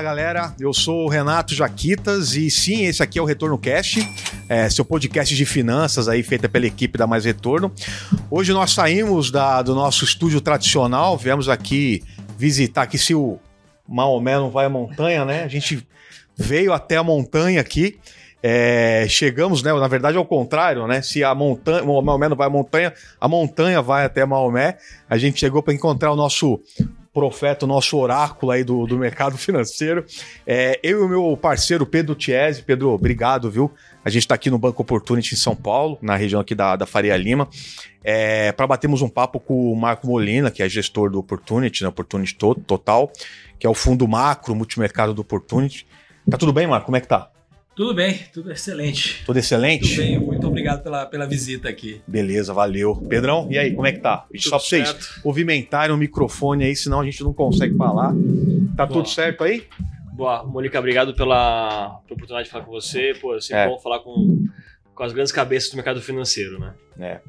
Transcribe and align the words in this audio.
Fala 0.00 0.14
galera, 0.14 0.54
eu 0.58 0.72
sou 0.72 1.04
o 1.04 1.08
Renato 1.10 1.54
Jaquitas 1.54 2.34
e 2.34 2.50
sim, 2.50 2.86
esse 2.86 3.02
aqui 3.02 3.18
é 3.18 3.22
o 3.22 3.26
Retorno 3.26 3.58
Cast, 3.58 4.00
é, 4.48 4.66
seu 4.70 4.82
podcast 4.82 5.36
de 5.36 5.44
finanças 5.44 6.08
aí 6.08 6.22
feita 6.22 6.48
pela 6.48 6.64
equipe 6.64 6.96
da 6.96 7.06
Mais 7.06 7.26
Retorno. 7.26 7.70
Hoje 8.30 8.50
nós 8.54 8.72
saímos 8.72 9.30
da, 9.30 9.60
do 9.60 9.74
nosso 9.74 10.02
estúdio 10.02 10.40
tradicional, 10.40 11.18
viemos 11.18 11.50
aqui 11.50 12.02
visitar 12.38 12.84
aqui 12.84 12.96
se 12.96 13.14
o 13.14 13.38
Maomé 13.86 14.36
não 14.36 14.48
vai 14.48 14.64
à 14.64 14.70
montanha, 14.70 15.22
né? 15.26 15.44
A 15.44 15.48
gente 15.48 15.86
veio 16.34 16.72
até 16.72 16.96
a 16.96 17.04
montanha 17.04 17.60
aqui. 17.60 17.98
É, 18.42 19.04
chegamos, 19.06 19.62
né? 19.62 19.70
Na 19.70 19.86
verdade, 19.86 20.16
ao 20.16 20.24
contrário, 20.24 20.86
né? 20.86 21.02
Se 21.02 21.22
a 21.22 21.34
montanha, 21.34 21.84
Maomé 21.84 22.26
não 22.26 22.36
vai 22.38 22.46
à 22.46 22.50
montanha, 22.50 22.94
a 23.20 23.28
montanha 23.28 23.82
vai 23.82 24.06
até 24.06 24.24
Maomé. 24.24 24.78
A 25.10 25.18
gente 25.18 25.38
chegou 25.38 25.62
para 25.62 25.74
encontrar 25.74 26.10
o 26.10 26.16
nosso 26.16 26.58
profeta, 27.12 27.64
o 27.64 27.68
nosso 27.68 27.96
oráculo 27.96 28.52
aí 28.52 28.62
do, 28.62 28.86
do 28.86 28.96
mercado 28.96 29.36
financeiro. 29.36 30.04
É, 30.46 30.78
eu 30.82 31.00
e 31.00 31.04
o 31.04 31.08
meu 31.08 31.36
parceiro 31.36 31.84
Pedro 31.84 32.14
Tiese. 32.14 32.62
Pedro, 32.62 32.90
obrigado, 32.90 33.50
viu? 33.50 33.70
A 34.04 34.10
gente 34.10 34.22
está 34.22 34.34
aqui 34.34 34.50
no 34.50 34.58
Banco 34.58 34.82
Opportunity 34.82 35.34
em 35.34 35.38
São 35.38 35.54
Paulo, 35.54 35.98
na 36.00 36.16
região 36.16 36.40
aqui 36.40 36.54
da, 36.54 36.76
da 36.76 36.86
Faria 36.86 37.16
Lima, 37.16 37.48
é, 38.02 38.52
para 38.52 38.66
batermos 38.66 39.02
um 39.02 39.08
papo 39.08 39.40
com 39.40 39.72
o 39.72 39.76
Marco 39.76 40.06
Molina, 40.06 40.50
que 40.50 40.62
é 40.62 40.68
gestor 40.68 41.10
do 41.10 41.18
Opportunity, 41.18 41.82
né, 41.82 41.88
Opportunity 41.88 42.34
Total, 42.34 43.10
que 43.58 43.66
é 43.66 43.70
o 43.70 43.74
fundo 43.74 44.06
macro 44.08 44.54
multimercado 44.54 45.12
do 45.12 45.22
Opportunity. 45.22 45.86
Tá 46.30 46.38
tudo 46.38 46.52
bem, 46.52 46.66
Marco? 46.66 46.86
Como 46.86 46.96
é 46.96 47.00
que 47.00 47.08
tá? 47.08 47.30
Tudo 47.74 47.94
bem, 47.94 48.18
tudo 48.32 48.50
excelente. 48.50 49.22
Tudo 49.24 49.38
excelente? 49.38 49.88
Tudo 49.88 50.02
bem, 50.02 50.18
muito 50.18 50.46
obrigado 50.46 50.82
pela, 50.82 51.06
pela 51.06 51.26
visita 51.26 51.68
aqui. 51.68 52.02
Beleza, 52.06 52.52
valeu. 52.52 52.96
Pedrão, 52.96 53.46
e 53.50 53.58
aí, 53.58 53.72
como 53.72 53.86
é 53.86 53.92
que 53.92 54.00
tá? 54.00 54.26
Tudo 54.28 54.42
Só 54.42 54.50
pra 54.50 54.58
vocês 54.58 54.88
certo. 54.88 55.20
movimentarem 55.24 55.94
o 55.94 55.98
microfone 55.98 56.64
aí, 56.64 56.76
senão 56.76 57.00
a 57.00 57.04
gente 57.04 57.22
não 57.22 57.32
consegue 57.32 57.76
falar. 57.76 58.12
Tá 58.76 58.84
Boa. 58.84 58.98
tudo 58.98 59.08
certo 59.08 59.44
aí? 59.44 59.66
Boa, 60.12 60.44
Mônica, 60.44 60.78
obrigado 60.78 61.14
pela, 61.14 62.00
pela 62.06 62.16
oportunidade 62.16 62.44
de 62.44 62.50
falar 62.50 62.64
com 62.64 62.72
você. 62.72 63.14
Pô, 63.20 63.34
é 63.34 63.40
sempre 63.40 63.62
é. 63.62 63.68
bom 63.68 63.78
falar 63.78 64.00
com, 64.00 64.44
com 64.94 65.02
as 65.02 65.12
grandes 65.12 65.32
cabeças 65.32 65.70
do 65.70 65.76
mercado 65.76 66.02
financeiro, 66.02 66.58
né? 66.58 66.74
É. 66.98 67.20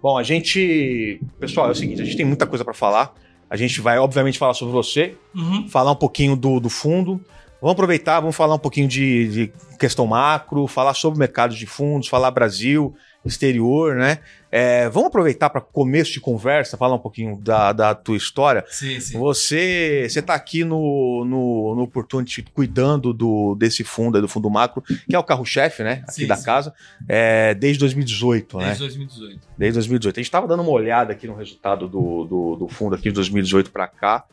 Bom, 0.00 0.16
a 0.16 0.22
gente. 0.22 1.20
Pessoal, 1.38 1.68
é 1.68 1.72
o 1.72 1.74
seguinte, 1.74 2.00
a 2.00 2.04
gente 2.04 2.16
tem 2.16 2.24
muita 2.24 2.46
coisa 2.46 2.64
para 2.64 2.72
falar. 2.72 3.14
A 3.50 3.56
gente 3.56 3.82
vai, 3.82 3.98
obviamente, 3.98 4.38
falar 4.38 4.54
sobre 4.54 4.72
você, 4.72 5.14
uhum. 5.34 5.68
falar 5.68 5.92
um 5.92 5.96
pouquinho 5.96 6.34
do, 6.34 6.58
do 6.58 6.70
fundo. 6.70 7.20
Vamos 7.62 7.74
aproveitar, 7.74 8.18
vamos 8.18 8.34
falar 8.34 8.56
um 8.56 8.58
pouquinho 8.58 8.88
de, 8.88 9.28
de 9.28 9.52
questão 9.78 10.04
macro, 10.04 10.66
falar 10.66 10.94
sobre 10.94 11.20
mercados 11.20 11.56
de 11.56 11.64
fundos, 11.64 12.08
falar 12.08 12.32
Brasil, 12.32 12.92
exterior, 13.24 13.94
né? 13.94 14.18
É, 14.50 14.88
vamos 14.88 15.06
aproveitar 15.06 15.48
para 15.48 15.60
começo 15.60 16.12
de 16.12 16.20
conversa, 16.20 16.76
falar 16.76 16.96
um 16.96 16.98
pouquinho 16.98 17.38
da, 17.40 17.72
da 17.72 17.94
tua 17.94 18.16
história. 18.16 18.64
Sim, 18.68 18.98
sim. 18.98 19.16
Você 19.16 20.08
você 20.10 20.18
está 20.18 20.34
aqui 20.34 20.64
no, 20.64 21.24
no, 21.24 21.76
no 21.76 21.82
Opportunity 21.82 22.42
cuidando 22.52 23.12
do, 23.12 23.54
desse 23.54 23.84
fundo, 23.84 24.20
do 24.20 24.26
fundo 24.26 24.50
macro, 24.50 24.82
que 24.82 25.14
é 25.14 25.18
o 25.18 25.22
carro-chefe, 25.22 25.84
né? 25.84 26.02
Aqui 26.02 26.22
sim, 26.22 26.26
da 26.26 26.36
casa, 26.42 26.74
é, 27.08 27.54
desde 27.54 27.78
2018, 27.78 28.58
desde 28.58 28.72
né? 28.72 28.76
Desde 28.76 28.98
2018. 28.98 29.48
Desde 29.56 29.74
2018. 29.74 30.16
A 30.16 30.20
gente 30.20 30.26
estava 30.26 30.48
dando 30.48 30.64
uma 30.64 30.72
olhada 30.72 31.12
aqui 31.12 31.28
no 31.28 31.36
resultado 31.36 31.86
do, 31.86 32.24
do, 32.24 32.56
do 32.56 32.68
fundo 32.68 32.96
aqui 32.96 33.04
de 33.04 33.12
2018 33.12 33.70
para 33.70 33.86
cá. 33.86 34.24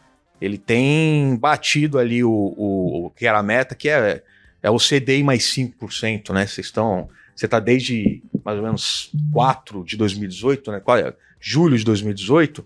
Ele 0.41 0.57
tem 0.57 1.35
batido 1.35 1.99
ali 1.99 2.23
o, 2.23 2.31
o, 2.31 3.05
o 3.05 3.09
que 3.11 3.25
era 3.25 3.39
a 3.39 3.43
meta, 3.43 3.75
que 3.75 3.89
é, 3.89 4.23
é 4.61 4.69
o 4.69 4.77
CDI 4.77 5.23
mais 5.23 5.43
5%, 5.43 6.33
né? 6.33 6.45
Vocês 6.45 6.67
estão. 6.67 7.09
Você 7.35 7.45
está 7.45 7.59
desde 7.59 8.21
mais 8.43 8.57
ou 8.57 8.63
menos 8.63 9.11
4 9.31 9.83
de 9.83 9.95
2018, 9.97 10.71
né? 10.71 10.81
É? 11.05 11.13
Julho 11.39 11.77
de 11.77 11.85
2018. 11.85 12.65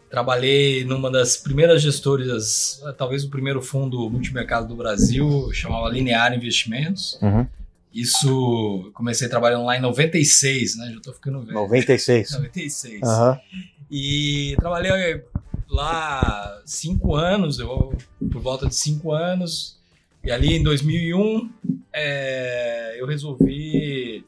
Trabalhei 0.10 0.84
numa 0.84 1.10
das 1.10 1.38
primeiras 1.38 1.82
gestoras, 1.82 2.82
talvez 2.98 3.24
o 3.24 3.30
primeiro 3.30 3.62
fundo 3.62 4.10
multimercado 4.10 4.68
do 4.68 4.76
Brasil, 4.76 5.50
chamava 5.54 5.88
Linear 5.90 6.34
Investimentos. 6.34 7.18
Uhum. 7.22 7.48
Isso, 7.94 8.92
comecei 8.94 9.30
trabalhando 9.30 9.66
lá 9.66 9.78
em 9.78 9.82
96, 9.82 10.78
né? 10.78 10.88
Já 10.92 10.98
estou 10.98 11.14
ficando 11.14 11.42
velho. 11.42 11.54
96. 11.54 12.32
96. 12.32 13.02
Uhum. 13.02 13.38
E 13.90 14.56
trabalhei 14.58 14.92
lá 15.72 16.62
cinco 16.66 17.16
anos, 17.16 17.58
eu, 17.58 17.94
por 18.32 18.42
volta 18.42 18.68
de 18.68 18.76
cinco 18.76 19.12
anos. 19.14 19.80
E 20.24 20.30
ali 20.30 20.54
em 20.54 20.64
2001 20.64 21.50
é, 21.92 22.96
eu 23.00 23.08
resolvi 23.08 24.24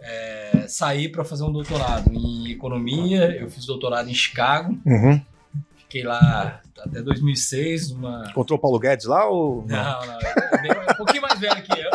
é, 0.00 0.66
sair 0.68 1.08
para 1.10 1.24
fazer 1.24 1.44
um 1.44 1.52
doutorado 1.52 2.12
em 2.12 2.50
economia. 2.50 3.36
Eu 3.40 3.48
fiz 3.48 3.64
doutorado 3.64 4.10
em 4.10 4.14
Chicago. 4.14 4.78
Uhum. 4.84 5.20
Fiquei 5.76 6.02
lá 6.02 6.60
até 6.78 7.00
2006. 7.00 7.92
Numa... 7.92 8.24
Encontrou 8.28 8.58
o 8.58 8.60
Paulo 8.60 8.78
Guedes 8.78 9.06
lá? 9.06 9.26
Ou... 9.26 9.64
Não, 9.66 10.06
não. 10.06 10.18
É 10.18 10.92
um 10.92 10.96
pouquinho 10.96 11.22
mais 11.22 11.38
velho 11.38 11.62
que 11.62 11.72
eu. 11.72 11.90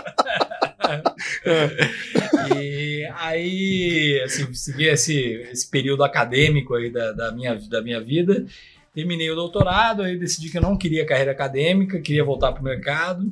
e 2.58 3.08
aí, 3.18 4.22
assim, 4.26 4.54
segui 4.54 4.86
esse, 4.86 5.16
esse 5.52 5.70
período 5.70 6.04
acadêmico 6.04 6.74
aí 6.76 6.92
da, 6.92 7.12
da, 7.12 7.32
minha, 7.32 7.56
da 7.56 7.82
minha 7.82 8.02
vida 8.02 8.46
terminei 8.94 9.30
o 9.30 9.36
doutorado, 9.36 10.04
aí 10.04 10.18
decidi 10.18 10.50
que 10.50 10.58
eu 10.58 10.62
não 10.62 10.78
queria 10.78 11.06
carreira 11.06 11.32
acadêmica, 11.32 12.00
queria 12.00 12.24
voltar 12.24 12.52
para 12.52 12.62
o 12.62 12.64
mercado. 12.64 13.32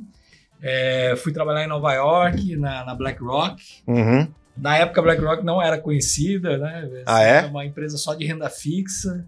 É, 0.60 1.14
fui 1.16 1.32
trabalhar 1.32 1.64
em 1.64 1.68
Nova 1.68 1.92
York, 1.92 2.56
na, 2.56 2.84
na 2.84 2.94
BlackRock. 2.94 3.62
Uhum. 3.86 4.28
Na 4.56 4.76
época, 4.76 5.00
a 5.00 5.04
BlackRock 5.04 5.44
não 5.44 5.62
era 5.62 5.78
conhecida, 5.78 6.58
né? 6.58 7.02
Ah, 7.06 7.22
é? 7.22 7.38
Era 7.38 7.48
uma 7.48 7.64
empresa 7.64 7.96
só 7.96 8.14
de 8.14 8.24
renda 8.24 8.48
fixa. 8.50 9.26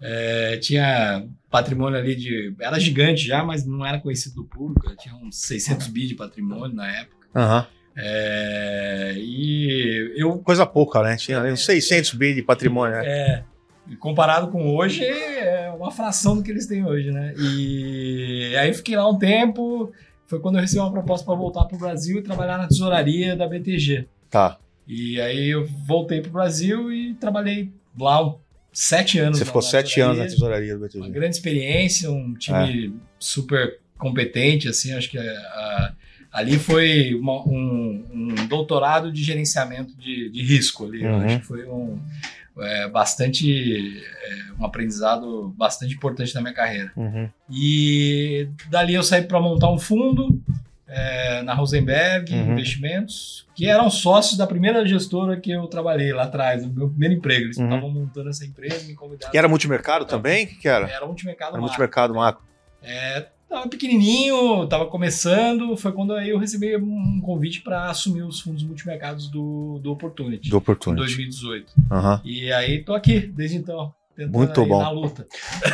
É, 0.00 0.56
tinha 0.56 1.26
patrimônio 1.50 1.98
ali 1.98 2.16
de. 2.16 2.54
Era 2.60 2.78
gigante 2.80 3.26
já, 3.26 3.44
mas 3.44 3.64
não 3.64 3.86
era 3.86 4.00
conhecido 4.00 4.36
do 4.36 4.44
público. 4.44 4.94
Tinha 4.96 5.14
uns 5.14 5.40
600 5.42 5.86
bi 5.88 6.06
de 6.08 6.14
patrimônio 6.14 6.74
na 6.74 6.90
época. 6.90 7.26
Uhum. 7.34 7.64
É, 7.96 9.14
e 9.16 10.12
eu. 10.16 10.38
Coisa 10.38 10.66
pouca, 10.66 11.02
né? 11.02 11.16
Tinha 11.16 11.40
uns 11.42 11.64
600 11.64 12.14
bi 12.14 12.34
de 12.34 12.42
patrimônio. 12.42 12.96
Né? 12.96 13.06
É. 13.06 13.44
Comparado 13.98 14.48
com 14.48 14.74
hoje, 14.74 15.04
é 15.04 15.70
uma 15.76 15.90
fração 15.90 16.36
do 16.36 16.42
que 16.42 16.50
eles 16.50 16.66
têm 16.66 16.84
hoje, 16.84 17.10
né? 17.10 17.34
E 17.38 18.54
aí 18.56 18.72
fiquei 18.72 18.96
lá 18.96 19.08
um 19.08 19.18
tempo. 19.18 19.92
Foi 20.26 20.40
quando 20.40 20.56
eu 20.56 20.62
recebi 20.62 20.80
uma 20.80 20.90
proposta 20.90 21.26
para 21.26 21.34
voltar 21.34 21.64
para 21.66 21.76
o 21.76 21.78
Brasil 21.78 22.18
e 22.18 22.22
trabalhar 22.22 22.56
na 22.56 22.66
tesouraria 22.66 23.36
da 23.36 23.46
BTG. 23.46 24.06
Tá. 24.30 24.58
E 24.88 25.20
aí 25.20 25.50
eu 25.50 25.66
voltei 25.86 26.20
para 26.20 26.30
o 26.30 26.32
Brasil 26.32 26.92
e 26.92 27.14
trabalhei 27.14 27.70
lá 27.98 28.34
sete 28.72 29.18
anos. 29.18 29.38
Você 29.38 29.44
ficou 29.44 29.62
sete 29.62 30.00
anos 30.00 30.18
na 30.18 30.24
tesouraria 30.24 30.74
do 30.74 30.80
BTG. 30.80 30.98
Uma 30.98 31.10
grande 31.10 31.36
experiência, 31.36 32.10
um 32.10 32.34
time 32.34 32.88
é. 32.88 32.90
super 33.18 33.78
competente, 33.98 34.68
assim, 34.68 34.92
acho 34.92 35.10
que 35.10 35.18
a, 35.18 35.22
a, 35.22 35.92
ali 36.32 36.58
foi 36.58 37.14
uma, 37.14 37.40
um, 37.46 38.04
um, 38.12 38.46
doutorado 38.48 39.12
de 39.12 39.22
gerenciamento 39.22 39.96
de, 39.96 40.28
de 40.30 40.42
risco 40.42 40.84
ali. 40.86 41.04
Uhum. 41.04 41.20
acho 41.20 41.40
que 41.40 41.46
foi 41.46 41.64
um, 41.66 41.98
é, 42.58 42.88
bastante 42.88 44.02
é, 44.02 44.60
um 44.60 44.64
aprendizado 44.64 45.54
bastante 45.56 45.94
importante 45.94 46.34
na 46.34 46.40
minha 46.40 46.54
carreira. 46.54 46.92
Uhum. 46.96 47.28
E 47.50 48.48
dali 48.68 48.94
eu 48.94 49.02
saí 49.02 49.22
para 49.22 49.40
montar 49.40 49.70
um 49.70 49.78
fundo 49.78 50.40
é, 50.86 51.42
na 51.42 51.54
Rosenberg 51.54 52.32
uhum. 52.32 52.52
Investimentos, 52.52 53.46
que 53.54 53.66
eram 53.66 53.90
sócios 53.90 54.36
da 54.36 54.46
primeira 54.46 54.86
gestora 54.86 55.40
que 55.40 55.50
eu 55.50 55.66
trabalhei 55.66 56.12
lá 56.12 56.24
atrás, 56.24 56.64
no 56.64 56.72
meu 56.72 56.88
primeiro 56.88 57.14
emprego. 57.14 57.46
Eles 57.46 57.56
uhum. 57.56 57.64
estavam 57.64 57.90
montando 57.90 58.30
essa 58.30 58.44
empresa, 58.44 58.86
me 58.86 58.94
convidaram. 58.94 59.32
Que 59.32 59.38
era 59.38 59.48
multimercado 59.48 60.04
também? 60.04 60.44
O 60.44 60.48
que, 60.48 60.54
que 60.56 60.68
era? 60.68 60.88
Era 60.88 61.06
multimercado 61.06 61.50
era 61.50 61.60
macro. 61.60 61.66
multimercado 61.66 62.14
macro. 62.14 62.42
É, 62.82 63.26
Tava 63.54 63.68
pequenininho, 63.68 64.66
tava 64.66 64.86
começando, 64.86 65.76
foi 65.76 65.92
quando 65.92 66.12
aí 66.12 66.30
eu 66.30 66.38
recebi 66.38 66.76
um 66.76 67.20
convite 67.20 67.60
para 67.60 67.88
assumir 67.88 68.24
os 68.24 68.40
fundos 68.40 68.64
multimercados 68.64 69.28
do, 69.28 69.78
do 69.80 69.92
Opportunity. 69.92 70.50
Do 70.50 70.56
Opportunity. 70.56 71.00
Em 71.00 71.06
2018. 71.06 71.72
Uhum. 71.88 72.20
E 72.24 72.50
aí 72.50 72.82
tô 72.82 72.92
aqui 72.92 73.20
desde 73.20 73.56
então. 73.56 73.94
Muito 74.18 74.66
bom. 74.66 74.82
Na 74.82 74.90
luta. 74.90 75.24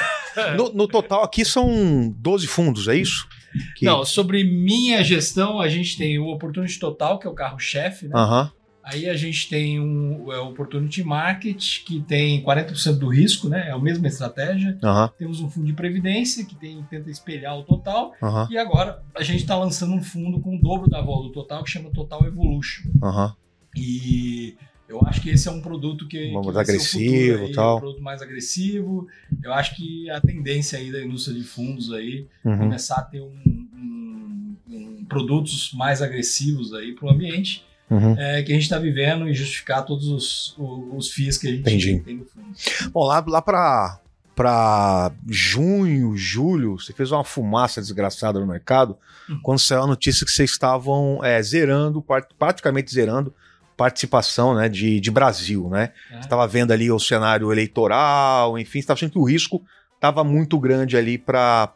no, 0.58 0.74
no, 0.74 0.86
total 0.86 1.24
aqui 1.24 1.42
são 1.42 2.14
12 2.18 2.46
fundos, 2.46 2.86
é 2.86 2.96
isso? 2.96 3.26
Que... 3.74 3.86
Não, 3.86 4.04
sobre 4.04 4.44
minha 4.44 5.02
gestão, 5.02 5.58
a 5.58 5.66
gente 5.66 5.96
tem 5.96 6.18
o 6.18 6.26
Opportunity 6.26 6.78
Total, 6.78 7.18
que 7.18 7.26
é 7.26 7.30
o 7.30 7.34
carro-chefe, 7.34 8.08
né? 8.08 8.14
Uhum. 8.14 8.50
Aí 8.82 9.08
a 9.08 9.14
gente 9.16 9.48
tem 9.48 9.78
um, 9.78 10.24
o 10.26 10.48
Opportunity 10.48 11.02
Market, 11.04 11.84
que 11.84 12.00
tem 12.00 12.42
40% 12.42 12.98
do 12.98 13.08
risco, 13.08 13.48
né? 13.48 13.68
É 13.68 13.72
a 13.72 13.78
mesma 13.78 14.08
estratégia. 14.08 14.78
Uhum. 14.82 15.08
Temos 15.18 15.40
um 15.40 15.50
fundo 15.50 15.66
de 15.66 15.72
previdência, 15.74 16.44
que 16.44 16.54
tem, 16.54 16.82
tenta 16.90 17.10
espelhar 17.10 17.58
o 17.58 17.62
total. 17.62 18.14
Uhum. 18.22 18.46
E 18.50 18.56
agora 18.58 19.02
a 19.14 19.22
gente 19.22 19.40
está 19.42 19.56
lançando 19.56 19.92
um 19.94 20.02
fundo 20.02 20.40
com 20.40 20.56
o 20.56 20.60
dobro 20.60 20.88
da 20.88 21.00
volta 21.02 21.28
do 21.28 21.32
total, 21.32 21.62
que 21.62 21.70
chama 21.70 21.90
Total 21.90 22.24
Evolution. 22.26 22.88
Uhum. 23.02 23.32
E 23.76 24.56
eu 24.88 25.00
acho 25.06 25.20
que 25.20 25.30
esse 25.30 25.46
é 25.46 25.50
um 25.52 25.60
produto 25.60 26.08
que. 26.08 26.32
Mais 26.32 26.46
que 26.46 26.58
agressivo 26.58 27.44
e 27.44 27.52
tal. 27.52 27.76
Um 27.76 27.80
produto 27.80 28.02
mais 28.02 28.22
agressivo. 28.22 29.06
Eu 29.42 29.52
acho 29.52 29.76
que 29.76 30.10
a 30.10 30.20
tendência 30.20 30.78
aí 30.78 30.90
da 30.90 31.04
indústria 31.04 31.36
de 31.36 31.44
fundos 31.44 31.92
aí 31.92 32.26
Uhum. 32.44 32.58
começar 32.58 32.96
a 32.96 33.02
ter 33.02 33.20
um, 33.20 33.30
um- 33.76 34.56
um- 34.68 35.04
produtos 35.04 35.72
mais 35.74 36.02
agressivos 36.02 36.72
aí 36.74 36.92
para 36.94 37.06
o 37.06 37.10
ambiente 37.10 37.64
Uhum. 37.90 38.14
é, 38.18 38.42
que 38.42 38.52
a 38.52 38.54
gente 38.54 38.62
está 38.62 38.78
vivendo 38.78 39.28
e 39.28 39.34
justificar 39.34 39.84
todos 39.84 40.06
os, 40.08 40.56
os, 40.56 40.94
os 41.08 41.10
FIIs 41.12 41.36
que 41.38 41.48
a 41.48 41.50
gente 41.50 41.60
Entendi. 41.60 41.98
tem 42.00 42.16
no 42.18 42.24
fundo. 42.24 42.46
Bom, 42.92 43.04
lá, 43.04 43.24
lá 43.26 43.42
pra, 43.42 43.98
pra 44.34 45.12
junho, 45.28 46.16
julho, 46.16 46.78
você 46.78 46.92
fez 46.92 47.10
uma 47.10 47.24
fumaça 47.24 47.80
desgraçada 47.80 48.38
no 48.38 48.46
mercado 48.46 48.96
Uhum. 49.28 49.38
quando 49.42 49.58
saiu 49.60 49.82
a 49.82 49.86
notícia 49.86 50.24
que 50.26 50.32
vocês 50.32 50.50
estavam 50.50 51.20
é, 51.24 51.40
zerando, 51.40 52.04
praticamente 52.36 52.92
zerando 52.92 53.32
participação 53.76 54.54
né, 54.54 54.68
de, 54.68 54.98
de 55.00 55.10
Brasil, 55.10 55.68
né? 55.70 55.92
Você 56.10 56.18
estava 56.20 56.46
vendo 56.46 56.72
ali 56.72 56.90
o 56.90 56.98
cenário 56.98 57.50
eleitoral, 57.52 58.58
enfim, 58.58 58.72
você 58.72 58.78
estava 58.80 58.98
achando 58.98 59.12
que 59.12 59.18
o 59.18 59.24
risco 59.24 59.62
estava 60.00 60.24
muito 60.24 60.58
grande 60.58 60.96
ali 60.96 61.18
para 61.18 61.68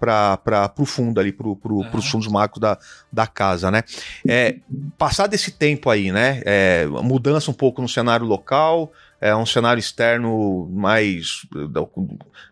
o 0.79 0.87
fundo, 0.87 1.21
ali 1.21 1.31
para 1.31 1.47
Aham. 1.47 1.91
os 1.93 2.07
fundos 2.09 2.27
macros 2.27 2.59
da, 2.59 2.79
da 3.13 3.27
casa, 3.27 3.71
né? 3.71 3.83
É, 4.27 4.57
passado 4.97 5.35
esse 5.35 5.51
tempo 5.53 5.91
aí, 5.91 6.11
né? 6.11 6.41
é, 6.47 6.87
mudança 6.87 7.51
um 7.51 7.55
pouco 7.55 7.83
no 7.83 7.89
cenário 7.89 8.25
local, 8.25 8.91
é 9.21 9.37
um 9.37 9.45
cenário 9.45 9.79
externo 9.79 10.69
mais. 10.73 11.47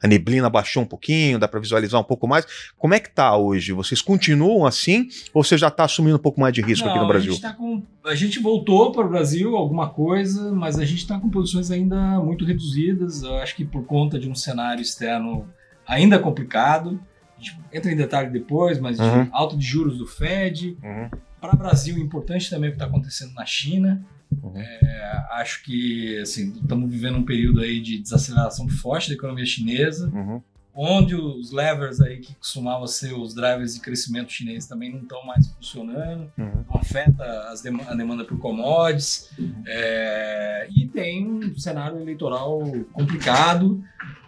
A 0.02 0.06
neblina 0.06 0.48
baixou 0.50 0.82
um 0.82 0.86
pouquinho, 0.86 1.38
dá 1.38 1.48
para 1.48 1.58
visualizar 1.60 1.98
um 2.00 2.04
pouco 2.04 2.28
mais. 2.28 2.46
Como 2.78 2.92
é 2.94 3.00
que 3.00 3.10
tá 3.10 3.34
hoje? 3.36 3.72
Vocês 3.72 4.00
continuam 4.02 4.66
assim 4.66 5.08
ou 5.32 5.42
você 5.42 5.56
já 5.56 5.68
está 5.68 5.84
assumindo 5.84 6.16
um 6.16 6.20
pouco 6.22 6.40
mais 6.40 6.52
de 6.52 6.60
risco 6.60 6.86
aqui 6.86 6.96
Não, 6.96 7.04
no 7.04 7.08
Brasil? 7.08 7.32
A 7.32 7.34
gente, 7.34 7.42
tá 7.42 7.52
com- 7.54 7.82
a 8.04 8.14
gente 8.14 8.38
voltou 8.40 8.92
para 8.92 9.06
o 9.06 9.08
Brasil 9.08 9.56
alguma 9.56 9.88
coisa, 9.88 10.52
mas 10.52 10.78
a 10.78 10.84
gente 10.84 10.98
está 11.00 11.18
com 11.18 11.30
posições 11.30 11.70
ainda 11.70 11.96
muito 12.20 12.44
reduzidas. 12.44 13.22
Eu 13.22 13.36
acho 13.36 13.54
que 13.56 13.64
por 13.64 13.84
conta 13.84 14.18
de 14.18 14.28
um 14.28 14.34
cenário 14.34 14.82
externo 14.82 15.46
ainda 15.94 16.18
complicado. 16.18 17.00
A 17.38 17.40
gente 17.42 17.58
entra 17.72 17.90
em 17.92 17.96
detalhe 17.96 18.30
depois, 18.30 18.78
mas 18.78 18.96
de 18.96 19.02
Uhum. 19.02 19.28
alta 19.32 19.56
de 19.56 19.64
juros 19.64 19.98
do 19.98 20.06
Fed. 20.06 20.76
Uhum, 20.82 21.10
Para 21.40 21.54
o 21.54 21.58
Brasil, 21.58 21.98
importante 21.98 22.48
também 22.48 22.68
o 22.70 22.72
que 22.72 22.76
está 22.76 22.86
acontecendo 22.86 23.32
na 23.34 23.44
China. 23.44 24.04
uhum. 24.42 24.52
É, 24.56 25.26
acho 25.32 25.62
que 25.64 26.18
assim, 26.20 26.52
estamos 26.52 26.90
vivendo 26.90 27.18
um 27.18 27.24
período 27.24 27.60
aí 27.60 27.80
de 27.80 27.98
desaceleração 27.98 28.68
forte 28.68 29.08
da 29.08 29.14
economia 29.14 29.44
chinesa. 29.44 30.08
Uhum, 30.08 30.40
onde 30.74 31.14
os 31.14 31.50
levers 31.52 32.00
aí 32.00 32.18
que 32.18 32.34
costumavam 32.36 32.86
ser 32.86 33.12
os 33.12 33.34
drivers 33.34 33.74
de 33.74 33.80
crescimento 33.80 34.32
chinês 34.32 34.66
também 34.66 34.90
não 34.90 35.00
estão 35.02 35.22
mais 35.26 35.46
funcionando, 35.48 36.32
uhum. 36.38 36.64
não 36.66 36.76
afeta 36.80 37.24
as 37.50 37.60
dem- 37.60 37.82
a 37.86 37.94
demanda 37.94 38.24
por 38.24 38.38
commodities, 38.38 39.28
é, 39.66 40.66
e 40.74 40.86
tem 40.88 41.26
um 41.28 41.58
cenário 41.58 42.00
eleitoral 42.00 42.62
complicado, 42.92 43.82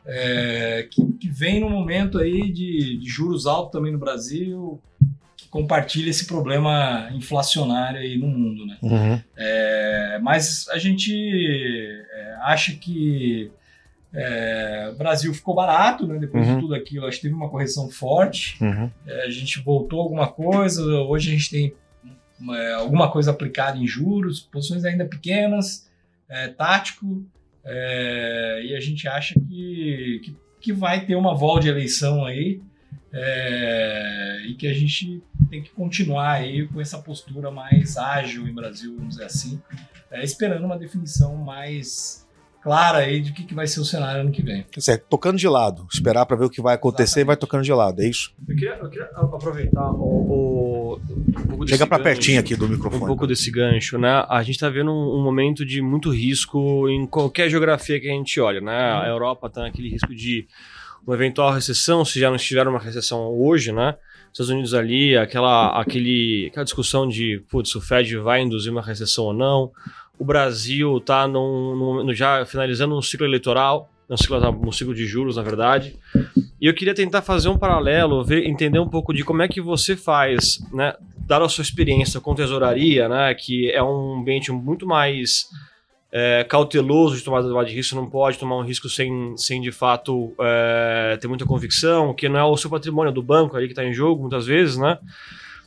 é, 0.06 0.86
que, 0.90 1.02
que 1.14 1.28
vem 1.28 1.60
num 1.60 1.70
momento 1.70 2.18
aí 2.18 2.52
de, 2.52 2.98
de 2.98 3.08
juros 3.08 3.46
altos 3.46 3.72
também 3.72 3.92
no 3.92 3.98
Brasil, 3.98 4.80
que 5.36 5.48
compartilha 5.48 6.10
esse 6.10 6.26
problema 6.26 7.08
inflacionário 7.12 8.00
aí 8.00 8.16
no 8.18 8.26
mundo, 8.28 8.66
né? 8.66 8.78
Uhum. 8.82 9.20
É, 9.36 10.18
mas 10.22 10.68
a 10.68 10.78
gente 10.78 11.12
é, 12.12 12.36
acha 12.42 12.72
que 12.74 13.50
é, 14.12 14.90
o 14.92 14.96
Brasil 14.96 15.34
ficou 15.34 15.54
barato, 15.54 16.06
né? 16.06 16.18
Depois 16.18 16.46
Uhum. 16.46 16.54
de 16.54 16.60
tudo 16.60 16.74
aquilo, 16.74 17.06
acho 17.06 17.16
que 17.16 17.22
teve 17.24 17.34
uma 17.34 17.48
correção 17.48 17.90
forte. 17.90 18.62
Uhum. 18.62 18.90
É, 19.06 19.24
a 19.24 19.30
gente 19.30 19.60
voltou 19.60 20.00
alguma 20.00 20.28
coisa. 20.28 20.84
Hoje 20.84 21.30
a 21.30 21.32
gente 21.32 21.50
tem 21.50 21.74
é, 22.56 22.74
alguma 22.74 23.10
coisa 23.10 23.30
aplicada 23.30 23.78
em 23.78 23.86
juros, 23.86 24.40
posições 24.40 24.84
ainda 24.84 25.04
pequenas, 25.04 25.90
é, 26.28 26.48
tático. 26.48 27.24
É, 27.64 28.62
e 28.64 28.74
a 28.76 28.80
gente 28.80 29.06
acha 29.08 29.34
que, 29.34 30.20
que, 30.24 30.36
que 30.60 30.72
vai 30.72 31.04
ter 31.06 31.14
uma 31.16 31.34
volta 31.34 31.62
de 31.62 31.68
eleição 31.68 32.24
aí. 32.24 32.60
é, 33.12 34.42
e 34.46 34.54
que 34.54 34.66
a 34.66 34.74
gente 34.74 35.22
tem 35.48 35.62
que 35.62 35.70
continuar 35.70 36.32
aí 36.32 36.66
com 36.68 36.80
essa 36.80 36.98
postura 36.98 37.50
mais 37.50 37.96
ágil 37.96 38.46
em 38.48 38.54
Brasil, 38.54 38.94
vamos 38.96 39.14
dizer 39.14 39.24
assim, 39.26 39.60
é, 40.10 40.22
esperando 40.24 40.64
uma 40.64 40.76
definição 40.78 41.36
mais 41.36 42.24
clara 42.62 42.98
aí 42.98 43.20
de 43.20 43.32
que, 43.32 43.44
que 43.44 43.54
vai 43.54 43.66
ser 43.66 43.78
o 43.80 43.84
cenário 43.84 44.22
ano 44.22 44.30
que 44.32 44.42
vem. 44.42 44.64
Certo, 44.78 45.06
tocando 45.08 45.38
de 45.38 45.46
lado, 45.46 45.86
esperar 45.92 46.24
para 46.26 46.36
ver 46.36 46.46
o 46.46 46.50
que 46.50 46.62
vai 46.62 46.74
acontecer 46.74 47.20
e 47.20 47.24
vai 47.24 47.36
tocando 47.36 47.62
de 47.62 47.72
lado, 47.72 48.00
é 48.02 48.08
isso? 48.08 48.34
Eu 48.48 48.56
queria, 48.56 48.74
eu 48.76 48.88
queria 48.88 49.06
aproveitar 49.14 49.90
o, 49.92 50.98
o- 50.98 51.53
pouco 51.64 51.70
Chega 51.70 51.86
para 51.86 52.02
pertinho 52.02 52.40
aqui 52.40 52.56
do 52.56 52.66
Um 52.66 52.68
microfone. 52.68 53.06
pouco 53.06 53.26
desse 53.26 53.50
gancho, 53.50 53.98
né? 53.98 54.24
A 54.28 54.42
gente 54.42 54.58
tá 54.58 54.68
vendo 54.68 54.90
um, 54.90 55.18
um 55.18 55.22
momento 55.22 55.64
de 55.64 55.80
muito 55.82 56.10
risco 56.10 56.88
em 56.88 57.06
qualquer 57.06 57.48
geografia 57.48 58.00
que 58.00 58.08
a 58.08 58.12
gente 58.12 58.40
olha, 58.40 58.60
né? 58.60 58.92
A 59.02 59.08
Europa 59.08 59.48
tá 59.50 59.62
naquele 59.62 59.88
risco 59.88 60.14
de 60.14 60.46
uma 61.06 61.14
eventual 61.14 61.52
recessão, 61.52 62.04
se 62.04 62.18
já 62.18 62.28
não 62.28 62.36
estiver 62.36 62.66
uma 62.66 62.78
recessão 62.78 63.28
hoje, 63.28 63.72
né? 63.72 63.94
Estados 64.32 64.50
Unidos 64.50 64.74
ali, 64.74 65.16
aquela, 65.16 65.80
aquele, 65.80 66.48
aquela 66.50 66.64
discussão 66.64 67.06
de, 67.06 67.40
putz, 67.48 67.74
o 67.76 67.80
Fed 67.80 68.16
vai 68.16 68.42
induzir 68.42 68.72
uma 68.72 68.82
recessão 68.82 69.24
ou 69.26 69.32
não. 69.32 69.70
O 70.18 70.24
Brasil 70.24 70.96
está 70.96 71.28
já 72.12 72.44
finalizando 72.44 72.96
um 72.96 73.02
ciclo 73.02 73.26
eleitoral, 73.26 73.88
um 74.10 74.16
ciclo, 74.16 74.38
um 74.66 74.72
ciclo 74.72 74.94
de 74.94 75.06
juros, 75.06 75.36
na 75.36 75.42
verdade. 75.42 75.96
E 76.60 76.66
eu 76.66 76.74
queria 76.74 76.94
tentar 76.94 77.22
fazer 77.22 77.48
um 77.48 77.56
paralelo, 77.56 78.24
ver, 78.24 78.44
entender 78.46 78.78
um 78.78 78.88
pouco 78.88 79.12
de 79.14 79.22
como 79.22 79.42
é 79.42 79.48
que 79.48 79.60
você 79.60 79.96
faz, 79.96 80.58
né? 80.72 80.94
Dada 81.26 81.44
a 81.44 81.48
sua 81.48 81.62
experiência 81.62 82.20
com 82.20 82.34
tesouraria, 82.34 83.08
né? 83.08 83.34
Que 83.34 83.70
é 83.70 83.82
um 83.82 84.20
ambiente 84.20 84.52
muito 84.52 84.86
mais 84.86 85.48
é, 86.12 86.44
cauteloso 86.44 87.16
de 87.16 87.22
tomada 87.22 87.48
de 87.64 87.74
risco, 87.74 87.96
não 87.96 88.08
pode 88.08 88.38
tomar 88.38 88.56
um 88.56 88.62
risco 88.62 88.88
sem, 88.88 89.36
sem 89.36 89.60
de 89.60 89.72
fato 89.72 90.32
é, 90.40 91.18
ter 91.20 91.26
muita 91.26 91.44
convicção, 91.44 92.14
que 92.14 92.28
não 92.28 92.38
é 92.38 92.44
o 92.44 92.56
seu 92.56 92.70
patrimônio, 92.70 93.10
é 93.10 93.12
do 93.12 93.22
banco 93.22 93.56
ali 93.56 93.66
que 93.66 93.72
está 93.72 93.84
em 93.84 93.92
jogo, 93.92 94.20
muitas 94.20 94.46
vezes, 94.46 94.76
né? 94.76 94.98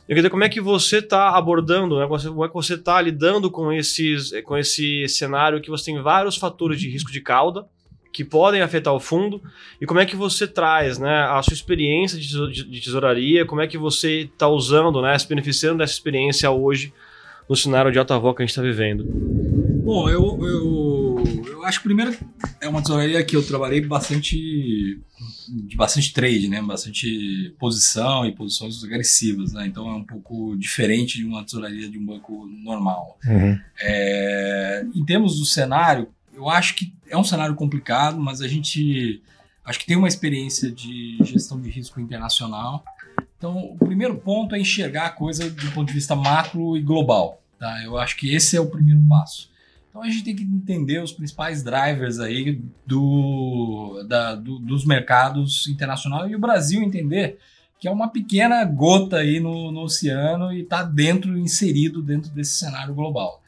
Eu 0.08 0.14
queria 0.14 0.22
dizer, 0.22 0.30
como 0.30 0.44
é 0.44 0.48
que 0.48 0.58
você 0.58 0.98
está 0.98 1.36
abordando, 1.36 1.98
né? 1.98 2.06
Como 2.06 2.44
é 2.44 2.48
que 2.48 2.54
você 2.54 2.74
está 2.74 2.98
lidando 2.98 3.50
com, 3.50 3.70
esses, 3.70 4.32
com 4.42 4.56
esse 4.56 5.06
cenário 5.06 5.60
que 5.60 5.68
você 5.68 5.92
tem 5.92 6.00
vários 6.00 6.36
fatores 6.36 6.80
de 6.80 6.88
risco 6.88 7.12
de 7.12 7.20
cauda 7.20 7.66
que 8.12 8.24
podem 8.24 8.62
afetar 8.62 8.92
o 8.94 9.00
fundo 9.00 9.40
e 9.80 9.86
como 9.86 10.00
é 10.00 10.06
que 10.06 10.16
você 10.16 10.46
traz 10.46 10.98
né, 10.98 11.24
a 11.30 11.42
sua 11.42 11.54
experiência 11.54 12.18
de 12.18 12.26
teso- 12.28 12.50
de 12.50 12.64
de 12.64 12.80
tesouraria, 12.80 13.44
como 13.44 13.60
é 13.60 13.66
que 13.66 13.78
você 13.78 14.22
está 14.22 14.48
usando, 14.48 15.00
né, 15.02 15.18
se 15.18 15.28
beneficiando 15.28 15.78
dessa 15.78 15.92
experiência 15.92 16.50
hoje 16.50 16.92
no 17.48 17.56
cenário 17.56 17.90
de 17.90 17.98
alta 17.98 18.18
voz 18.18 18.36
que 18.36 18.42
a 18.42 18.46
gente 18.46 18.50
está 18.50 18.62
vivendo. 18.62 19.04
Bom, 19.84 20.08
eu, 20.08 20.38
eu, 20.42 21.24
eu 21.46 21.64
acho 21.64 21.78
que 21.78 21.84
primeiro 21.84 22.14
é 22.60 22.68
uma 22.68 22.82
tesouraria 22.82 23.24
que 23.24 23.34
eu 23.34 23.42
trabalhei 23.42 23.80
bastante 23.80 25.00
de 25.48 25.76
bastante 25.76 26.12
trade, 26.12 26.46
né? 26.46 26.60
Bastante 26.60 27.54
posição 27.58 28.26
e 28.26 28.32
posições 28.32 28.84
agressivas, 28.84 29.54
né? 29.54 29.66
Então 29.66 29.88
é 29.88 29.94
um 29.94 30.04
pouco 30.04 30.54
diferente 30.58 31.16
de 31.16 31.24
uma 31.24 31.42
tesouraria 31.42 31.88
de 31.88 31.98
um 31.98 32.04
banco 32.04 32.46
normal. 32.62 33.18
Uhum. 33.26 33.58
É, 33.80 34.84
em 34.94 35.04
termos 35.06 35.38
do 35.38 35.46
cenário, 35.46 36.08
eu 36.38 36.48
acho 36.48 36.74
que 36.76 36.92
é 37.08 37.16
um 37.16 37.24
cenário 37.24 37.54
complicado, 37.54 38.18
mas 38.18 38.40
a 38.40 38.48
gente 38.48 39.20
acho 39.64 39.78
que 39.80 39.86
tem 39.86 39.96
uma 39.96 40.08
experiência 40.08 40.70
de 40.70 41.18
gestão 41.22 41.60
de 41.60 41.68
risco 41.68 42.00
internacional. 42.00 42.82
Então, 43.36 43.56
o 43.72 43.76
primeiro 43.78 44.16
ponto 44.16 44.54
é 44.54 44.58
enxergar 44.60 45.06
a 45.06 45.10
coisa 45.10 45.50
do 45.50 45.70
ponto 45.72 45.88
de 45.88 45.94
vista 45.94 46.14
macro 46.16 46.76
e 46.76 46.80
global. 46.80 47.40
Tá? 47.58 47.82
Eu 47.84 47.98
acho 47.98 48.16
que 48.16 48.34
esse 48.34 48.56
é 48.56 48.60
o 48.60 48.70
primeiro 48.70 49.00
passo. 49.08 49.50
Então 49.90 50.02
a 50.02 50.08
gente 50.08 50.22
tem 50.22 50.36
que 50.36 50.42
entender 50.44 51.02
os 51.02 51.12
principais 51.12 51.62
drivers 51.62 52.20
aí 52.20 52.60
do, 52.86 54.04
da- 54.08 54.34
do- 54.34 54.58
dos 54.58 54.84
mercados 54.84 55.66
internacionais 55.66 56.30
e 56.30 56.36
o 56.36 56.38
Brasil 56.38 56.82
entender 56.82 57.38
que 57.80 57.86
é 57.88 57.90
uma 57.90 58.08
pequena 58.08 58.64
gota 58.64 59.16
aí 59.18 59.40
no, 59.40 59.70
no 59.72 59.82
oceano 59.82 60.52
e 60.52 60.60
está 60.62 60.82
dentro, 60.82 61.36
inserido 61.38 62.02
dentro 62.02 62.30
desse 62.30 62.56
cenário 62.58 62.94
global. 62.94 63.42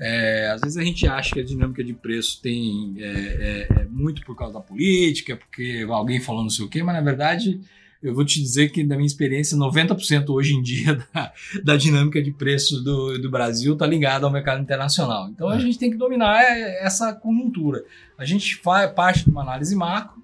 É, 0.00 0.50
às 0.54 0.60
vezes 0.60 0.76
a 0.76 0.82
gente 0.82 1.06
acha 1.08 1.34
que 1.34 1.40
a 1.40 1.44
dinâmica 1.44 1.82
de 1.82 1.92
preço 1.92 2.40
tem 2.40 2.94
é, 2.98 3.66
é, 3.70 3.82
é 3.82 3.84
muito 3.86 4.22
por 4.22 4.36
causa 4.36 4.54
da 4.54 4.60
política, 4.60 5.36
porque 5.36 5.84
alguém 5.88 6.20
falou 6.20 6.42
não 6.42 6.50
sei 6.50 6.64
o 6.64 6.68
quê, 6.68 6.82
mas 6.82 6.94
na 6.94 7.00
verdade 7.00 7.60
eu 8.00 8.14
vou 8.14 8.24
te 8.24 8.40
dizer 8.40 8.70
que, 8.70 8.84
da 8.84 8.94
minha 8.94 9.06
experiência, 9.06 9.58
90% 9.58 10.30
hoje 10.30 10.54
em 10.54 10.62
dia 10.62 10.94
da, 11.12 11.32
da 11.64 11.76
dinâmica 11.76 12.22
de 12.22 12.30
preço 12.30 12.80
do, 12.82 13.18
do 13.18 13.28
Brasil 13.28 13.72
está 13.72 13.86
ligada 13.86 14.24
ao 14.24 14.32
mercado 14.32 14.62
internacional. 14.62 15.28
Então 15.28 15.48
a 15.48 15.58
gente 15.58 15.78
tem 15.78 15.90
que 15.90 15.96
dominar 15.96 16.42
é, 16.42 16.84
essa 16.84 17.12
conjuntura. 17.12 17.84
A 18.16 18.24
gente 18.24 18.56
faz 18.56 18.92
parte 18.92 19.24
de 19.24 19.30
uma 19.30 19.42
análise 19.42 19.74
macro, 19.74 20.22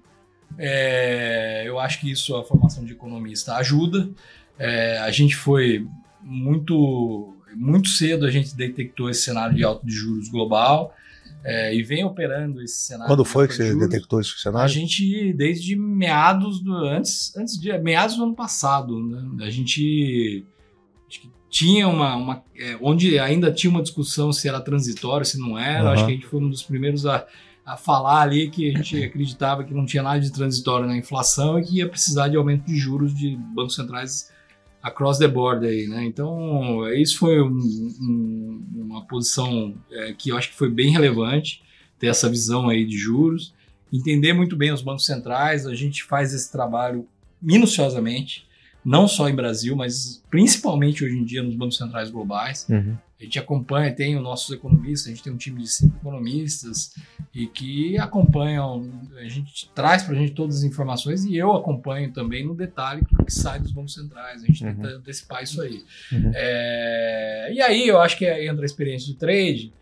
é, 0.57 1.63
eu 1.65 1.77
acho 1.77 1.99
que 1.99 2.09
isso 2.09 2.35
a 2.35 2.43
formação 2.43 2.85
de 2.85 2.93
economista 2.93 3.55
ajuda. 3.55 4.09
É, 4.57 4.99
a 4.99 5.11
gente 5.11 5.35
foi 5.35 5.85
muito 6.21 7.34
muito 7.55 7.89
cedo 7.89 8.25
a 8.25 8.31
gente 8.31 8.55
detectou 8.55 9.09
esse 9.09 9.23
cenário 9.23 9.55
de 9.55 9.63
alta 9.63 9.85
de 9.85 9.93
juros 9.93 10.29
global 10.29 10.93
é, 11.43 11.75
e 11.75 11.83
vem 11.83 12.03
operando 12.03 12.61
esse 12.61 12.75
cenário. 12.75 13.07
Quando 13.07 13.23
foi 13.23 13.47
que 13.47 13.53
você 13.53 13.71
juros. 13.71 13.87
detectou 13.87 14.19
esse 14.19 14.31
A 14.31 14.41
cenário? 14.41 14.73
gente, 14.73 15.31
desde 15.33 15.75
meados 15.75 16.59
do. 16.59 16.73
Antes, 16.73 17.35
antes 17.37 17.59
de. 17.59 17.77
Meados 17.77 18.15
do 18.15 18.23
ano 18.23 18.35
passado, 18.35 18.99
né? 18.99 19.45
A 19.45 19.49
gente. 19.51 20.43
acho 21.07 21.21
que 21.21 21.29
tinha 21.47 21.87
uma. 21.87 22.15
uma 22.15 22.43
é, 22.57 22.75
onde 22.81 23.19
ainda 23.19 23.51
tinha 23.51 23.69
uma 23.69 23.83
discussão 23.83 24.33
se 24.33 24.47
era 24.47 24.59
transitório, 24.59 25.25
se 25.25 25.39
não 25.39 25.57
era. 25.57 25.83
Aham. 25.83 25.93
Acho 25.93 26.05
que 26.05 26.11
a 26.11 26.15
gente 26.15 26.25
foi 26.25 26.39
um 26.41 26.49
dos 26.49 26.63
primeiros 26.63 27.05
a, 27.05 27.27
a 27.63 27.77
falar 27.77 28.21
ali 28.21 28.49
que 28.49 28.69
a 28.71 28.77
gente 28.77 29.03
acreditava 29.03 29.63
que 29.63 29.73
não 29.73 29.85
tinha 29.85 30.01
nada 30.01 30.19
de 30.19 30.31
transitório 30.31 30.87
na 30.87 30.97
inflação 30.97 31.59
e 31.59 31.63
que 31.63 31.77
ia 31.77 31.87
precisar 31.87 32.27
de 32.27 32.37
aumento 32.37 32.65
de 32.65 32.75
juros 32.75 33.13
de 33.13 33.37
bancos 33.53 33.75
centrais 33.75 34.31
across 34.85 35.17
the 35.17 35.27
board 35.27 35.65
aí, 35.65 35.87
né? 35.87 36.05
Então, 36.05 36.87
isso 36.93 37.17
foi 37.17 37.41
um- 37.41 37.57
um- 38.01 38.63
uma 38.75 39.05
posição 39.05 39.73
é, 39.91 40.13
que 40.13 40.29
eu 40.29 40.37
acho 40.37 40.49
que 40.51 40.55
foi 40.55 40.69
bem 40.69 40.91
relevante, 40.91 41.61
ter 41.97 42.07
essa 42.07 42.29
visão 42.29 42.69
aí 42.69 42.85
de 42.85 42.95
juros, 42.97 43.53
entender 43.91 44.33
muito 44.33 44.55
bem 44.55 44.71
os 44.71 44.81
bancos 44.83 45.05
centrais, 45.05 45.65
a 45.65 45.73
gente 45.73 46.03
faz 46.03 46.33
esse 46.33 46.51
trabalho 46.51 47.07
minuciosamente, 47.41 48.44
não 48.85 49.07
só 49.07 49.27
em 49.27 49.35
Brasil, 49.35 49.75
mas 49.75 50.23
principalmente 50.29 51.03
hoje 51.03 51.17
em 51.17 51.25
dia 51.25 51.41
nos 51.41 51.55
bancos 51.55 51.75
centrais 51.77 52.11
globais. 52.11 52.67
Uhum. 52.69 52.95
A 53.19 53.23
gente 53.23 53.39
acompanha, 53.39 53.95
tem 53.95 54.15
os 54.17 54.21
nossos 54.21 54.53
economistas, 54.53 55.07
a 55.07 55.09
gente 55.09 55.23
tem 55.23 55.33
um 55.33 55.37
time 55.37 55.61
de 55.61 55.69
cinco 55.69 55.95
economistas 55.97 56.93
e 57.33 57.47
que 57.47 57.97
acompanham, 57.97 58.87
a 59.17 59.23
gente 59.27 59.69
traz 59.73 60.03
para 60.03 60.13
a 60.15 60.17
gente 60.19 60.33
todas 60.33 60.57
as 60.57 60.63
informações 60.63 61.23
e 61.23 61.35
eu 61.35 61.53
acompanho 61.53 62.11
também 62.11 62.45
no 62.45 62.53
detalhe 62.53 63.03
tudo 63.07 63.25
que 63.25 63.33
sai 63.33 63.59
dos 63.59 63.71
bancos 63.71 63.93
centrais, 63.93 64.43
a 64.43 64.45
gente 64.45 64.63
Uhum. 64.63 64.75
tenta 64.75 64.87
antecipar 64.89 65.41
isso 65.43 65.61
aí. 65.61 65.83
Uhum. 66.11 66.31
É, 66.35 67.51
e 67.53 67.61
aí 67.61 67.87
eu 67.87 67.99
acho 67.99 68.17
que 68.17 68.25
entra 68.25 68.61
a 68.61 68.65
experiência 68.65 69.07
de 69.07 69.17
trade, 69.17 69.73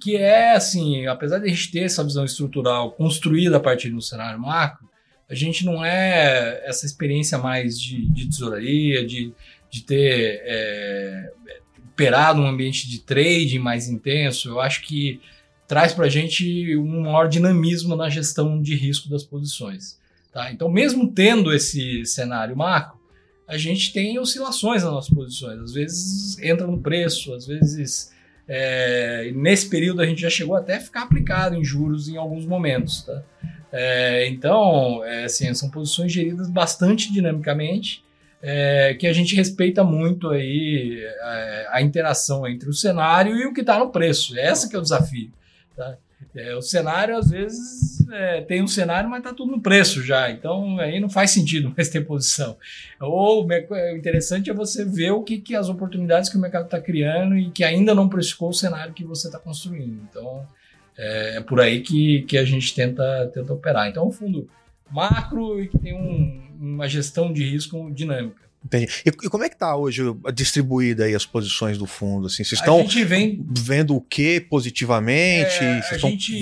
que 0.00 0.16
é 0.16 0.54
assim, 0.56 1.06
apesar 1.06 1.38
de 1.38 1.44
a 1.46 1.48
gente 1.48 1.70
ter 1.70 1.80
essa 1.80 2.02
visão 2.02 2.24
estrutural 2.24 2.92
construída 2.92 3.58
a 3.58 3.60
partir 3.60 3.90
do 3.90 4.00
cenário 4.00 4.40
macro, 4.40 4.88
a 5.28 5.34
gente 5.34 5.64
não 5.64 5.84
é 5.84 6.62
essa 6.64 6.86
experiência 6.86 7.36
mais 7.36 7.78
de, 7.78 8.06
de 8.06 8.28
tesouraria, 8.28 9.06
de, 9.06 9.32
de 9.70 9.82
ter 9.82 10.40
é, 10.44 11.32
operado 11.92 12.40
um 12.40 12.46
ambiente 12.46 12.88
de 12.88 13.00
trading 13.00 13.58
mais 13.58 13.88
intenso. 13.88 14.48
Eu 14.48 14.60
acho 14.60 14.82
que 14.82 15.20
traz 15.66 15.92
para 15.92 16.06
a 16.06 16.08
gente 16.08 16.74
um 16.76 17.02
maior 17.02 17.28
dinamismo 17.28 17.94
na 17.94 18.08
gestão 18.08 18.62
de 18.62 18.74
risco 18.74 19.10
das 19.10 19.22
posições. 19.22 19.98
Tá? 20.32 20.50
Então, 20.50 20.70
mesmo 20.70 21.12
tendo 21.12 21.52
esse 21.52 22.06
cenário 22.06 22.56
macro, 22.56 22.98
a 23.46 23.58
gente 23.58 23.92
tem 23.92 24.18
oscilações 24.18 24.82
nas 24.82 24.92
nossas 24.92 25.14
posições. 25.14 25.58
Às 25.60 25.72
vezes 25.72 26.38
entra 26.38 26.66
no 26.66 26.80
preço, 26.80 27.34
às 27.34 27.46
vezes. 27.46 28.12
é, 28.46 29.30
nesse 29.34 29.68
período 29.68 30.00
a 30.00 30.06
gente 30.06 30.22
já 30.22 30.30
chegou 30.30 30.56
até 30.56 30.76
a 30.76 30.80
ficar 30.80 31.02
aplicado 31.02 31.54
em 31.54 31.64
juros 31.64 32.08
em 32.08 32.16
alguns 32.16 32.46
momentos. 32.46 33.02
Tá? 33.02 33.22
É, 33.72 34.26
então, 34.28 35.04
é, 35.04 35.24
assim, 35.24 35.52
são 35.54 35.70
posições 35.70 36.12
geridas 36.12 36.48
bastante 36.48 37.12
dinamicamente, 37.12 38.02
é, 38.40 38.94
que 38.94 39.06
a 39.06 39.12
gente 39.12 39.34
respeita 39.34 39.82
muito 39.82 40.30
aí 40.30 41.04
é, 41.04 41.66
a 41.70 41.82
interação 41.82 42.46
entre 42.46 42.68
o 42.68 42.72
cenário 42.72 43.36
e 43.36 43.46
o 43.46 43.52
que 43.52 43.60
está 43.60 43.78
no 43.78 43.90
preço. 43.90 44.38
Esse 44.38 44.68
que 44.68 44.76
é 44.76 44.78
o 44.78 44.82
desafio. 44.82 45.30
Tá? 45.76 45.96
É, 46.34 46.54
o 46.54 46.62
cenário, 46.62 47.16
às 47.16 47.30
vezes, 47.30 48.06
é, 48.10 48.40
tem 48.42 48.62
um 48.62 48.66
cenário, 48.66 49.08
mas 49.08 49.18
está 49.18 49.32
tudo 49.32 49.52
no 49.52 49.60
preço 49.60 50.02
já. 50.02 50.30
Então, 50.30 50.78
aí 50.78 51.00
não 51.00 51.10
faz 51.10 51.30
sentido 51.30 51.72
mais 51.76 51.88
ter 51.88 52.06
posição. 52.06 52.56
Ou 53.00 53.46
o 53.46 53.96
interessante 53.96 54.50
é 54.50 54.54
você 54.54 54.84
ver 54.84 55.12
o 55.12 55.22
que, 55.22 55.38
que 55.38 55.54
as 55.54 55.68
oportunidades 55.68 56.28
que 56.30 56.36
o 56.36 56.40
mercado 56.40 56.66
está 56.66 56.80
criando 56.80 57.36
e 57.36 57.50
que 57.50 57.64
ainda 57.64 57.94
não 57.94 58.08
precificou 58.08 58.50
o 58.50 58.54
cenário 58.54 58.94
que 58.94 59.04
você 59.04 59.28
está 59.28 59.38
construindo. 59.38 60.00
Então, 60.08 60.46
é, 60.98 61.36
é 61.36 61.40
por 61.40 61.60
aí 61.60 61.80
que, 61.80 62.22
que 62.22 62.36
a 62.36 62.44
gente 62.44 62.74
tenta, 62.74 63.30
tenta 63.32 63.52
operar. 63.52 63.88
Então, 63.88 64.02
é 64.04 64.06
um 64.06 64.12
fundo 64.12 64.48
macro 64.90 65.62
e 65.62 65.68
que 65.68 65.78
tem 65.78 65.94
um- 65.94 66.42
uma 66.60 66.88
gestão 66.88 67.32
de 67.32 67.44
risco 67.48 67.90
dinâmica. 67.92 68.48
Entendi. 68.64 68.88
E, 69.06 69.08
e 69.08 69.28
como 69.30 69.44
é 69.44 69.48
que 69.48 69.56
tá 69.56 69.76
hoje 69.76 70.02
distribuída 70.34 71.04
aí 71.04 71.14
as 71.14 71.24
posições 71.24 71.78
do 71.78 71.86
fundo? 71.86 72.26
Assim, 72.26 72.42
vocês 72.42 72.58
estão 72.60 72.84
vem 73.04 73.44
vendo 73.48 73.94
o 73.94 74.00
que 74.00 74.40
positivamente? 74.40 75.62
É, 75.62 75.80
vocês 75.82 75.92
estão 75.96 76.10
gente- 76.10 76.40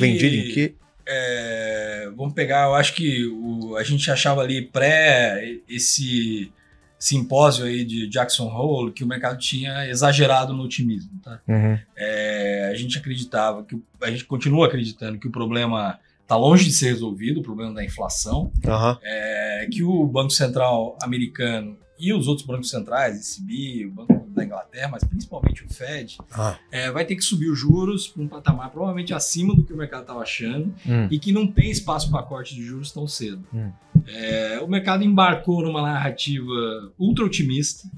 em 0.51 0.55
quê? 0.55 0.75
É, 1.09 2.09
vamos 2.17 2.33
pegar, 2.35 2.65
eu 2.67 2.75
acho 2.75 2.95
que 2.95 3.27
o, 3.27 3.77
a 3.77 3.85
gente 3.85 4.11
achava 4.11 4.41
ali 4.41 4.63
pré 4.63 5.57
esse 5.69 6.51
simpósio 6.99 7.65
aí 7.65 7.85
de 7.85 8.09
Jackson 8.09 8.47
Hole 8.49 8.93
que 8.93 9.05
o 9.05 9.07
mercado 9.07 9.39
tinha 9.39 9.89
exagerado 9.89 10.53
no 10.53 10.63
otimismo. 10.65 11.11
Tá? 11.23 11.41
Uhum. 11.47 11.79
É, 11.97 12.71
a 12.73 12.75
gente 12.77 12.99
acreditava 12.99 13.63
que 13.65 13.81
a 14.03 14.11
gente 14.11 14.25
continua 14.25 14.67
acreditando 14.67 15.19
que 15.19 15.29
o 15.29 15.31
problema 15.33 15.99
está 16.23 16.37
longe 16.37 16.65
de 16.65 16.73
ser 16.73 16.87
resolvido, 16.87 17.41
o 17.41 17.43
problema 17.43 17.73
da 17.75 17.85
inflação, 17.85 18.51
Aham. 18.67 18.99
é, 19.03 19.69
que 19.71 19.83
o 19.85 20.05
Banco 20.07 20.31
Central 20.31 20.97
americano 21.03 21.77
e 21.99 22.13
os 22.13 22.27
outros 22.29 22.47
bancos 22.47 22.69
centrais, 22.69 23.39
ECB, 23.39 23.87
o 23.87 23.91
Banco 23.91 24.27
da 24.35 24.45
Inglaterra, 24.45 24.89
mas 24.91 25.03
principalmente 25.05 25.65
o 25.65 25.69
Fed, 25.73 26.19
Ah. 26.31 26.59
é, 26.71 26.91
vai 26.91 27.07
ter 27.07 27.17
que 27.17 27.23
subir 27.23 27.49
os 27.49 27.59
juros 27.59 28.07
para 28.09 28.23
um 28.23 28.29
patamar 28.29 28.71
provavelmente 28.71 29.15
acima 29.15 29.55
do 29.55 29.65
que 29.65 29.73
o 29.73 29.77
mercado 29.79 30.03
estava 30.03 30.21
achando 30.21 30.75
Hum. 30.87 31.09
e 31.11 31.19
que 31.19 31.33
não 31.33 31.47
tem 31.47 31.71
espaço 31.71 32.11
para 32.11 32.23
corte 32.23 32.55
de 32.55 32.63
juros 32.63 32.93
tão 32.93 33.07
cedo. 33.09 33.43
Hum. 33.55 33.71
É, 34.09 34.61
o 34.63 34.69
mercado 34.69 35.03
embarcou 35.05 35.63
numa 35.63 35.83
narrativa 35.83 36.93
ultra 36.99 37.25
otimista, 37.25 37.89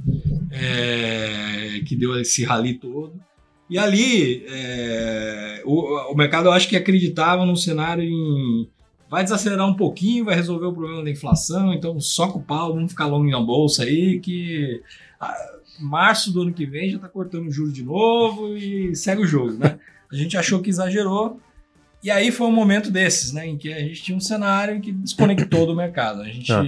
é, 0.51 1.81
que 1.87 1.95
deu 1.95 2.19
esse 2.19 2.45
rally 2.45 2.75
todo. 2.75 3.13
E 3.69 3.79
ali, 3.79 4.45
é, 4.49 5.63
o, 5.65 6.13
o 6.13 6.17
mercado 6.17 6.47
eu 6.47 6.53
acho 6.53 6.69
que 6.69 6.77
acreditava 6.77 7.45
num 7.45 7.57
cenário 7.57 8.03
em. 8.03 8.69
Vai 9.11 9.23
desacelerar 9.23 9.67
um 9.67 9.75
pouquinho, 9.75 10.25
vai 10.25 10.35
resolver 10.35 10.67
o 10.67 10.73
problema 10.73 11.03
da 11.03 11.11
inflação, 11.11 11.73
então 11.73 11.99
soca 11.99 12.37
o 12.37 12.43
pau, 12.43 12.75
vamos 12.75 12.93
ficar 12.93 13.07
longe 13.07 13.31
na 13.31 13.41
bolsa 13.41 13.85
aí, 13.85 14.21
que 14.21 14.83
ah, 15.19 15.35
março 15.81 16.31
do 16.31 16.43
ano 16.43 16.53
que 16.53 16.67
vem 16.67 16.91
já 16.91 16.97
está 16.97 17.09
cortando 17.09 17.51
juros 17.51 17.73
de 17.73 17.83
novo 17.83 18.55
e 18.55 18.95
segue 18.95 19.23
o 19.23 19.27
jogo, 19.27 19.53
né? 19.53 19.79
A 20.13 20.17
gente 20.17 20.37
achou 20.37 20.61
que 20.61 20.69
exagerou, 20.69 21.41
e 22.03 22.11
aí 22.11 22.31
foi 22.31 22.47
um 22.47 22.53
momento 22.53 22.91
desses, 22.91 23.33
né, 23.33 23.47
em 23.47 23.57
que 23.57 23.73
a 23.73 23.81
gente 23.81 24.03
tinha 24.03 24.17
um 24.17 24.21
cenário 24.21 24.81
que 24.81 24.93
desconectou 24.93 25.67
do 25.67 25.75
mercado. 25.75 26.23
A 26.23 26.29
gente 26.29 26.53
Ah. 26.53 26.63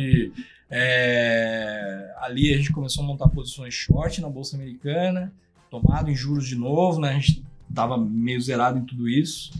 é, 0.70 2.14
ali 2.20 2.52
a 2.52 2.56
gente 2.56 2.72
começou 2.72 3.04
a 3.04 3.06
montar 3.06 3.28
posições 3.28 3.74
short 3.74 4.20
na 4.20 4.28
bolsa 4.28 4.56
americana, 4.56 5.32
tomado 5.70 6.10
em 6.10 6.14
juros 6.14 6.46
de 6.46 6.56
novo, 6.56 7.00
né? 7.00 7.10
A 7.10 7.14
gente 7.14 7.44
estava 7.68 7.96
meio 7.96 8.40
zerado 8.40 8.78
em 8.78 8.84
tudo 8.84 9.08
isso. 9.08 9.52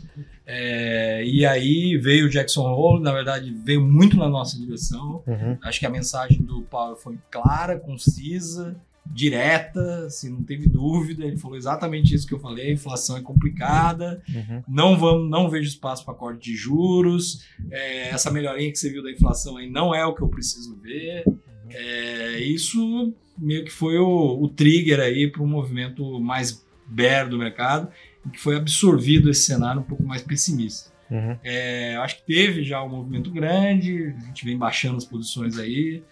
É, 0.45 1.23
e 1.25 1.45
aí 1.45 1.97
veio 1.97 2.25
o 2.25 2.29
Jackson 2.29 2.69
Hole, 2.69 3.01
na 3.01 3.13
verdade 3.13 3.53
veio 3.63 3.81
muito 3.81 4.17
na 4.17 4.27
nossa 4.27 4.57
direção. 4.57 5.23
Uhum. 5.25 5.57
Acho 5.61 5.79
que 5.79 5.85
a 5.85 5.89
mensagem 5.89 6.41
do 6.41 6.61
Powell 6.63 6.97
foi 6.97 7.17
clara, 7.29 7.79
concisa, 7.79 8.75
direta, 9.13 10.05
assim, 10.05 10.29
não 10.29 10.43
teve 10.43 10.67
dúvida. 10.67 11.25
Ele 11.25 11.37
falou 11.37 11.57
exatamente 11.57 12.13
isso 12.15 12.27
que 12.27 12.33
eu 12.33 12.39
falei: 12.39 12.69
a 12.69 12.73
inflação 12.73 13.17
é 13.17 13.21
complicada, 13.21 14.21
Uhum. 14.29 14.63
não 14.67 14.97
vamos, 14.97 15.29
não 15.29 15.49
vejo 15.49 15.67
espaço 15.67 16.03
para 16.05 16.13
corte 16.13 16.43
de 16.51 16.55
juros. 16.55 17.43
É, 17.69 18.09
essa 18.09 18.31
melhoria 18.31 18.71
que 18.71 18.77
você 18.77 18.89
viu 18.89 19.03
da 19.03 19.11
inflação 19.11 19.57
aí 19.57 19.69
não 19.69 19.93
é 19.93 20.05
o 20.05 20.13
que 20.15 20.21
eu 20.21 20.27
preciso 20.29 20.75
ver. 20.77 21.23
É, 21.69 22.39
isso 22.39 23.13
meio 23.37 23.63
que 23.63 23.71
foi 23.71 23.97
o, 23.97 24.41
o 24.41 24.47
trigger 24.49 24.99
aí 24.99 25.29
para 25.31 25.41
um 25.41 25.47
movimento 25.47 26.19
mais 26.19 26.65
bear 26.85 27.29
do 27.29 27.37
mercado, 27.37 27.89
que 28.31 28.39
foi 28.39 28.57
absorvido 28.57 29.29
esse 29.29 29.41
cenário 29.43 29.81
um 29.81 29.85
pouco 29.85 30.03
mais 30.03 30.21
pessimista. 30.21 30.91
Uhum. 31.09 31.37
É, 31.43 31.95
eu 31.95 32.01
acho 32.01 32.17
que 32.17 32.23
teve 32.25 32.63
já 32.63 32.83
um 32.83 32.89
movimento 32.89 33.31
grande, 33.31 34.13
a 34.17 34.25
gente 34.27 34.45
vem 34.45 34.57
baixando 34.57 34.97
as 34.97 35.05
posições 35.05 35.57
aí. 35.57 36.03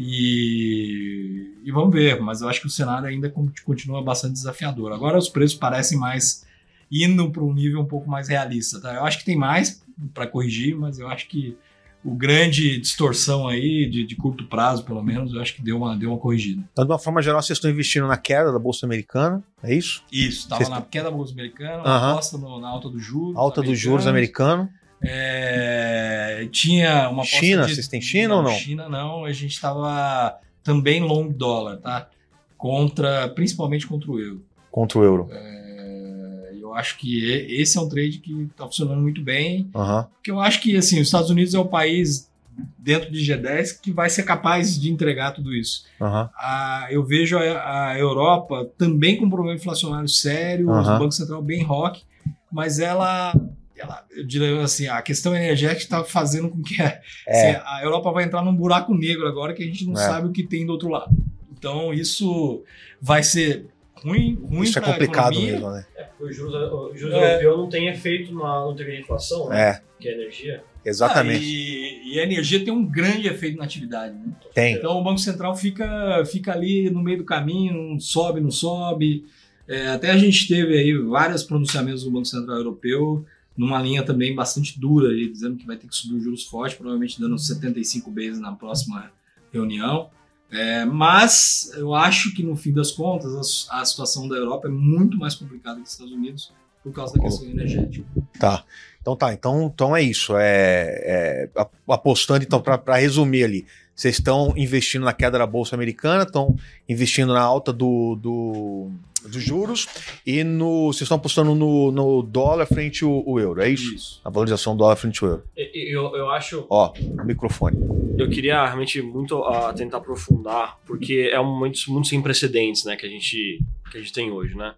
E, 0.00 1.54
e 1.64 1.72
vamos 1.72 1.92
ver, 1.92 2.20
mas 2.20 2.40
eu 2.40 2.48
acho 2.48 2.60
que 2.60 2.66
o 2.66 2.70
cenário 2.70 3.08
ainda 3.08 3.28
con- 3.28 3.50
continua 3.64 4.02
bastante 4.02 4.34
desafiador. 4.34 4.92
Agora 4.92 5.18
os 5.18 5.28
preços 5.28 5.58
parecem 5.58 5.98
mais 5.98 6.46
indo 6.90 7.30
para 7.30 7.42
um 7.42 7.52
nível 7.52 7.80
um 7.80 7.84
pouco 7.86 8.08
mais 8.08 8.28
realista. 8.28 8.80
Tá? 8.80 8.94
Eu 8.94 9.04
acho 9.04 9.18
que 9.18 9.24
tem 9.24 9.36
mais 9.36 9.82
para 10.14 10.26
corrigir, 10.26 10.76
mas 10.76 10.98
eu 10.98 11.08
acho 11.08 11.28
que 11.28 11.56
o 12.04 12.14
grande 12.14 12.78
distorção 12.80 13.48
aí, 13.48 13.90
de, 13.90 14.06
de 14.06 14.14
curto 14.16 14.44
prazo 14.46 14.84
pelo 14.84 15.02
menos, 15.02 15.34
eu 15.34 15.40
acho 15.42 15.54
que 15.56 15.60
deu 15.62 15.76
uma, 15.76 15.96
deu 15.96 16.10
uma 16.10 16.18
corrigida. 16.18 16.62
Então, 16.72 16.84
de 16.86 16.92
uma 16.92 16.98
forma 16.98 17.20
geral, 17.20 17.42
vocês 17.42 17.56
estão 17.56 17.70
investindo 17.70 18.06
na 18.06 18.16
queda 18.16 18.52
da 18.52 18.58
Bolsa 18.58 18.86
Americana, 18.86 19.42
é 19.62 19.74
isso? 19.74 20.04
Isso, 20.10 20.42
estava 20.42 20.68
na 20.68 20.80
queda 20.80 21.10
da 21.10 21.16
Bolsa 21.16 21.32
Americana, 21.32 21.82
Aham. 21.84 22.12
aposta 22.12 22.38
no- 22.38 22.60
na 22.60 22.68
alta 22.68 22.88
dos 22.88 23.02
juros. 23.04 23.36
Alta 23.36 23.60
dos 23.62 23.76
juros 23.78 24.06
americanos. 24.06 24.60
americano. 24.68 24.77
É, 25.02 26.48
tinha 26.50 27.08
uma 27.08 27.24
China, 27.24 27.66
de- 27.66 27.74
vocês 27.74 27.88
têm 27.88 28.00
China 28.00 28.36
ou 28.36 28.42
não? 28.42 28.50
China 28.52 28.88
não, 28.88 29.24
a 29.24 29.32
gente 29.32 29.52
estava 29.52 30.36
também 30.62 31.00
long 31.02 31.28
dólar, 31.28 31.78
tá? 31.78 32.08
Contra, 32.56 33.28
principalmente 33.28 33.86
contra 33.86 34.10
o 34.10 34.18
euro. 34.20 34.44
Contra 34.70 34.98
o 34.98 35.04
euro. 35.04 35.28
É, 35.30 36.52
eu 36.60 36.74
acho 36.74 36.98
que 36.98 37.24
esse 37.48 37.78
é 37.78 37.80
um 37.80 37.88
trade 37.88 38.18
que 38.18 38.32
está 38.50 38.66
funcionando 38.66 39.00
muito 39.00 39.22
bem, 39.22 39.70
Aham. 39.74 40.06
porque 40.14 40.30
eu 40.30 40.40
acho 40.40 40.60
que 40.60 40.76
assim, 40.76 41.00
os 41.00 41.06
Estados 41.06 41.30
Unidos 41.30 41.54
é 41.54 41.58
o 41.58 41.64
país 41.64 42.28
dentro 42.76 43.10
de 43.12 43.20
G10 43.20 43.80
que 43.80 43.92
vai 43.92 44.10
ser 44.10 44.24
capaz 44.24 44.78
de 44.80 44.90
entregar 44.90 45.30
tudo 45.30 45.54
isso. 45.54 45.84
Aham. 46.00 46.28
Ah, 46.36 46.88
eu 46.90 47.04
vejo 47.04 47.38
a, 47.38 47.90
a 47.90 47.98
Europa 47.98 48.68
também 48.76 49.16
com 49.16 49.26
um 49.26 49.30
problema 49.30 49.56
inflacionário 49.56 50.08
sério, 50.08 50.68
o 50.68 50.82
Banco 50.98 51.12
Central 51.12 51.40
bem 51.40 51.62
rock, 51.62 52.02
mas 52.50 52.80
ela, 52.80 53.32
ela 53.80 54.04
eu 54.10 54.24
diria 54.24 54.60
assim, 54.62 54.86
a 54.88 55.00
questão 55.02 55.34
energética 55.34 55.82
está 55.82 56.04
fazendo 56.04 56.48
com 56.48 56.62
que 56.62 56.80
a, 56.80 56.86
É. 57.26 57.50
assim, 57.52 57.62
a 57.64 57.80
Europa 57.82 58.10
vai 58.12 58.24
entrar 58.24 58.42
num 58.44 58.54
buraco 58.54 58.94
negro 58.94 59.26
agora 59.26 59.52
que 59.54 59.62
a 59.62 59.66
gente 59.66 59.84
não 59.86 59.94
É. 59.94 59.96
sabe 59.96 60.28
o 60.28 60.32
que 60.32 60.42
tem 60.42 60.64
do 60.66 60.72
outro 60.72 60.88
lado. 60.88 61.10
Então 61.56 61.92
isso 61.92 62.62
vai 63.00 63.22
ser 63.22 63.66
ruim, 64.02 64.38
ruim 64.42 64.62
Isso 64.62 64.78
é 64.78 64.82
complicado 64.82 65.32
economia. 65.32 65.52
mesmo, 65.52 65.70
né? 65.70 65.86
O 66.20 66.32
juros, 66.32 66.54
o 66.54 66.96
juros 66.96 67.14
É. 67.16 67.34
europeu 67.34 67.56
não 67.58 67.68
tem 67.68 67.88
efeito 67.88 68.32
na, 68.34 68.72
de 68.72 69.00
inflação, 69.00 69.48
né? 69.48 69.70
É, 69.70 69.80
Que 70.00 70.08
é 70.08 70.12
energia. 70.14 70.62
exatamente. 70.84 71.40
Ah, 71.44 71.48
e, 71.48 72.14
e 72.14 72.20
a 72.20 72.22
energia 72.22 72.64
tem 72.64 72.72
um 72.72 72.84
grande 72.84 73.26
efeito 73.26 73.58
na 73.58 73.64
atividade. 73.64 74.14
Né? 74.14 74.32
Tem. 74.54 74.74
Então 74.76 74.96
o 74.98 75.02
Banco 75.02 75.18
Central 75.18 75.56
fica, 75.56 76.24
fica 76.26 76.52
ali 76.52 76.88
no 76.90 77.02
meio 77.02 77.18
do 77.18 77.24
caminho, 77.24 77.74
não 77.74 77.98
sobe, 78.00 78.40
não 78.40 78.50
sobe. 78.52 79.24
É, 79.66 79.88
até 79.88 80.10
a 80.10 80.16
gente 80.16 80.46
teve 80.48 80.78
aí 80.78 80.96
vários 80.96 81.42
pronunciamentos 81.42 82.04
do 82.04 82.10
Banco 82.10 82.24
Central 82.26 82.56
Europeu 82.56 83.24
numa 83.58 83.82
linha 83.82 84.04
também 84.04 84.34
bastante 84.34 84.78
dura, 84.80 85.08
aí, 85.08 85.28
dizendo 85.28 85.56
que 85.56 85.66
vai 85.66 85.76
ter 85.76 85.88
que 85.88 85.96
subir 85.96 86.14
os 86.16 86.22
juros 86.22 86.44
forte, 86.44 86.76
provavelmente 86.76 87.20
dando 87.20 87.36
75 87.36 88.10
vezes 88.12 88.40
na 88.40 88.52
próxima 88.52 89.10
reunião. 89.52 90.08
É, 90.50 90.84
mas 90.86 91.70
eu 91.76 91.92
acho 91.92 92.34
que 92.34 92.42
no 92.42 92.56
fim 92.56 92.72
das 92.72 92.90
contas 92.92 93.66
a, 93.70 93.80
a 93.82 93.84
situação 93.84 94.26
da 94.28 94.36
Europa 94.36 94.68
é 94.68 94.70
muito 94.70 95.18
mais 95.18 95.34
complicada 95.34 95.76
que 95.80 95.86
os 95.86 95.92
Estados 95.92 96.12
Unidos 96.12 96.52
por 96.82 96.92
causa 96.92 97.14
da 97.14 97.20
questão 97.20 97.46
energética. 97.46 98.06
Tá. 98.38 98.64
Então 99.00 99.16
tá, 99.16 99.32
então, 99.32 99.70
então 99.74 99.96
é 99.96 100.02
isso. 100.02 100.34
É, 100.36 101.02
é, 101.04 101.50
apostando, 101.88 102.44
então, 102.44 102.60
para 102.62 102.96
resumir 102.96 103.44
ali, 103.44 103.66
vocês 103.94 104.14
estão 104.14 104.54
investindo 104.56 105.04
na 105.04 105.12
queda 105.12 105.38
da 105.38 105.46
Bolsa 105.46 105.74
Americana, 105.74 106.22
estão 106.22 106.56
investindo 106.88 107.32
na 107.32 107.40
alta 107.40 107.72
do, 107.72 108.14
do- 108.14 108.90
dos 109.26 109.42
juros 109.42 109.88
e 110.26 110.44
no, 110.44 110.92
vocês 110.92 111.02
estão 111.02 111.16
apostando 111.16 111.54
no, 111.54 111.90
no 111.90 112.22
dólar 112.22 112.66
frente 112.66 113.04
ao, 113.04 113.28
ao 113.28 113.38
euro, 113.38 113.60
é 113.60 113.68
isso? 113.68 113.94
Isso. 113.94 114.20
A 114.24 114.30
valorização 114.30 114.74
do 114.74 114.78
dólar 114.78 114.96
frente 114.96 115.22
ao 115.24 115.30
euro. 115.30 115.44
Eu, 115.56 116.16
eu 116.16 116.30
acho. 116.30 116.66
Ó, 116.68 116.92
microfone. 117.24 117.76
Eu 118.18 118.28
queria 118.28 118.64
realmente 118.64 119.00
muito 119.00 119.42
ah, 119.44 119.72
tentar 119.72 119.98
aprofundar, 119.98 120.78
porque 120.86 121.30
é 121.32 121.40
um 121.40 121.44
momento 121.44 121.78
muito 121.88 122.08
sem 122.08 122.20
precedentes, 122.20 122.84
né, 122.84 122.96
que 122.96 123.06
a 123.06 123.08
gente 123.08 123.60
que 123.90 123.96
a 123.96 124.00
gente 124.00 124.12
tem 124.12 124.30
hoje, 124.30 124.54
né? 124.54 124.74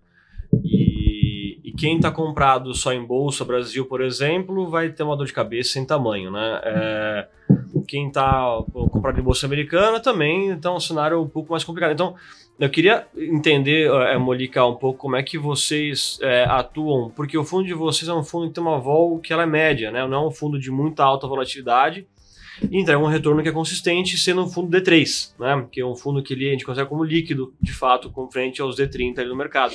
E, 0.64 1.58
e 1.64 1.72
quem 1.72 1.96
está 1.96 2.10
comprado 2.10 2.74
só 2.74 2.92
em 2.92 3.04
bolsa 3.04 3.44
Brasil, 3.44 3.86
por 3.86 4.00
exemplo, 4.00 4.68
vai 4.68 4.90
ter 4.90 5.02
uma 5.02 5.16
dor 5.16 5.26
de 5.26 5.32
cabeça 5.32 5.72
sem 5.72 5.84
tamanho, 5.84 6.30
né? 6.30 6.60
É, 6.62 7.28
quem 7.90 8.06
está 8.06 8.62
comprado 8.92 9.18
em 9.18 9.22
bolsa 9.22 9.46
americana 9.46 9.98
também, 9.98 10.50
então 10.50 10.74
é 10.74 10.76
um 10.76 10.80
cenário 10.80 11.20
um 11.20 11.28
pouco 11.28 11.50
mais 11.50 11.64
complicado. 11.64 11.92
Então, 11.92 12.14
eu 12.56 12.70
queria 12.70 13.08
entender, 13.16 13.90
eh, 13.90 14.16
Molica, 14.16 14.64
um 14.64 14.76
pouco 14.76 15.00
como 15.00 15.16
é 15.16 15.22
que 15.24 15.36
vocês 15.36 16.16
eh, 16.22 16.44
atuam, 16.48 17.10
porque 17.10 17.36
o 17.36 17.44
fundo 17.44 17.66
de 17.66 17.74
vocês 17.74 18.08
é 18.08 18.14
um 18.14 18.22
fundo 18.22 18.46
que 18.46 18.54
tem 18.54 18.62
uma 18.62 18.78
vol 18.78 19.18
que 19.18 19.32
ela 19.32 19.42
é 19.42 19.46
média, 19.46 19.90
né? 19.90 20.06
Não 20.06 20.24
é 20.24 20.26
um 20.28 20.30
fundo 20.30 20.56
de 20.56 20.70
muita 20.70 21.02
alta 21.02 21.26
volatilidade 21.26 22.06
e 22.70 22.78
entrega 22.78 23.00
um 23.00 23.06
retorno 23.06 23.42
que 23.42 23.48
é 23.48 23.52
consistente, 23.52 24.16
sendo 24.16 24.42
um 24.42 24.48
fundo 24.48 24.70
D3, 24.70 25.32
né? 25.40 25.66
Que 25.72 25.80
é 25.80 25.84
um 25.86 25.96
fundo 25.96 26.22
que 26.22 26.32
ele, 26.32 26.48
a 26.48 26.52
gente 26.52 26.64
considera 26.64 26.88
como 26.88 27.02
líquido, 27.02 27.52
de 27.60 27.72
fato, 27.72 28.08
com 28.08 28.30
frente 28.30 28.62
aos 28.62 28.76
D30 28.76 29.18
ali 29.18 29.28
no 29.28 29.36
mercado. 29.36 29.74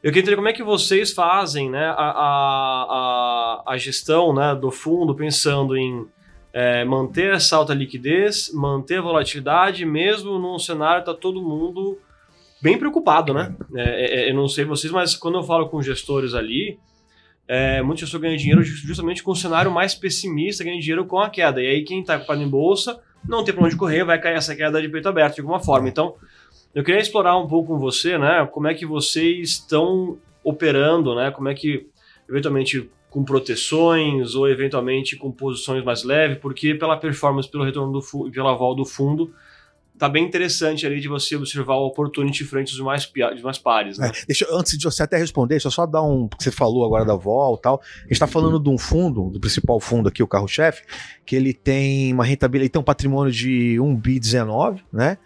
Eu 0.00 0.12
queria 0.12 0.20
entender 0.20 0.36
como 0.36 0.48
é 0.48 0.52
que 0.52 0.62
vocês 0.62 1.12
fazem 1.12 1.68
né, 1.68 1.86
a, 1.86 1.92
a, 1.94 3.62
a, 3.66 3.72
a 3.72 3.76
gestão 3.76 4.32
né, 4.32 4.54
do 4.54 4.70
fundo 4.70 5.12
pensando 5.12 5.76
em 5.76 6.06
é, 6.52 6.84
manter 6.84 7.34
essa 7.34 7.56
alta 7.56 7.74
liquidez, 7.74 8.50
manter 8.52 8.98
a 8.98 9.02
volatilidade, 9.02 9.84
mesmo 9.84 10.38
num 10.38 10.58
cenário 10.58 11.02
que 11.04 11.10
está 11.10 11.20
todo 11.20 11.42
mundo 11.42 11.98
bem 12.60 12.78
preocupado, 12.78 13.32
né? 13.32 13.54
É, 13.74 14.22
é, 14.22 14.30
eu 14.30 14.34
não 14.34 14.48
sei 14.48 14.64
vocês, 14.64 14.92
mas 14.92 15.14
quando 15.14 15.38
eu 15.38 15.42
falo 15.42 15.68
com 15.68 15.80
gestores 15.82 16.34
ali, 16.34 16.78
é, 17.46 17.80
muito 17.82 18.00
gestor 18.00 18.20
ganha 18.20 18.36
dinheiro 18.36 18.62
justamente 18.62 19.22
com 19.22 19.32
um 19.32 19.34
cenário 19.34 19.70
mais 19.70 19.94
pessimista, 19.94 20.64
ganha 20.64 20.78
dinheiro 20.78 21.06
com 21.06 21.18
a 21.18 21.30
queda. 21.30 21.62
E 21.62 21.66
aí 21.66 21.84
quem 21.84 22.00
está 22.00 22.16
ocupado 22.16 22.42
em 22.42 22.48
bolsa 22.48 23.00
não 23.26 23.42
tem 23.42 23.54
para 23.54 23.64
onde 23.64 23.76
correr, 23.76 24.04
vai 24.04 24.20
cair 24.20 24.36
essa 24.36 24.54
queda 24.54 24.80
de 24.80 24.88
peito 24.88 25.08
aberto 25.08 25.36
de 25.36 25.40
alguma 25.40 25.60
forma. 25.60 25.88
Então, 25.88 26.14
eu 26.74 26.84
queria 26.84 27.00
explorar 27.00 27.38
um 27.38 27.48
pouco 27.48 27.72
com 27.72 27.78
você, 27.78 28.18
né? 28.18 28.46
Como 28.52 28.68
é 28.68 28.74
que 28.74 28.84
vocês 28.84 29.50
estão 29.50 30.18
operando, 30.44 31.14
né? 31.14 31.30
Como 31.30 31.48
é 31.48 31.54
que, 31.54 31.86
eventualmente, 32.28 32.90
com 33.18 33.24
proteções 33.24 34.36
ou 34.36 34.48
eventualmente 34.48 35.16
com 35.16 35.32
posições 35.32 35.84
mais 35.84 36.04
leves, 36.04 36.38
porque 36.38 36.72
pela 36.74 36.96
performance, 36.96 37.50
pelo 37.50 37.64
retorno 37.64 37.92
do 37.92 38.30
pela 38.30 38.54
vol 38.54 38.76
do 38.76 38.84
fundo, 38.84 39.32
tá 39.98 40.08
bem 40.08 40.24
interessante 40.24 40.86
ali 40.86 41.00
de 41.00 41.08
você 41.08 41.34
observar 41.34 41.74
o 41.74 41.86
opportunity 41.86 42.44
frente 42.44 42.70
aos 42.70 42.80
mais, 42.80 43.10
dos 43.34 43.42
mais 43.42 43.58
pares, 43.58 43.98
né? 43.98 44.12
É, 44.14 44.26
deixa, 44.28 44.46
antes 44.52 44.78
de 44.78 44.84
você 44.84 45.02
até 45.02 45.16
responder, 45.16 45.54
deixa 45.54 45.66
eu 45.66 45.72
só 45.72 45.84
dar 45.84 46.00
um. 46.00 46.28
Porque 46.28 46.44
você 46.44 46.52
falou 46.52 46.84
agora 46.84 47.04
da 47.04 47.16
vol 47.16 47.56
e 47.56 47.60
tal. 47.60 47.82
A 47.82 48.02
gente 48.02 48.12
está 48.12 48.28
falando 48.28 48.60
de 48.60 48.70
um 48.70 48.78
fundo, 48.78 49.30
do 49.30 49.40
principal 49.40 49.80
fundo 49.80 50.08
aqui, 50.08 50.22
o 50.22 50.28
carro-chefe, 50.28 50.84
que 51.26 51.34
ele 51.34 51.52
tem 51.52 52.14
uma 52.14 52.24
rentabilidade, 52.24 52.66
ele 52.66 52.70
tem 52.70 52.80
um 52.80 52.84
patrimônio 52.84 53.32
de 53.32 53.80
1 53.80 53.96
bi 53.96 54.20
19, 54.20 54.84
né? 54.92 55.18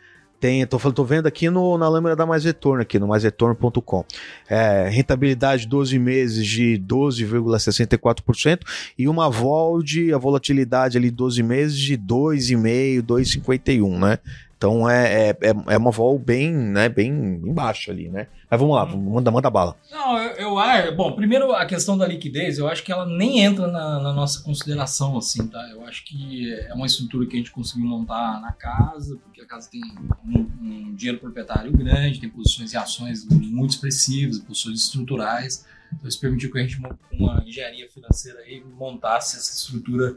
Tem, 0.43 0.67
tô, 0.67 0.77
tô 0.91 1.05
vendo 1.05 1.29
aqui 1.29 1.49
no, 1.49 1.79
na 1.79 1.89
lâmina 1.89 2.17
da 2.17 2.27
Mais 2.27 2.43
Retorno, 2.43 2.83
aqui 2.83 2.99
no 2.99 3.07
maisretorno.com. 3.07 4.05
É, 4.51 4.89
rentabilidade 4.89 5.69
12 5.69 5.97
meses 6.01 6.45
de 6.45 6.83
12,64% 6.85 8.59
e 8.99 9.07
uma 9.07 9.31
vol 9.31 9.81
de 9.85 10.13
a 10.13 10.19
volatilidade 10.19 10.99
ali 10.99 11.13
12 11.13 11.45
meses 11.45 11.79
de 11.79 11.97
2,5, 11.97 13.03
2,51, 13.03 14.01
né? 14.01 14.19
Então 14.63 14.89
é, 14.89 15.31
é, 15.31 15.31
é- 15.31 15.75
é 15.75 15.77
uma 15.77 15.91
vol 15.91 16.17
bem, 16.21 16.53
né, 16.53 16.89
bem 16.89 17.11
embaixo 17.11 17.91
ali, 17.91 18.09
né? 18.09 18.29
Mas 18.49 18.61
vamos 18.61 18.77
lá, 18.77 18.87
manda, 18.87 19.29
manda 19.29 19.51
bala. 19.51 19.77
Não, 19.91 20.17
eu, 20.17 20.31
eu 20.37 20.59
acho. 20.59 20.95
Bom, 20.95 21.17
primeiro 21.17 21.53
a 21.53 21.67
questão 21.67 21.99
da 21.99 22.07
liquidez, 22.07 22.59
eu 22.59 22.69
acho 22.69 22.85
que 22.85 22.93
ela 22.93 23.05
nem 23.05 23.41
entra 23.41 23.67
na, 23.67 23.99
na 23.99 24.13
nossa 24.13 24.41
consideração, 24.41 25.19
assim, 25.19 25.49
tá? 25.49 25.61
Eu 25.73 25.85
acho 25.85 26.05
que 26.05 26.53
é 26.55 26.73
uma 26.75 26.87
estrutura 26.87 27.27
que 27.27 27.35
a 27.35 27.39
gente 27.39 27.51
conseguiu 27.51 27.87
montar 27.89 28.41
na 28.41 28.53
casa, 28.53 29.17
porque 29.25 29.41
a 29.41 29.47
casa 29.47 29.69
tem 29.69 29.81
um, 30.25 30.39
um 30.63 30.95
dinheiro 30.95 31.19
proprietário 31.19 31.73
grande, 31.73 32.21
tem 32.21 32.29
posições 32.31 32.73
em 32.73 32.77
ações 32.77 33.27
muito 33.29 33.71
expressivas, 33.71 34.39
posições 34.39 34.81
estruturais. 34.81 35.67
Então 35.93 36.09
isso 36.09 36.21
permitiu 36.21 36.53
que 36.53 36.59
a 36.59 36.63
gente, 36.63 36.81
com 36.81 36.97
uma 37.17 37.43
engenharia 37.45 37.89
financeira 37.91 38.39
aí, 38.41 38.63
montasse 38.79 39.37
essa 39.37 39.53
estrutura 39.53 40.15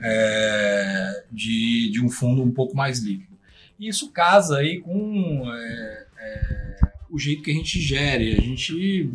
é, 0.00 1.24
de, 1.32 1.90
de 1.90 2.00
um 2.04 2.08
fundo 2.08 2.42
um 2.42 2.52
pouco 2.52 2.76
mais 2.76 3.00
líquido. 3.00 3.27
E 3.78 3.88
isso 3.88 4.10
casa 4.10 4.58
aí 4.58 4.80
com 4.80 5.42
é, 5.46 6.06
é, 6.18 6.76
o 7.10 7.18
jeito 7.18 7.42
que 7.42 7.50
a 7.50 7.54
gente 7.54 7.80
gere. 7.80 8.36
A 8.36 8.40
gente 8.40 9.10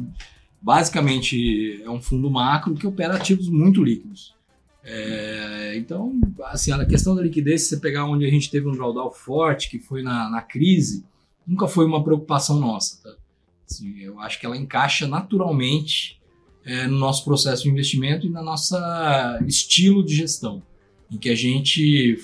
basicamente 0.62 1.82
é 1.84 1.90
um 1.90 2.02
fundo 2.02 2.30
macro 2.32 2.74
que 2.74 2.88
opera 2.88 3.16
ativos 3.16 3.50
muito 3.50 3.84
líquidos. 3.84 4.34
É, 4.86 5.76
então, 5.78 6.20
assim, 6.46 6.72
a 6.72 6.86
questão 6.86 7.16
da 7.16 7.22
liquidez, 7.22 7.64
se 7.64 7.70
você 7.70 7.78
pegar 7.78 8.06
onde 8.06 8.26
a 8.26 8.30
gente 8.30 8.50
teve 8.50 8.68
um 8.68 8.72
drawdown 8.72 9.12
forte, 9.12 9.70
que 9.70 9.80
foi 9.80 10.02
na, 10.02 10.30
na 10.30 10.42
crise, 10.42 11.06
nunca 11.48 11.68
foi 11.68 11.86
uma 11.86 12.04
preocupação 12.04 12.60
nossa. 12.60 13.02
Tá? 13.04 13.16
Assim, 13.70 14.00
eu 14.00 14.20
acho 14.20 14.40
que 14.40 14.46
ela 14.46 14.58
encaixa 14.58 15.08
naturalmente 15.08 16.22
é, 16.66 16.88
no 16.88 16.98
nosso 16.98 17.24
processo 17.26 17.64
de 17.64 17.70
investimento 17.70 18.26
e 18.26 18.30
na 18.30 18.42
nossa 18.42 19.40
estilo 19.46 20.04
de 20.04 20.16
gestão, 20.16 20.62
em 21.12 21.18
que 21.18 21.30
a 21.30 21.36
gente 21.36 22.18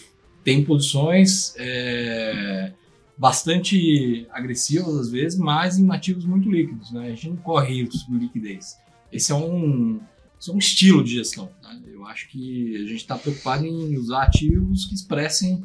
tem 0.43 0.63
posições 0.63 1.53
é, 1.57 2.71
bastante 3.17 4.25
agressivas 4.31 4.95
às 4.95 5.09
vezes, 5.09 5.37
mas 5.37 5.77
em 5.77 5.91
ativos 5.91 6.25
muito 6.25 6.49
líquidos. 6.49 6.91
Né? 6.91 7.07
A 7.07 7.09
gente 7.09 7.29
não 7.29 7.37
corre 7.37 7.83
risco 7.83 8.11
de 8.11 8.17
liquidez. 8.17 8.77
Esse 9.11 9.31
é 9.31 9.35
um, 9.35 9.99
esse 10.39 10.49
é 10.49 10.53
um 10.53 10.57
estilo 10.57 11.03
de 11.03 11.15
gestão. 11.15 11.49
né? 11.63 11.81
Eu 11.91 12.05
acho 12.05 12.29
que 12.29 12.75
a 12.75 12.79
gente 12.79 12.97
está 12.97 13.17
preocupado 13.17 13.65
em 13.65 13.97
usar 13.97 14.23
ativos 14.23 14.85
que 14.85 14.95
expressem 14.95 15.63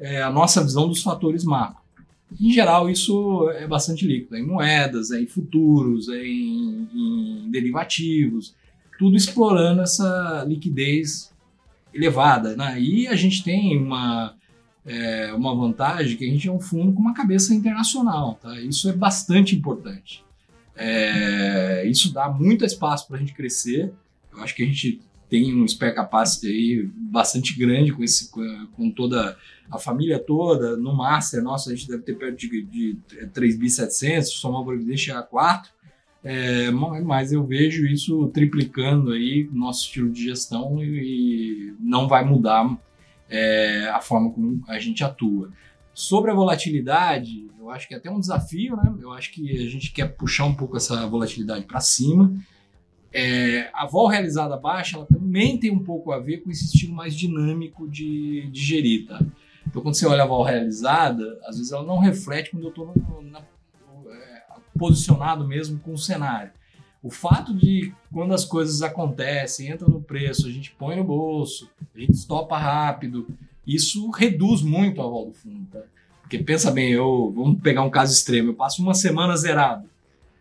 é, 0.00 0.22
a 0.22 0.30
nossa 0.30 0.62
visão 0.62 0.88
dos 0.88 1.02
fatores 1.02 1.44
macro. 1.44 1.84
Em 2.40 2.50
geral, 2.50 2.90
isso 2.90 3.48
é 3.50 3.68
bastante 3.68 4.04
líquido. 4.04 4.34
É 4.34 4.40
em 4.40 4.46
moedas, 4.46 5.12
é 5.12 5.20
em 5.20 5.26
futuros, 5.26 6.08
é 6.08 6.26
em, 6.26 6.88
em 6.92 7.50
derivativos, 7.50 8.54
tudo 8.98 9.16
explorando 9.16 9.82
essa 9.82 10.44
liquidez 10.46 11.30
elevada. 11.96 12.56
Né? 12.56 12.80
E 12.80 13.08
a 13.08 13.16
gente 13.16 13.42
tem 13.42 13.76
uma, 13.76 14.34
é, 14.84 15.32
uma 15.32 15.54
vantagem 15.54 16.16
que 16.16 16.24
a 16.24 16.30
gente 16.30 16.48
é 16.48 16.52
um 16.52 16.60
fundo 16.60 16.92
com 16.92 17.00
uma 17.00 17.14
cabeça 17.14 17.54
internacional. 17.54 18.38
Tá? 18.40 18.60
Isso 18.60 18.88
é 18.88 18.92
bastante 18.92 19.56
importante. 19.56 20.24
É, 20.76 21.86
isso 21.86 22.12
dá 22.12 22.28
muito 22.28 22.64
espaço 22.64 23.08
para 23.08 23.16
a 23.16 23.20
gente 23.20 23.32
crescer. 23.32 23.92
Eu 24.32 24.42
acho 24.42 24.54
que 24.54 24.62
a 24.62 24.66
gente 24.66 25.00
tem 25.28 25.54
um 25.54 25.66
spare 25.66 25.94
capacity 25.94 26.46
aí 26.46 26.90
bastante 26.94 27.58
grande 27.58 27.92
com, 27.92 28.04
esse, 28.04 28.30
com, 28.30 28.90
toda 28.90 29.36
a 29.70 29.78
família 29.78 30.18
toda. 30.18 30.76
No 30.76 30.94
Master, 30.94 31.42
nossa, 31.42 31.70
a 31.70 31.74
gente 31.74 31.88
deve 31.88 32.02
ter 32.02 32.16
perto 32.16 32.36
de, 32.36 32.62
de 32.62 32.98
3.700, 33.34 34.24
somar 34.24 34.60
o 34.60 34.66
Previdência 34.66 35.18
a 35.18 35.22
4. 35.22 35.75
É, 36.28 36.72
mas 36.72 37.30
eu 37.30 37.46
vejo 37.46 37.86
isso 37.86 38.26
triplicando 38.34 39.12
aí 39.12 39.48
nosso 39.52 39.84
estilo 39.84 40.10
de 40.10 40.24
gestão 40.24 40.82
e, 40.82 41.72
não 41.78 42.08
vai 42.08 42.24
mudar 42.24 42.76
é, 43.30 43.88
a 43.90 44.00
forma 44.00 44.32
como 44.32 44.60
a 44.66 44.76
gente 44.80 45.04
atua. 45.04 45.52
Sobre 45.94 46.32
a 46.32 46.34
volatilidade, 46.34 47.46
eu 47.60 47.70
acho 47.70 47.86
que 47.86 47.94
é 47.94 47.96
até 47.96 48.10
um 48.10 48.18
desafio, 48.18 48.74
né? 48.76 48.92
Eu 49.00 49.12
acho 49.12 49.30
que 49.30 49.52
a 49.52 49.70
gente 49.70 49.92
quer 49.92 50.16
puxar 50.16 50.46
um 50.46 50.54
pouco 50.54 50.76
essa 50.76 51.06
volatilidade 51.06 51.64
para 51.64 51.78
cima. 51.78 52.34
É, 53.12 53.70
a 53.72 53.86
vol 53.86 54.08
realizada 54.08 54.56
baixa, 54.56 54.96
ela 54.96 55.06
também 55.06 55.56
tem 55.60 55.70
um 55.70 55.84
pouco 55.84 56.10
a 56.10 56.18
ver 56.18 56.38
com 56.38 56.50
esse 56.50 56.64
estilo 56.64 56.92
mais 56.92 57.14
dinâmico 57.14 57.88
de, 57.88 58.50
de 58.50 58.60
gerir, 58.60 59.06
tá? 59.06 59.24
Então, 59.64 59.80
quando 59.80 59.94
você 59.94 60.06
olha 60.06 60.24
a 60.24 60.26
vol 60.26 60.42
realizada, 60.42 61.38
às 61.46 61.56
vezes 61.56 61.70
ela 61.70 61.84
não 61.84 62.00
reflete 62.00 62.50
quando 62.50 62.64
eu 62.64 62.70
estou 62.70 62.92
é, 62.94 63.55
posicionado 64.76 65.46
mesmo 65.46 65.78
com 65.80 65.92
o 65.92 65.98
cenário. 65.98 66.50
O 67.02 67.10
fato 67.10 67.54
de 67.54 67.92
quando 68.12 68.34
as 68.34 68.44
coisas 68.44 68.82
acontecem, 68.82 69.68
entra 69.68 69.86
no 69.86 70.00
preço, 70.00 70.46
a 70.46 70.50
gente 70.50 70.72
põe 70.72 70.96
no 70.96 71.04
bolso, 71.04 71.70
a 71.94 71.98
gente 72.00 72.12
estopa 72.12 72.58
rápido, 72.58 73.26
isso 73.66 74.10
reduz 74.10 74.62
muito 74.62 75.00
a 75.00 75.06
vol 75.06 75.26
do 75.26 75.32
fundo, 75.32 75.66
tá? 75.70 75.82
Porque 76.20 76.38
pensa 76.38 76.70
bem, 76.72 76.90
eu 76.90 77.32
vamos 77.34 77.60
pegar 77.60 77.82
um 77.82 77.90
caso 77.90 78.12
extremo, 78.12 78.50
eu 78.50 78.54
passo 78.54 78.82
uma 78.82 78.94
semana 78.94 79.36
zerado, 79.36 79.88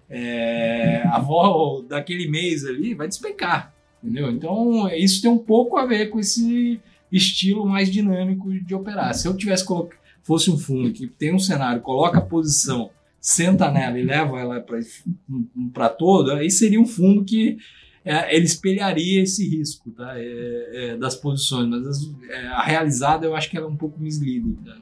é, 0.09 1.03
a 1.05 1.19
vol 1.19 1.83
daquele 1.83 2.27
mês 2.27 2.65
ali 2.65 2.95
vai 2.95 3.07
despencar, 3.07 3.73
entendeu? 4.03 4.31
Então 4.31 4.89
isso 4.89 5.21
tem 5.21 5.29
um 5.29 5.37
pouco 5.37 5.77
a 5.77 5.85
ver 5.85 6.07
com 6.07 6.19
esse 6.19 6.79
estilo 7.11 7.65
mais 7.65 7.91
dinâmico 7.91 8.51
de 8.51 8.73
operar. 8.73 9.13
Se 9.13 9.27
eu 9.27 9.37
tivesse 9.37 9.65
fosse 10.23 10.49
um 10.49 10.57
fundo 10.57 10.91
que 10.91 11.05
tem 11.05 11.33
um 11.33 11.39
cenário, 11.39 11.81
coloca 11.81 12.17
a 12.17 12.21
posição 12.21 12.89
senta 13.25 13.71
nela 13.71 13.97
e 13.97 14.03
leva 14.03 14.39
ela 14.39 14.63
para 15.73 15.89
todo, 15.89 16.31
aí 16.31 16.51
seria 16.51 16.79
um 16.79 16.85
fundo 16.85 17.25
que 17.25 17.57
é, 18.05 18.35
ele 18.35 18.45
espelharia 18.45 19.23
esse 19.23 19.49
risco 19.49 19.89
tá? 19.89 20.13
É, 20.15 20.69
é, 20.73 20.97
das 20.97 21.15
posições, 21.15 21.67
mas 21.67 21.83
é, 22.29 22.47
a 22.49 22.61
realizada 22.61 23.25
eu 23.25 23.35
acho 23.35 23.49
que 23.49 23.57
ela 23.57 23.65
é 23.65 23.69
um 23.69 23.75
pouco 23.75 23.99
misleading. 23.99 24.55
Tá? 24.63 24.75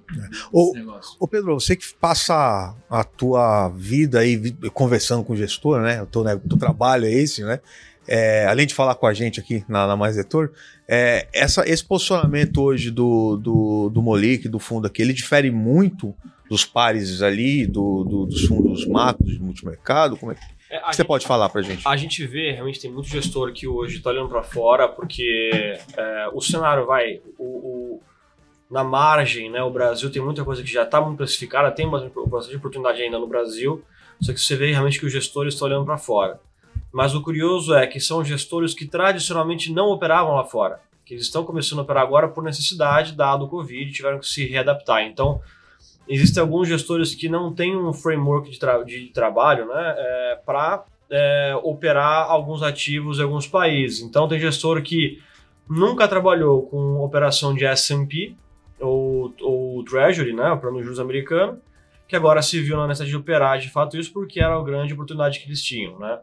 Ô, 0.52 0.74
ô, 1.22 1.26
Pedro, 1.26 1.58
você 1.58 1.74
que 1.78 1.86
passa 2.02 2.76
a 2.90 3.04
tua 3.06 3.70
vida 3.70 4.20
aí 4.20 4.52
conversando 4.74 5.24
com 5.24 5.32
o 5.32 5.38
gestor, 5.38 5.80
né? 5.82 6.02
O 6.02 6.06
teu, 6.06 6.22
né, 6.26 6.36
o 6.36 6.40
teu 6.42 6.58
trabalho 6.58 7.06
é 7.06 7.14
esse, 7.14 7.46
né? 7.46 7.62
É, 8.06 8.46
além 8.48 8.68
de 8.68 8.74
falar 8.74 8.96
com 8.96 9.08
a 9.08 9.14
gente 9.14 9.40
aqui 9.40 9.64
na, 9.70 9.88
na 9.88 9.96
Mais 9.96 10.18
Retor, 10.18 10.52
é, 10.96 11.28
essa, 11.34 11.68
esse 11.68 11.84
posicionamento 11.84 12.62
hoje 12.62 12.92
do, 12.92 13.36
do, 13.36 13.90
do 13.90 14.00
Molic, 14.00 14.48
do 14.48 14.60
fundo 14.60 14.86
aqui, 14.86 15.02
ele 15.02 15.12
difere 15.12 15.50
muito 15.50 16.14
dos 16.48 16.64
pares 16.64 17.24
ali, 17.24 17.66
do, 17.66 18.04
do, 18.04 18.26
dos 18.28 18.46
fundos 18.46 18.86
macros 18.86 19.40
do 19.40 19.44
multimercado? 19.44 20.16
Como 20.18 20.32
é 20.32 20.36
que, 20.36 20.42
é, 20.70 20.80
você 20.82 20.98
gente, 20.98 21.08
pode 21.08 21.26
falar 21.26 21.50
para 21.50 21.62
a 21.62 21.64
gente? 21.64 21.88
A 21.88 21.98
gente 21.98 22.24
vê, 22.28 22.52
realmente 22.52 22.80
tem 22.80 22.92
muito 22.92 23.10
gestor 23.10 23.52
que 23.54 23.68
hoje 23.68 23.98
está 23.98 24.12
olhando 24.12 24.30
para 24.30 24.44
fora, 24.44 24.88
porque 24.88 25.80
é, 25.98 26.30
o 26.32 26.40
cenário 26.40 26.86
vai. 26.86 27.22
O, 27.40 27.44
o, 27.44 28.02
na 28.70 28.84
margem, 28.84 29.50
né, 29.50 29.64
o 29.64 29.72
Brasil 29.72 30.12
tem 30.12 30.22
muita 30.22 30.46
coisa 30.46 30.62
que 30.62 30.72
já 30.72 30.84
está 30.84 31.02
muito 31.02 31.18
precificada, 31.18 31.72
tem 31.72 31.90
bastante 31.90 32.56
oportunidade 32.56 33.02
ainda 33.02 33.18
no 33.18 33.28
Brasil, 33.28 33.84
só 34.22 34.32
que 34.32 34.40
você 34.40 34.56
vê 34.56 34.72
realmente 34.72 35.00
que 35.00 35.08
os 35.08 35.12
gestores 35.12 35.56
estão 35.56 35.68
olhando 35.68 35.86
para 35.86 35.98
fora. 35.98 36.40
Mas 36.92 37.16
o 37.16 37.22
curioso 37.22 37.74
é 37.74 37.88
que 37.88 38.00
são 38.00 38.24
gestores 38.24 38.74
que 38.74 38.86
tradicionalmente 38.86 39.72
não 39.72 39.88
operavam 39.88 40.36
lá 40.36 40.44
fora, 40.44 40.80
que 41.06 41.16
eles 41.16 41.26
estão 41.26 41.44
começando 41.44 41.80
a 41.80 41.82
operar 41.82 42.04
agora 42.04 42.28
por 42.28 42.44
necessidade, 42.44 43.14
dado 43.14 43.46
o 43.46 43.50
Covid, 43.50 43.92
tiveram 43.92 44.20
que 44.20 44.28
se 44.28 44.46
readaptar. 44.46 45.04
Então, 45.04 45.42
existem 46.08 46.42
alguns 46.42 46.68
gestores 46.68 47.16
que 47.16 47.28
não 47.28 47.54
têm 47.54 47.76
um 47.76 47.94
framework 47.94 48.50
de, 48.50 48.60
tra 48.60 48.84
de 48.84 49.08
trabalho 49.08 49.68
né, 49.68 49.96
é, 49.98 50.40
para 50.46 50.86
é, 51.10 51.60
operar 51.64 52.30
alguns 52.30 52.62
ativos 52.62 53.20
em 53.20 53.24
alguns 53.24 53.48
países. 53.48 54.02
Então, 54.02 54.28
tem 54.28 54.40
gestor 54.40 54.82
que 54.82 55.20
nunca 55.68 56.08
trabalhou 56.08 56.64
com 56.68 57.00
operação 57.00 57.54
de 57.54 57.66
S&P 57.66 58.36
ou, 58.80 59.34
ou 59.42 59.84
Treasury, 59.84 60.34
né, 60.34 60.56
para 60.56 60.72
no 60.72 60.82
juros 60.82 61.00
americano, 61.00 61.60
que 62.08 62.16
agora 62.16 62.42
se 62.42 62.60
viu 62.60 62.78
na 62.78 62.88
necessidade 62.88 63.12
de 63.12 63.18
operar 63.18 63.58
de 63.58 63.70
fato 63.70 63.98
isso 63.98 64.12
porque 64.12 64.40
era 64.40 64.56
a 64.56 64.64
grande 64.64 64.94
oportunidade 64.94 65.40
que 65.40 65.48
eles 65.48 65.64
tinham. 65.64 65.98
Né? 65.98 66.20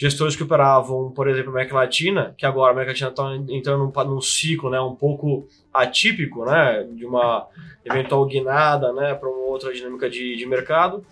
Gestores 0.00 0.36
que 0.36 0.44
operavam, 0.44 1.10
por 1.10 1.28
exemplo, 1.28 1.50
América 1.50 1.74
Latina, 1.74 2.32
que 2.38 2.46
agora 2.46 2.70
a 2.70 2.72
América 2.72 2.92
Latina 2.92 3.10
está 3.10 3.52
entrando 3.52 3.92
num, 3.92 4.04
num 4.14 4.20
ciclo 4.20 4.70
né, 4.70 4.80
um 4.80 4.94
pouco 4.94 5.48
atípico, 5.74 6.44
né, 6.44 6.86
de 6.94 7.04
uma 7.04 7.48
eventual 7.84 8.24
guinada 8.24 8.92
né, 8.92 9.12
para 9.14 9.28
uma 9.28 9.46
outra 9.46 9.72
dinâmica 9.72 10.08
de, 10.08 10.36
de 10.36 10.46
mercado, 10.46 11.04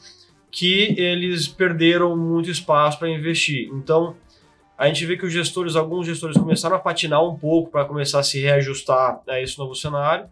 que 0.53 0.95
eles 1.01 1.49
perderam 1.49 2.17
muito 2.17 2.49
espaço 2.49 2.97
para 2.97 3.09
investir. 3.09 3.69
Então, 3.73 4.15
a 4.79 4.87
gente 4.87 5.05
vê 5.05 5.17
que 5.17 5.27
os 5.27 5.33
gestores, 5.33 5.75
alguns 5.75 6.07
gestores 6.07 6.37
começaram 6.37 6.77
a 6.77 6.79
patinar 6.79 7.25
um 7.25 7.37
pouco 7.37 7.73
para 7.73 7.85
começar 7.87 8.21
a 8.21 8.23
se 8.23 8.41
reajustar 8.41 9.21
a 9.27 9.41
esse 9.41 9.59
novo 9.59 9.75
cenário, 9.75 10.29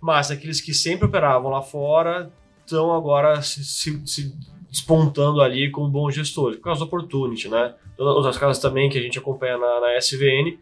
mas 0.00 0.30
aqueles 0.30 0.58
que 0.60 0.72
sempre 0.72 1.04
operavam 1.06 1.50
lá 1.50 1.60
fora 1.60 2.32
estão 2.64 2.94
agora 2.94 3.42
se, 3.42 3.62
se, 3.62 4.00
se 4.06 4.34
despontando 4.70 5.42
ali 5.42 5.70
como 5.70 5.90
bons 5.90 6.14
gestores, 6.14 6.56
por 6.56 6.64
causa 6.64 6.80
do 6.80 6.86
opportunity, 6.86 7.48
né? 7.48 7.74
Outras 8.00 8.38
casas 8.38 8.58
também 8.58 8.88
que 8.88 8.98
a 8.98 9.02
gente 9.02 9.18
acompanha 9.18 9.58
na, 9.58 9.80
na 9.80 9.96
SVN, 9.98 10.58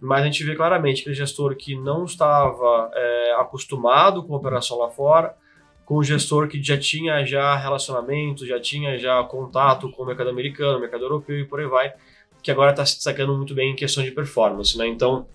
mas 0.00 0.22
a 0.22 0.24
gente 0.24 0.42
vê 0.42 0.56
claramente 0.56 1.04
que 1.04 1.10
o 1.10 1.14
gestor 1.14 1.54
que 1.54 1.76
não 1.76 2.04
estava 2.04 2.90
é, 2.94 3.34
acostumado 3.38 4.22
com 4.22 4.34
a 4.34 4.38
operação 4.38 4.78
lá 4.78 4.90
fora, 4.90 5.36
com 5.84 5.96
o 5.96 6.02
gestor 6.02 6.48
que 6.48 6.62
já 6.62 6.78
tinha 6.78 7.24
já 7.24 7.54
relacionamento, 7.56 8.46
já 8.46 8.58
tinha 8.58 8.98
já 8.98 9.22
contato 9.24 9.90
com 9.90 10.02
o 10.02 10.06
mercado 10.06 10.30
americano, 10.30 10.80
mercado 10.80 11.04
europeu 11.04 11.38
e 11.38 11.44
por 11.44 11.60
aí 11.60 11.66
vai, 11.66 11.92
que 12.42 12.50
agora 12.50 12.70
está 12.70 12.84
se 12.84 12.96
destacando 12.96 13.36
muito 13.36 13.54
bem 13.54 13.72
em 13.72 13.76
questão 13.76 14.02
de 14.02 14.10
performance, 14.10 14.76
né? 14.76 14.86
Então, 14.88 15.26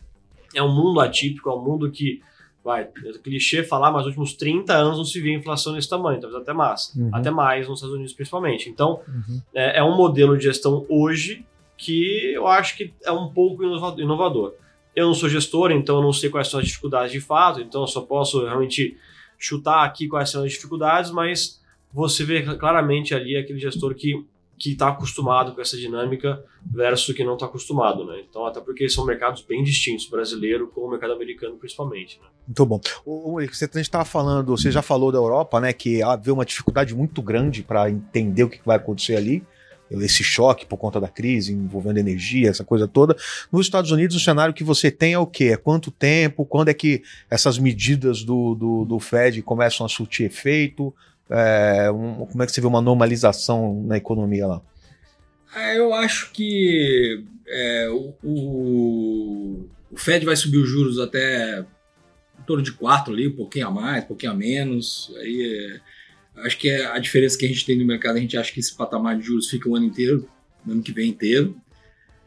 é 0.54 0.62
um 0.62 0.74
mundo 0.74 1.00
atípico, 1.00 1.50
é 1.50 1.54
um 1.54 1.62
mundo 1.62 1.92
que 1.92 2.22
vai, 2.68 2.82
é 2.82 3.12
clichê 3.24 3.64
falar, 3.64 3.92
mas 3.92 4.02
nos 4.02 4.08
últimos 4.08 4.34
30 4.34 4.74
anos 4.74 4.98
não 4.98 5.06
se 5.06 5.22
via 5.22 5.34
inflação 5.34 5.72
nesse 5.72 5.90
tamanho, 5.90 6.20
talvez 6.20 6.42
até 6.42 6.52
mais, 6.52 6.94
uhum. 6.98 7.10
até 7.14 7.32
mais 7.32 7.66
nos 7.66 7.80
Estados 7.80 7.96
Unidos 7.96 8.12
principalmente. 8.12 8.70
Então, 8.70 9.00
uhum. 9.08 9.42
é, 9.56 9.80
é, 9.80 9.84
um 9.84 9.96
modelo 9.96 10.38
de 10.38 10.44
gestão 10.44 10.86
hoje 10.90 11.46
que 11.78 12.34
eu 12.34 12.46
acho 12.46 12.76
que 12.76 12.94
é 13.06 13.12
um 13.12 13.30
pouco 13.30 13.64
inovador. 13.64 14.54
Eu 14.94 15.08
não 15.08 15.14
sou 15.14 15.30
gestor, 15.30 15.72
então 15.72 15.96
eu 15.96 16.02
não 16.02 16.12
sei 16.12 16.30
quais 16.30 16.50
são 16.50 16.60
as 16.60 16.66
dificuldades 16.66 17.14
de 17.14 17.22
fato, 17.22 17.62
então 17.62 17.82
eu 17.82 17.88
só 17.88 18.02
posso 18.02 18.44
realmente 18.44 18.98
chutar 19.40 19.86
aqui 19.86 20.10
quais 20.10 20.30
são 20.30 20.44
as 20.44 20.52
dificuldades, 20.52 21.10
mas 21.10 21.62
você 21.94 22.26
vê 22.26 22.42
claramente 22.58 23.16
ali 23.16 23.38
aquele 23.38 23.60
gestor 23.60 23.96
que 23.96 24.26
que 24.58 24.72
está 24.72 24.90
acostumado 24.90 25.54
com 25.54 25.62
essa 25.62 25.78
dinâmica 25.78 26.44
versus 26.66 27.16
que 27.16 27.24
não 27.24 27.36
está 27.36 27.46
acostumado, 27.46 28.06
né? 28.06 28.24
Então, 28.28 28.46
até 28.46 28.60
porque 28.60 28.90
são 28.90 29.06
mercados 29.06 29.42
bem 29.42 29.64
distintos, 29.64 30.10
brasileiro 30.10 30.68
com 30.68 30.82
o 30.82 30.90
mercado 30.90 31.14
americano 31.14 31.58
principalmente. 31.58 32.20
Né? 32.20 32.28
Muito 32.48 32.66
bom. 32.66 32.82
O, 33.06 33.40
você 33.40 33.70
estava 33.80 34.06
falando, 34.06 34.58
você 34.58 34.72
já 34.72 34.82
falou 34.82 35.12
da 35.12 35.18
Europa, 35.18 35.60
né? 35.60 35.72
Que 35.74 36.02
havia 36.02 36.34
uma 36.34 36.46
dificuldade 36.46 36.96
muito 36.96 37.22
grande 37.22 37.62
para 37.62 37.90
entender 37.90 38.44
o 38.44 38.50
que 38.50 38.60
vai 38.66 38.78
acontecer 38.78 39.16
ali 39.16 39.44
esse 39.90 40.24
choque 40.24 40.66
por 40.66 40.78
conta 40.78 41.00
da 41.00 41.08
crise 41.08 41.54
envolvendo 41.54 41.98
energia, 41.98 42.50
essa 42.50 42.64
coisa 42.64 42.88
toda. 42.88 43.16
Nos 43.52 43.66
Estados 43.66 43.92
Unidos, 43.92 44.16
o 44.16 44.20
cenário 44.20 44.54
que 44.54 44.64
você 44.64 44.92
tem 44.92 45.14
é 45.14 45.20
o 45.20 45.26
quê? 45.26 45.46
É 45.54 45.58
quanto 45.58 45.92
tempo? 45.92 46.46
Quando 46.46 46.70
é 46.70 46.74
que 46.74 47.04
essas 47.30 47.58
medidas 47.58 48.24
do, 48.24 48.56
do, 48.56 48.86
do 48.86 49.00
Fed 49.00 49.42
começam 49.42 49.86
a 49.86 49.90
surtir 49.90 50.26
efeito? 50.26 50.94
É, 51.30 51.92
um, 51.92 52.26
como 52.26 52.44
é 52.44 52.46
que 52.46 52.52
você 52.52 52.62
vê 52.62 52.68
uma 52.68 52.82
normalização 52.82 53.84
na 53.84 53.98
economia 53.98 54.48
lá? 54.48 54.62
Ah, 55.54 55.74
eu 55.74 55.94
acho 55.94 56.32
que 56.32 57.24
é, 57.48 57.90
o, 57.90 58.14
o, 58.24 59.70
o, 59.92 59.98
Fed 59.98 60.26
vai 60.26 60.36
subir 60.36 60.58
os 60.58 60.70
juros 60.70 61.00
até 61.00 61.60
em 62.40 62.44
torno 62.46 62.64
de 62.64 62.72
4 62.72 63.14
ali, 63.14 63.28
um 63.28 63.36
pouquinho 63.36 63.68
a 63.68 63.72
mais, 63.72 64.04
um 64.04 64.08
pouquinho 64.08 64.32
a 64.32 64.36
menos. 64.36 65.12
Aí 65.18 65.72
é, 65.74 65.80
Acho 66.38 66.58
que 66.58 66.70
é 66.70 66.86
a 66.86 67.00
diferença 67.00 67.38
que 67.38 67.46
a 67.46 67.48
gente 67.48 67.66
tem 67.66 67.78
no 67.78 67.86
mercado, 67.86 68.18
a 68.18 68.20
gente 68.20 68.38
acha 68.38 68.54
que 68.54 68.60
esse 68.60 68.76
patamar 68.76 69.18
de 69.18 69.26
juros 69.26 69.50
fica 69.50 69.68
o 69.68 69.76
ano 69.76 69.86
inteiro, 69.86 70.30
no 70.66 70.74
ano 70.74 70.84
que 70.84 70.92
vem 70.92 71.10
inteiro. 71.10 71.56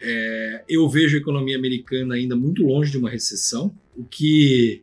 É, 0.00 0.64
eu 0.68 0.88
vejo 0.88 1.16
a 1.16 1.20
economia 1.20 1.56
americana 1.56 2.14
ainda 2.14 2.34
muito 2.34 2.62
longe 2.62 2.90
de 2.90 2.98
uma 2.98 3.08
recessão, 3.08 3.72
o 3.96 4.04
que 4.04 4.82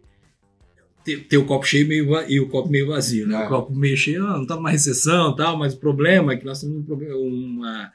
tem, 1.15 1.39
o 1.39 1.45
copo 1.45 1.65
cheio 1.65 1.87
meio, 1.87 2.07
e 2.27 2.39
o 2.39 2.49
copo 2.49 2.69
meio 2.69 2.87
vazio, 2.87 3.27
né? 3.27 3.41
É. 3.41 3.45
O 3.45 3.47
copo 3.47 3.73
meio 3.73 3.95
cheio, 3.95 4.23
não, 4.23 4.41
está 4.41 4.55
numa 4.55 4.69
recessão 4.69 5.35
tal, 5.35 5.57
mas 5.57 5.73
o 5.73 5.77
problema 5.77 6.33
é 6.33 6.37
que 6.37 6.45
nós 6.45 6.59
temos 6.59 6.77
um 6.89 7.47
uma 7.47 7.91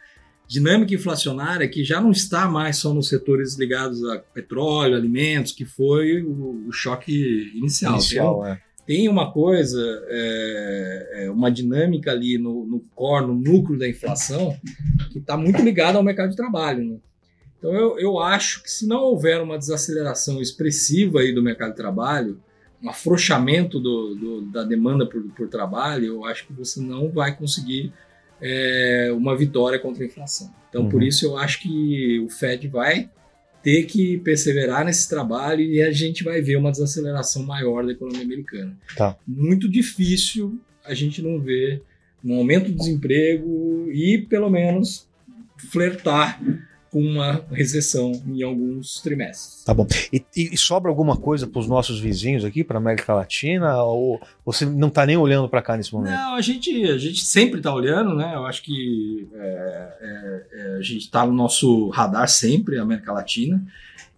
dinâmica 0.48 0.94
inflacionária 0.94 1.68
que 1.68 1.83
já 1.83 2.01
não 2.01 2.11
está 2.11 2.46
mais 2.48 2.77
só 2.77 2.92
nos 2.92 3.09
setores 3.09 3.57
ligados 3.57 4.05
a 4.05 4.18
petróleo, 4.18 4.96
alimentos, 4.96 5.53
que 5.53 5.64
foi 5.64 6.22
o, 6.22 6.66
o 6.68 6.72
choque 6.72 7.53
inicial. 7.55 7.94
inicial 7.94 8.46
é 8.46 8.61
tem 8.87 9.09
uma 9.09 9.33
coisa, 9.33 9.81
é, 10.09 11.25
é, 11.25 11.31
uma 11.31 11.51
dinâmica 11.51 12.11
ali 12.11 12.37
no, 12.37 12.66
no 12.66 12.81
core, 12.94 13.27
no 13.27 13.35
núcleo 13.35 13.79
da 13.79 13.88
inflação, 13.88 14.57
que 15.11 15.18
está 15.18 15.37
muito 15.37 15.62
ligada 15.62 15.98
ao 15.98 16.05
mercado 16.05 16.31
de 16.31 16.37
trabalho. 16.37 16.85
Né? 16.85 16.96
Então, 17.59 17.72
eu, 17.72 17.98
eu 17.98 18.18
acho 18.18 18.62
que 18.62 18.70
se 18.70 18.87
não 18.87 19.03
houver 19.03 19.40
uma 19.40 19.57
desaceleração 19.57 20.40
expressiva 20.42 21.20
aí 21.20 21.33
do 21.33 21.42
mercado 21.42 21.70
de 21.70 21.77
trabalho, 21.77 22.40
um 22.83 22.90
afrouxamento 22.90 23.79
do, 23.79 24.14
do, 24.14 24.42
da 24.42 24.64
demanda 24.64 25.07
por, 25.07 25.23
por, 25.31 25.49
trabalho, 25.49 26.07
eu 26.07 26.25
acho 26.25 26.47
que 26.47 26.53
você 26.53 26.81
não 26.81 27.09
vai 27.11 27.37
conseguir 27.37 27.92
é, 28.40 29.11
uma 29.14 29.37
vitória 29.37 29.79
contra 29.79 30.03
a 30.03 30.07
inflação. 30.07 30.53
Então, 30.68 30.83
uhum. 30.83 30.88
por 30.88 31.03
isso, 31.03 31.25
eu 31.25 31.37
acho 31.37 31.61
que 31.61 32.18
o 32.21 32.29
Fed 32.29 32.66
vai 32.66 33.09
ter 33.62 33.85
que 33.85 34.18
perseverar 34.18 34.85
nesse 34.85 35.09
trabalho 35.09 35.61
e 35.61 35.81
a 35.81 35.92
gente 35.92 36.25
vai 36.25 36.42
ver 36.42 36.57
uma 36.57 36.73
desaceleração 36.73 37.45
maior 37.45 37.87
da 37.87 37.92
economia 37.92 38.23
americana. 38.23 38.77
Tá. 38.97 39.16
Muito 39.27 39.68
difícil 39.68 40.59
a 40.85 40.92
gente 40.95 41.23
não 41.23 41.40
ver 41.40 41.83
um 42.25 42.35
aumento 42.35 42.71
do 42.71 42.77
desemprego 42.77 43.88
e, 43.92 44.18
pelo 44.18 44.51
menos, 44.51 45.09
flertar 45.71 46.40
com 46.92 47.00
uma 47.00 47.42
recessão 47.50 48.12
em 48.26 48.42
alguns 48.42 49.00
trimestres. 49.00 49.64
Tá 49.64 49.72
bom. 49.72 49.87
E, 50.12 50.22
e 50.37 50.57
sobra 50.59 50.90
alguma 50.90 51.16
coisa 51.16 51.46
para 51.46 51.59
os 51.59 51.66
nossos 51.66 51.98
vizinhos 51.98 52.44
aqui, 52.44 52.62
para 52.62 52.76
a 52.76 52.81
América 52.81 53.14
Latina? 53.14 53.83
Ou 53.83 54.20
você 54.44 54.66
não 54.66 54.88
está 54.88 55.07
nem 55.07 55.16
olhando 55.16 55.48
para 55.48 55.62
cá 55.62 55.74
nesse 55.74 55.90
momento? 55.90 56.12
Não, 56.12 56.35
a 56.35 56.40
gente, 56.42 56.85
a 56.85 56.98
gente 56.98 57.24
sempre 57.24 57.61
está 57.61 57.74
olhando, 57.74 58.14
né? 58.14 58.35
Eu 58.35 58.44
acho 58.44 58.62
que 58.62 59.26
é, 59.35 59.96
é, 60.02 60.46
é, 60.52 60.76
a 60.76 60.83
gente 60.83 61.05
está 61.07 61.24
no 61.24 61.33
nosso 61.33 61.88
radar 61.88 62.28
sempre, 62.28 62.78
a 62.78 62.83
América 62.83 63.11
Latina. 63.11 63.64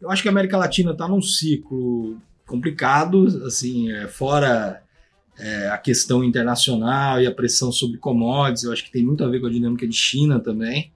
Eu 0.02 0.10
acho 0.10 0.20
que 0.20 0.28
a 0.28 0.32
América 0.32 0.58
Latina 0.58 0.90
está 0.90 1.06
num 1.06 1.22
ciclo 1.22 2.18
complicado, 2.44 3.44
assim, 3.46 3.92
é, 3.92 4.08
fora 4.08 4.82
é, 5.38 5.68
a 5.68 5.78
questão 5.78 6.24
internacional 6.24 7.20
e 7.20 7.26
a 7.28 7.32
pressão 7.32 7.70
sobre 7.70 7.98
commodities, 7.98 8.64
eu 8.64 8.72
acho 8.72 8.84
que 8.84 8.90
tem 8.90 9.04
muito 9.04 9.22
a 9.22 9.28
ver 9.28 9.40
com 9.40 9.46
a 9.46 9.50
dinâmica 9.50 9.87
de 9.87 9.96
China 9.96 10.40
também. 10.40 10.92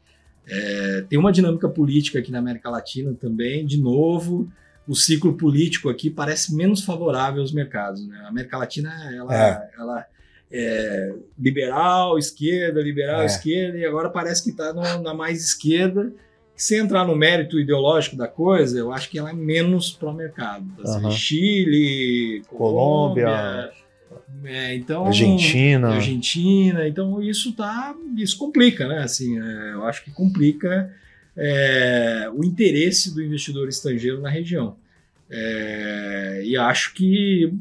É, 0.51 1.05
tem 1.09 1.19
uma 1.19 1.31
dinâmica 1.31 1.69
política 1.69 2.19
aqui 2.19 2.33
na 2.33 2.39
América 2.39 2.71
Latina 2.71 3.15
também, 3.15 3.67
de 3.67 3.79
novo, 3.79 4.51
o 4.87 4.95
ciclo 4.95 5.35
político 5.35 5.91
aqui 5.91 6.09
parece 6.09 6.55
menos 6.55 6.83
favorável 6.83 7.43
aos 7.43 7.53
mercados. 7.53 8.07
Né? 8.07 8.19
A 8.25 8.29
América 8.29 8.57
Latina 8.57 8.91
ela 9.15 9.35
é, 9.37 9.71
ela 9.79 10.07
é 10.51 11.15
liberal, 11.39 12.19
esquerda, 12.19 12.81
liberal, 12.81 13.21
é. 13.21 13.27
esquerda, 13.27 13.77
e 13.77 13.85
agora 13.85 14.09
parece 14.09 14.43
que 14.43 14.51
está 14.51 14.73
na 14.73 15.13
mais 15.13 15.45
esquerda. 15.45 16.11
Se 16.57 16.77
entrar 16.77 17.07
no 17.07 17.15
mérito 17.15 17.61
ideológico 17.61 18.17
da 18.17 18.27
coisa, 18.27 18.79
eu 18.79 18.91
acho 18.91 19.09
que 19.11 19.19
ela 19.19 19.31
é 19.31 19.35
menos 19.35 19.93
pró-mercado. 19.93 20.67
Uhum. 20.79 21.11
Chile, 21.11 22.43
Colômbia, 22.49 23.27
Colômbia 23.27 23.73
é, 24.45 24.75
então, 24.75 25.07
Argentina. 25.07 25.89
Argentina. 25.89 26.87
Então 26.87 27.23
isso 27.23 27.53
tá. 27.53 27.95
Isso 28.17 28.37
complica, 28.37 28.87
né? 28.87 29.03
Assim, 29.03 29.41
é, 29.41 29.73
eu 29.73 29.85
acho 29.85 30.05
que 30.05 30.11
complica 30.11 30.93
é, 31.37 32.29
o 32.35 32.45
interesse 32.45 33.15
do 33.15 33.23
investidor 33.23 33.69
estrangeiro 33.69 34.21
na 34.21 34.29
região. 34.29 34.77
É, 35.31 36.43
e 36.45 36.57
acho 36.57 36.95
que, 36.95 37.53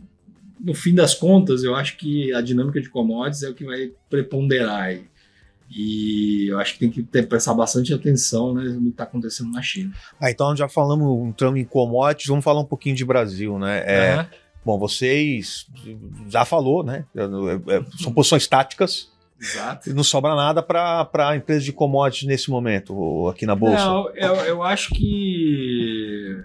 no 0.59 0.73
fim 0.73 0.95
das 0.95 1.13
contas, 1.13 1.63
eu 1.63 1.75
acho 1.75 1.97
que 1.97 2.33
a 2.33 2.41
dinâmica 2.41 2.79
de 2.79 2.89
commodities 2.89 3.43
é 3.43 3.49
o 3.49 3.53
que 3.53 3.65
vai 3.65 3.91
preponderar 4.09 4.83
aí. 4.83 5.03
E 5.69 6.47
eu 6.47 6.59
acho 6.59 6.73
que 6.73 6.79
tem 6.79 6.89
que 6.89 7.03
ter, 7.03 7.27
prestar 7.27 7.53
bastante 7.53 7.93
atenção 7.93 8.53
né, 8.53 8.63
no 8.63 8.83
que 8.83 8.89
está 8.89 9.03
acontecendo 9.03 9.51
na 9.51 9.61
China. 9.61 9.93
Ah, 10.19 10.31
então 10.31 10.55
já 10.55 10.69
falamos, 10.69 11.27
entrando 11.27 11.57
em 11.57 11.65
commodities, 11.65 12.27
vamos 12.27 12.45
falar 12.45 12.61
um 12.61 12.65
pouquinho 12.65 12.95
de 12.95 13.03
Brasil, 13.03 13.59
né? 13.59 13.79
É, 13.79 14.27
Bom, 14.67 14.77
vocês 14.77 15.65
já 16.27 16.43
falou, 16.43 16.83
né? 16.83 17.05
É, 17.15 17.21
é, 17.75 17.85
são 17.97 18.11
posições 18.11 18.45
táticas. 18.47 19.09
Exato. 19.39 19.93
Não 19.93 20.03
sobra 20.03 20.35
nada 20.35 20.61
para 20.61 21.29
a 21.29 21.37
empresa 21.37 21.63
de 21.63 21.71
commodities 21.71 22.27
nesse 22.27 22.51
momento, 22.51 23.29
aqui 23.29 23.45
na 23.45 23.55
Bolsa. 23.55 23.85
Não, 23.85 24.09
eu, 24.13 24.35
eu 24.35 24.63
acho 24.63 24.93
que 24.93 26.43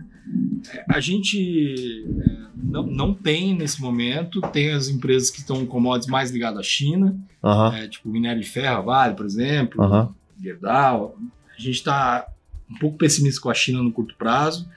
a 0.89 1.01
gente 1.01 2.07
é, 2.21 2.37
não, 2.55 2.85
não 2.85 3.13
tem 3.13 3.57
nesse 3.57 3.83
momento, 3.83 4.41
tem 4.53 4.71
as 4.71 4.87
empresas 4.87 5.29
que 5.29 5.41
estão 5.41 5.67
commodities 5.67 6.09
mais 6.09 6.31
ligadas 6.31 6.61
à 6.61 6.63
China, 6.63 7.17
uhum. 7.43 7.73
é, 7.75 7.89
tipo 7.89 8.09
minério 8.09 8.41
de 8.41 8.49
ferro, 8.49 8.85
Vale, 8.85 9.17
por 9.17 9.27
exemplo, 9.27 9.83
uhum. 9.83 10.09
Gerdau. 10.41 11.17
A 11.59 11.61
gente 11.61 11.75
está 11.75 12.29
um 12.71 12.79
pouco 12.79 12.99
pessimista 12.99 13.41
com 13.41 13.51
a 13.51 13.55
China 13.55 13.83
no 13.83 13.91
curto 13.91 14.15
prazo. 14.15 14.69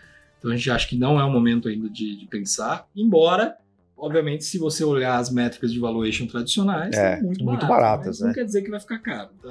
Então 0.46 0.54
a 0.54 0.56
gente 0.56 0.70
acha 0.70 0.88
que 0.88 0.96
não 0.96 1.20
é 1.20 1.24
o 1.24 1.32
momento 1.32 1.68
ainda 1.68 1.90
de, 1.90 2.20
de 2.20 2.28
pensar, 2.28 2.88
embora 2.96 3.58
obviamente, 3.98 4.44
se 4.44 4.60
você 4.60 4.84
olhar 4.84 5.18
as 5.18 5.32
métricas 5.32 5.74
de 5.74 5.80
valuation 5.80 6.28
tradicionais, 6.28 6.96
é, 6.96 7.20
muito, 7.20 7.44
muito 7.44 7.66
baratas. 7.66 8.20
né? 8.20 8.28
Não 8.28 8.34
quer 8.34 8.46
dizer 8.46 8.62
que 8.62 8.70
vai 8.70 8.80
ficar 8.80 9.00
caro. 9.00 9.30
Tá? 9.42 9.50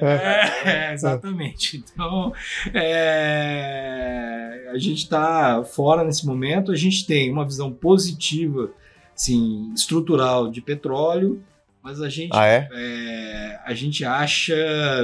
é, 0.06 0.90
é, 0.90 0.92
exatamente. 0.92 1.82
Então, 1.92 2.32
é, 2.72 4.70
a 4.70 4.78
gente 4.78 4.98
está 4.98 5.64
fora 5.64 6.04
nesse 6.04 6.24
momento. 6.24 6.70
A 6.70 6.76
gente 6.76 7.04
tem 7.06 7.32
uma 7.32 7.44
visão 7.44 7.72
positiva, 7.72 8.70
assim, 9.16 9.72
estrutural 9.74 10.48
de 10.48 10.60
petróleo 10.60 11.42
mas 11.82 12.02
a 12.02 12.08
gente, 12.08 12.36
ah, 12.36 12.46
é? 12.46 12.68
É, 12.72 13.60
a 13.64 13.74
gente 13.74 14.04
acha, 14.04 14.54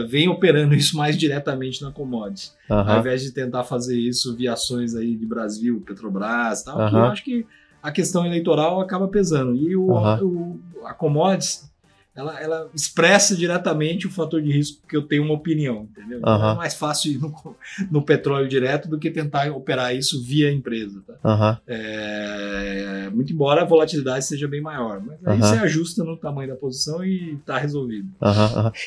vem 0.08 0.28
operando 0.28 0.74
isso 0.76 0.96
mais 0.96 1.16
diretamente 1.16 1.82
na 1.82 1.90
commodities, 1.90 2.54
uhum. 2.68 2.76
ao 2.76 3.00
invés 3.00 3.22
de 3.22 3.32
tentar 3.32 3.64
fazer 3.64 3.98
isso 3.98 4.34
via 4.36 4.52
ações 4.52 4.94
aí 4.94 5.16
de 5.16 5.26
Brasil, 5.26 5.82
Petrobras, 5.86 6.62
tal. 6.62 6.78
Uhum. 6.78 6.98
eu 6.98 7.04
acho 7.04 7.24
que 7.24 7.46
a 7.82 7.90
questão 7.90 8.24
eleitoral 8.24 8.80
acaba 8.80 9.06
pesando 9.08 9.54
e 9.54 9.76
o, 9.76 9.88
uhum. 9.88 10.60
o 10.80 10.86
a 10.86 10.94
commodities 10.94 11.70
ela, 12.16 12.40
ela 12.40 12.70
expressa 12.72 13.34
diretamente 13.34 14.06
o 14.06 14.10
fator 14.10 14.40
de 14.40 14.52
risco 14.52 14.86
que 14.86 14.96
eu 14.96 15.02
tenho 15.02 15.24
uma 15.24 15.34
opinião, 15.34 15.88
entendeu? 15.90 16.20
Uhum. 16.24 16.50
É 16.50 16.54
mais 16.54 16.74
fácil 16.74 17.12
ir 17.12 17.18
no, 17.18 17.56
no, 17.90 18.02
petróleo 18.02 18.48
direto 18.48 18.88
do 18.88 18.98
que 18.98 19.10
tentar 19.10 19.50
operar 19.50 19.94
isso 19.94 20.22
via 20.22 20.52
empresa, 20.52 21.02
tá? 21.06 21.14
Uhum. 21.24 21.56
É, 21.66 23.10
muito 23.12 23.32
embora 23.32 23.62
a 23.62 23.64
volatilidade 23.64 24.24
seja 24.24 24.46
bem 24.46 24.60
maior, 24.60 25.02
mas 25.04 25.18
aí 25.26 25.40
uhum. 25.40 25.48
você 25.48 25.56
ajusta 25.56 26.04
no 26.04 26.16
tamanho 26.16 26.50
da 26.50 26.56
posição 26.56 27.04
e 27.04 27.34
está 27.34 27.58
resolvido. 27.58 28.08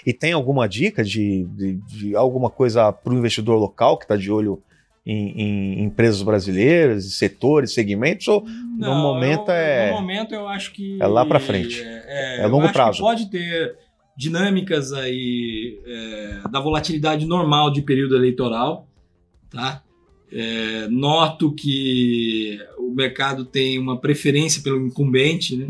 E 0.06 0.14
tem 0.14 0.32
alguma 0.32 0.68
dica 0.68 1.04
de, 1.04 1.44
de, 1.56 1.74
de 1.74 2.16
alguma 2.16 2.50
coisa 2.50 2.94
para 2.94 3.14
o 3.14 3.18
investidor 3.18 3.58
local 3.58 3.98
que 3.98 4.06
está 4.06 4.16
de 4.16 4.32
olho 4.32 4.62
em, 5.08 5.42
em, 5.42 5.84
empresas 5.86 6.22
brasileiras, 6.22 7.14
setores, 7.14 7.74
segmentos, 7.74 8.28
ou 8.28 8.44
Não, 8.44 8.94
no 8.94 9.02
momento 9.02 9.48
eu, 9.48 9.56
é. 9.56 9.90
No 9.92 10.02
momento 10.02 10.36
eu 10.36 10.48
acho 10.50 10.74
que. 10.74 11.02
É 11.02 11.08
lá 11.08 11.26
para 11.26 11.40
frente. 11.40 11.82
É, 11.82 12.42
é, 12.42 12.42
é 12.42 12.48
longo 12.48 12.70
prazo. 12.74 13.00
pode 13.00 13.30
ter 13.30 13.78
dinâmicas 14.18 14.92
aí 14.92 15.80
é, 15.86 16.42
da 16.52 16.60
volatilidade 16.60 17.26
normal 17.26 17.72
de 17.72 17.82
período 17.82 18.18
eleitoral, 18.18 18.86
tá? 19.50 19.82
É, 20.30 20.90
noto 20.90 21.54
que 21.54 22.60
o 22.78 22.94
mercado 22.94 23.46
tem 23.46 23.80
uma 23.80 23.98
preferência 23.98 24.62
pelo 24.62 24.86
incumbente, 24.86 25.56
né? 25.56 25.70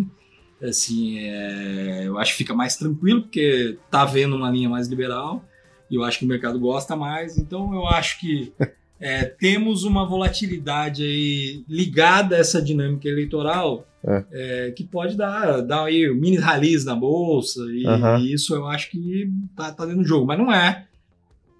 Assim, 0.63 1.19
é, 1.19 2.07
eu 2.07 2.17
acho 2.17 2.31
que 2.31 2.39
fica 2.39 2.55
mais 2.55 2.75
tranquilo 2.75 3.21
porque 3.21 3.77
tá 3.91 4.03
vendo 4.03 4.35
uma 4.35 4.49
linha 4.49 4.67
mais 4.67 4.87
liberal 4.87 5.45
e 5.91 5.95
eu 5.95 6.03
acho 6.03 6.17
que 6.17 6.25
o 6.25 6.27
mercado 6.27 6.59
gosta 6.59 6.95
mais. 6.95 7.37
Então 7.37 7.71
eu 7.75 7.85
acho 7.85 8.19
que 8.19 8.51
é, 8.99 9.25
temos 9.25 9.83
uma 9.83 10.07
volatilidade 10.07 11.03
aí 11.03 11.63
ligada 11.69 12.35
a 12.35 12.39
essa 12.39 12.61
dinâmica 12.61 13.07
eleitoral 13.07 13.87
é. 14.03 14.25
É, 14.31 14.71
que 14.71 14.83
pode 14.83 15.15
dar, 15.15 15.61
dar 15.61 15.85
aí 15.85 16.09
mini 16.13 16.37
rallies 16.37 16.83
na 16.83 16.95
bolsa 16.95 17.59
e, 17.69 17.85
uhum. 17.85 18.19
e, 18.19 18.33
isso 18.33 18.55
eu 18.55 18.65
acho 18.65 18.89
que 18.89 19.29
tá, 19.55 19.71
tá 19.71 19.85
dentro 19.85 20.01
do 20.01 20.07
jogo, 20.07 20.25
mas 20.25 20.37
não 20.37 20.51
é. 20.51 20.85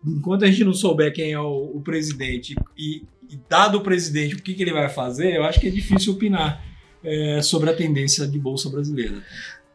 Enquanto 0.06 0.46
a 0.46 0.48
gente 0.48 0.64
não 0.64 0.74
souber 0.74 1.14
quem 1.14 1.32
é 1.32 1.40
o, 1.40 1.74
o 1.76 1.82
presidente 1.82 2.56
e, 2.78 3.04
e, 3.30 3.40
dado 3.50 3.78
o 3.78 3.82
presidente 3.82 4.36
o 4.36 4.42
que, 4.42 4.54
que, 4.54 4.64
ele 4.64 4.74
vai 4.74 4.90
fazer, 4.90 5.36
eu 5.36 5.44
acho 5.44 5.60
que 5.60 5.68
é 5.68 5.72
difícil 5.72 6.14
opinar 6.14 6.64
é, 7.04 7.42
sobre 7.42 7.70
a 7.70 7.76
tendência 7.76 8.28
de 8.28 8.40
bolsa 8.40 8.70
brasileira. 8.70 9.22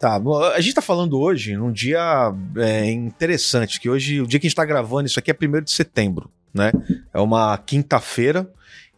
Tá, 0.01 0.17
a 0.17 0.61
gente 0.61 0.71
está 0.71 0.83
falando 0.83 1.17
hoje 1.17 1.57
num 1.57 1.71
dia 1.71 2.35
é, 2.57 2.91
interessante, 2.91 3.79
que 3.79 3.89
hoje, 3.89 4.21
o 4.21 4.27
dia 4.27 4.41
que 4.41 4.47
a 4.47 4.49
gente 4.49 4.55
está 4.55 4.65
gravando 4.65 5.07
isso 5.07 5.19
aqui 5.19 5.31
é 5.31 5.37
1 5.41 5.63
de 5.63 5.71
setembro 5.71 6.29
né? 6.53 6.73
É 7.13 7.21
uma 7.21 7.57
quinta-feira 7.59 8.49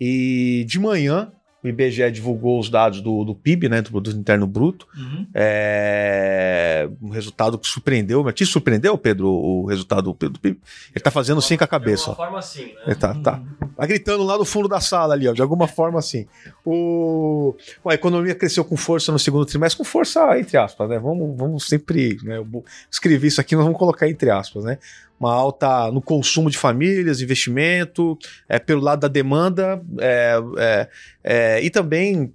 e 0.01 0.65
de 0.67 0.79
manhã 0.79 1.33
o 1.65 1.69
IBGE 1.69 2.11
divulgou 2.11 2.61
os 2.61 2.69
dados 2.69 3.01
do, 3.01 3.25
do 3.25 3.35
PIB, 3.35 3.71
né, 3.71 3.81
do 3.81 3.91
Produto 3.91 4.15
Interno 4.15 4.47
Bruto. 4.47 4.87
Uhum. 4.95 5.27
É, 5.33 6.87
um 7.01 7.09
resultado 7.09 7.59
que 7.59 7.67
surpreendeu. 7.67 8.23
Mas 8.23 8.35
te 8.35 8.45
surpreendeu, 8.45 8.99
Pedro, 8.99 9.31
o 9.31 9.65
resultado 9.65 10.13
do, 10.13 10.29
do 10.29 10.39
PIB? 10.39 10.59
Ele 10.59 10.61
está 10.95 11.11
fazendo 11.11 11.41
sim 11.41 11.57
com 11.57 11.65
a 11.65 11.67
cabeça. 11.67 12.05
De 12.05 12.11
alguma 12.11 12.27
forma 12.27 12.43
sim, 12.43 12.67
né? 12.67 12.83
Ele 12.87 12.95
tá, 12.95 13.15
tá. 13.15 13.43
Tá 13.77 13.87
gritando 13.87 14.23
lá 14.25 14.37
no 14.37 14.45
fundo 14.45 14.69
da 14.69 14.79
sala 14.79 15.15
ali, 15.15 15.27
ó, 15.27 15.33
de 15.33 15.41
alguma 15.41 15.67
forma 15.67 15.99
assim. 15.99 16.27
O... 16.67 17.55
A 17.87 17.95
economia 17.95 18.35
cresceu 18.35 18.63
com 18.63 18.77
força 18.77 19.11
no 19.11 19.19
segundo 19.19 19.47
trimestre, 19.47 19.79
com 19.79 19.85
força 19.85 20.39
entre 20.39 20.59
aspas, 20.59 20.87
né? 20.91 20.99
Vamos, 20.99 21.35
vamos 21.35 21.67
sempre. 21.67 22.19
Né, 22.23 22.37
eu 22.37 22.65
escrevi 22.91 23.29
isso 23.29 23.41
aqui, 23.41 23.57
nós 23.57 23.65
vamos 23.65 23.79
colocar 23.79 24.07
entre 24.07 24.29
aspas, 24.29 24.65
né? 24.65 24.79
Uma 25.19 25.33
alta 25.33 25.91
no 25.91 26.03
consumo 26.03 26.51
de 26.51 26.59
famílias, 26.59 27.21
investimento, 27.21 28.19
é, 28.49 28.59
pelo 28.59 28.81
lado 28.81 29.01
da 29.01 29.09
demanda 29.09 29.83
é, 29.99 30.37
é, 30.59 30.89
é 31.23 31.65
e 31.65 31.71
também 31.71 32.33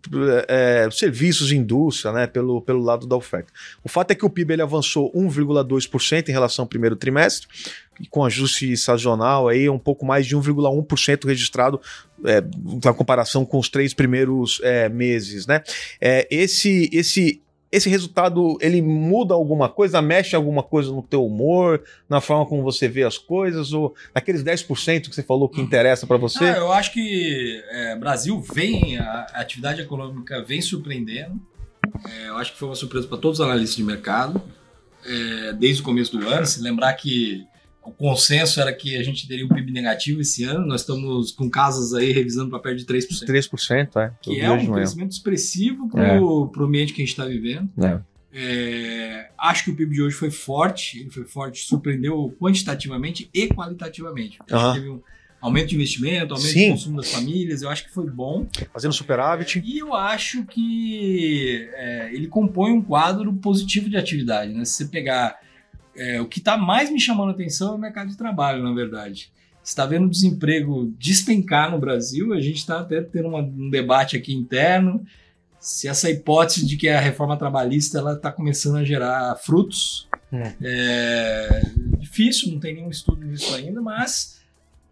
é, 0.48 0.88
serviços 0.92 1.52
e 1.52 1.56
indústria, 1.56 2.12
né, 2.12 2.28
pelo, 2.28 2.62
pelo 2.62 2.82
lado 2.82 3.06
da 3.06 3.16
oferta. 3.16 3.52
O 3.84 3.90
fato 3.90 4.12
é 4.12 4.16
que 4.16 4.26
o 4.26 4.30
PIB 4.30 4.54
ele 4.54 4.62
avançou 4.62 5.12
1,2% 5.14 6.30
em 6.30 6.32
relação 6.32 6.64
ao 6.64 6.70
primeiro 6.70 6.96
trimestre, 6.96 7.48
e 8.02 8.08
com 8.08 8.24
ajuste 8.24 8.78
sazonal 8.78 9.50
aí 9.50 9.70
um 9.70 9.78
pouco 9.78 10.06
mais 10.06 10.26
de 10.26 10.36
1,1% 10.36 11.28
registrado 11.28 11.82
é, 12.24 12.42
na 12.84 12.94
comparação 12.94 13.46
com 13.46 13.60
os 13.60 13.68
três 13.68 13.94
primeiros 13.94 14.62
meses. 14.92 15.46
Né? 15.46 15.62
esse, 16.30 16.90
esse 16.94 17.42
esse 17.72 17.90
resultado 17.90 18.58
ele 18.62 18.82
muda 18.82 19.34
alguma 19.34 19.70
coisa, 19.70 20.02
mexe 20.02 20.36
alguma 20.36 20.64
coisa 20.64 20.92
no 20.92 21.04
teu 21.04 21.26
humor, 21.26 21.84
na 22.08 22.20
forma 22.20 22.46
como 22.46 22.64
você 22.64 22.88
vê 22.88 23.04
as 23.04 23.18
coisas, 23.18 23.74
ou 23.74 23.96
naqueles 24.14 24.44
10% 24.44 25.10
que 25.10 25.16
você 25.16 25.22
falou 25.24 25.48
que 25.48 25.62
interessa 25.62 26.08
para 26.08 26.18
você? 26.18 26.46
Ah, 26.46 26.58
eu 26.58 26.72
acho 26.72 26.92
que 26.92 27.64
é, 27.70 27.96
Brasil 27.96 28.40
vem, 28.42 28.98
a, 28.98 29.28
a, 29.34 29.42
atividade 29.42 29.82
econômica 29.82 30.44
vem 30.44 30.62
surpreendendo. 30.62 31.40
É, 32.08 32.30
eu 32.30 32.38
acho 32.38 32.54
que 32.54 32.60
foi 32.60 32.70
uma 32.70 32.76
surpresa 32.76 33.08
para 33.08 33.18
todos 33.18 33.40
os 33.40 33.46
analistas 33.46 33.76
de 33.76 33.84
mercado, 33.84 34.42
é, 35.06 35.54
desde 35.54 35.82
o 35.82 35.86
começo 35.86 36.18
do 36.18 36.28
ano. 36.28 36.46
Se 36.46 36.62
lembrar 36.62 36.94
que 36.94 37.46
o 37.90 37.92
consenso 37.92 38.62
era 38.62 38.72
que 38.72 38.96
a 38.96 39.04
gente 39.04 39.28
teria 39.28 39.46
um 39.46 39.50
PIB 39.50 39.72
negativo 39.72 40.22
esse 40.22 40.44
ano. 40.44 40.66
Nós 40.66 40.82
estamos 40.82 41.32
com 41.32 41.50
casas 41.50 41.94
aí 41.94 42.12
revisando 42.12 42.50
para 42.52 42.60
perto 42.60 42.78
de 42.78 42.86
3%. 42.86 43.26
3%, 43.26 43.96
é. 44.00 44.12
Que 44.22 44.40
é 44.40 44.52
um 44.52 44.72
crescimento 44.72 45.12
expressivo 45.12 45.90
para 45.90 46.22
o 46.22 46.52
é. 46.56 46.64
ambiente 46.64 46.94
que 46.94 47.02
a 47.02 47.06
gente 47.06 47.14
está 47.14 47.26
vivendo. 47.26 47.70
É. 47.82 48.00
É, 48.32 49.32
acho 49.38 49.66
que 49.66 49.72
o 49.72 49.76
PIB 49.76 49.96
de 49.96 50.02
hoje 50.04 50.16
foi 50.16 50.30
forte, 50.30 51.00
ele 51.00 51.10
foi 51.10 51.26
forte, 51.26 51.66
surpreendeu 51.66 52.36
quantitativamente 52.40 53.28
e 53.34 53.48
qualitativamente. 53.48 54.38
Uhum. 54.52 54.74
Teve 54.74 54.90
um 54.90 55.02
aumento 55.42 55.70
de 55.70 55.76
investimento, 55.76 56.36
aumento 56.36 56.54
Sim. 56.54 56.66
de 56.66 56.70
consumo 56.72 56.98
das 56.98 57.12
famílias, 57.12 57.64
eu 57.64 57.70
acho 57.70 57.86
que 57.86 57.92
foi 57.92 58.08
bom. 58.08 58.48
Fazendo 58.72 58.94
superávit. 58.94 59.64
E 59.66 59.80
eu 59.80 59.96
acho 59.96 60.46
que 60.46 61.68
é, 61.74 62.14
ele 62.14 62.28
compõe 62.28 62.72
um 62.72 62.84
quadro 62.84 63.34
positivo 63.34 63.90
de 63.90 63.98
atividade. 63.98 64.54
Né? 64.54 64.64
Se 64.64 64.74
você 64.74 64.86
pegar 64.86 65.40
é, 66.00 66.22
o 66.22 66.26
que 66.26 66.40
está 66.40 66.58
mais 66.58 66.90
me 66.90 67.00
chamando 67.00 67.30
a 67.30 67.34
atenção 67.34 67.74
é 67.74 67.76
o 67.76 67.80
mercado 67.80 68.10
de 68.10 68.18
trabalho, 68.18 68.64
na 68.64 68.74
verdade. 68.74 69.30
Está 69.62 69.86
vendo 69.86 70.06
o 70.06 70.10
desemprego 70.10 70.94
despencar 70.98 71.70
no 71.70 71.78
Brasil, 71.78 72.34
a 72.34 72.40
gente 72.40 72.58
está 72.58 72.80
até 72.80 73.02
tendo 73.02 73.28
uma, 73.28 73.40
um 73.40 73.70
debate 73.70 74.16
aqui 74.16 74.34
interno 74.34 75.06
se 75.60 75.90
essa 75.90 76.10
hipótese 76.10 76.66
de 76.66 76.78
que 76.78 76.88
a 76.88 77.02
reforma 77.02 77.36
trabalhista 77.36 77.98
ela 77.98 78.14
está 78.14 78.32
começando 78.32 78.78
a 78.78 78.86
gerar 78.86 79.36
frutos. 79.36 80.08
É. 80.32 80.56
é 80.62 81.62
difícil, 81.98 82.52
não 82.52 82.60
tem 82.60 82.76
nenhum 82.76 82.90
estudo 82.90 83.26
nisso 83.26 83.54
ainda, 83.54 83.82
mas 83.82 84.40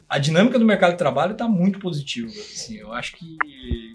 a 0.10 0.18
dinâmica 0.18 0.60
do 0.60 0.66
mercado 0.66 0.92
de 0.92 0.98
trabalho 0.98 1.32
está 1.32 1.48
muito 1.48 1.80
positiva. 1.80 2.30
Assim, 2.30 2.76
eu 2.76 2.92
acho 2.92 3.16
que 3.16 3.38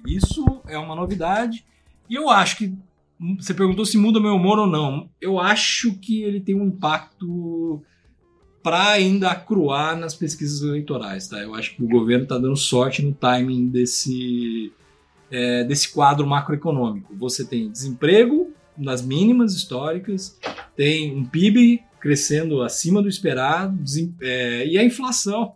isso 0.06 0.62
é 0.66 0.78
uma 0.78 0.96
novidade 0.96 1.62
e 2.08 2.14
eu 2.14 2.30
acho 2.30 2.56
que 2.56 2.74
você 3.38 3.54
perguntou 3.54 3.86
se 3.86 3.96
muda 3.96 4.20
meu 4.20 4.34
humor 4.34 4.58
ou 4.58 4.66
não. 4.66 5.08
Eu 5.20 5.38
acho 5.38 5.94
que 5.94 6.22
ele 6.22 6.40
tem 6.40 6.54
um 6.54 6.66
impacto 6.66 7.82
para 8.62 8.90
ainda 8.90 9.30
acruar 9.30 9.96
nas 9.96 10.14
pesquisas 10.14 10.62
eleitorais, 10.62 11.28
tá? 11.28 11.38
Eu 11.38 11.54
acho 11.54 11.74
que 11.74 11.82
o 11.82 11.88
governo 11.88 12.24
está 12.24 12.38
dando 12.38 12.56
sorte 12.56 13.02
no 13.02 13.12
timing 13.12 13.68
desse, 13.68 14.72
é, 15.30 15.64
desse 15.64 15.92
quadro 15.92 16.26
macroeconômico. 16.26 17.14
Você 17.16 17.44
tem 17.44 17.70
desemprego 17.70 18.52
nas 18.76 19.02
mínimas 19.02 19.54
históricas, 19.54 20.38
tem 20.76 21.14
um 21.14 21.24
PIB 21.24 21.82
crescendo 22.00 22.62
acima 22.62 23.02
do 23.02 23.08
esperado 23.08 23.78
é, 24.20 24.66
e 24.66 24.78
a 24.78 24.84
inflação 24.84 25.54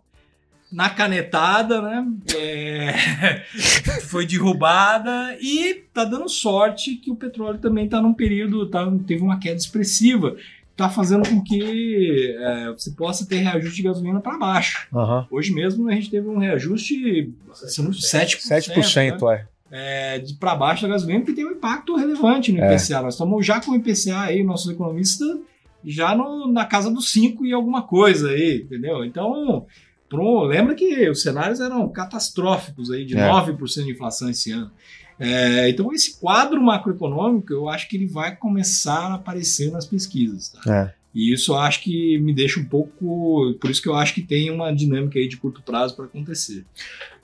na 0.71 0.91
canetada, 0.91 1.81
né? 1.81 2.07
É... 2.35 3.43
foi 4.03 4.27
derrubada 4.27 5.37
e 5.41 5.75
tá 5.93 6.05
dando 6.05 6.29
sorte 6.29 6.97
que 6.97 7.11
o 7.11 7.17
petróleo 7.17 7.59
também 7.59 7.89
tá 7.89 8.01
num 8.01 8.15
período, 8.15 8.67
tá, 8.67 8.87
teve 9.07 9.23
uma 9.23 9.39
queda 9.39 9.57
expressiva. 9.57 10.37
Tá 10.77 10.91
fazendo 10.91 11.27
com 11.27 11.43
que 11.43 12.37
é, 12.39 12.71
você 12.71 12.91
possa 12.91 13.25
ter 13.27 13.37
reajuste 13.37 13.77
de 13.77 13.83
gasolina 13.85 14.21
para 14.21 14.37
baixo. 14.37 14.87
Uhum. 14.93 15.25
Hoje 15.31 15.51
mesmo 15.51 15.89
a 15.89 15.93
gente 15.93 16.11
teve 16.11 16.29
um 16.29 16.37
reajuste 16.37 16.95
de 16.95 17.33
7%. 17.51 18.75
7%, 18.75 19.27
né? 19.27 19.47
é. 19.71 20.17
é 20.17 20.19
de 20.19 20.35
para 20.35 20.55
baixo 20.55 20.83
da 20.83 20.89
gasolina, 20.89 21.25
que 21.25 21.33
tem 21.33 21.47
um 21.47 21.53
impacto 21.53 21.97
relevante 21.97 22.53
no 22.53 22.59
IPCA. 22.59 22.99
É. 22.99 23.01
Nós 23.01 23.15
estamos 23.15 23.47
já 23.47 23.59
com 23.59 23.71
o 23.71 23.77
IPCA 23.77 24.21
aí, 24.21 24.45
nossos 24.45 24.71
economistas, 24.71 25.39
já 25.83 26.15
no, 26.15 26.47
na 26.53 26.67
casa 26.67 26.91
dos 26.91 27.11
5 27.11 27.47
e 27.47 27.55
alguma 27.55 27.83
coisa 27.83 28.29
aí, 28.29 28.63
entendeu? 28.63 29.03
Então, 29.03 29.67
Pro, 30.09 30.45
lembra 30.45 30.75
que 30.75 31.09
os 31.09 31.23
cenários 31.23 31.61
eram 31.61 31.89
catastróficos 31.89 32.91
aí, 32.91 33.05
de 33.05 33.17
é. 33.17 33.29
9% 33.29 33.85
de 33.85 33.91
inflação 33.91 34.31
esse 34.31 34.53
ano. 34.53 34.71
É, 35.19 35.69
então, 35.71 35.93
esse 35.93 36.19
quadro 36.19 36.61
macroeconômico, 36.63 37.53
eu 37.53 37.69
acho 37.69 37.89
que 37.89 37.97
ele 37.97 38.07
vai 38.07 38.37
começar 38.37 39.13
a 39.13 39.15
aparecer 39.15 39.71
nas 39.71 39.87
pesquisas. 39.87 40.51
Tá? 40.51 40.93
É. 40.93 40.95
E 41.15 41.33
isso 41.33 41.53
eu 41.53 41.57
acho 41.57 41.83
que 41.83 42.19
me 42.19 42.35
deixa 42.35 42.61
um 42.61 42.65
pouco. 42.67 43.55
Por 43.59 43.71
isso 43.71 43.81
que 43.81 43.89
eu 43.89 43.95
acho 43.95 44.13
que 44.13 44.21
tem 44.21 44.51
uma 44.51 44.71
dinâmica 44.71 45.19
aí 45.19 45.27
de 45.27 45.39
curto 45.39 45.63
prazo 45.63 45.97
para 45.97 46.05
acontecer. 46.05 46.67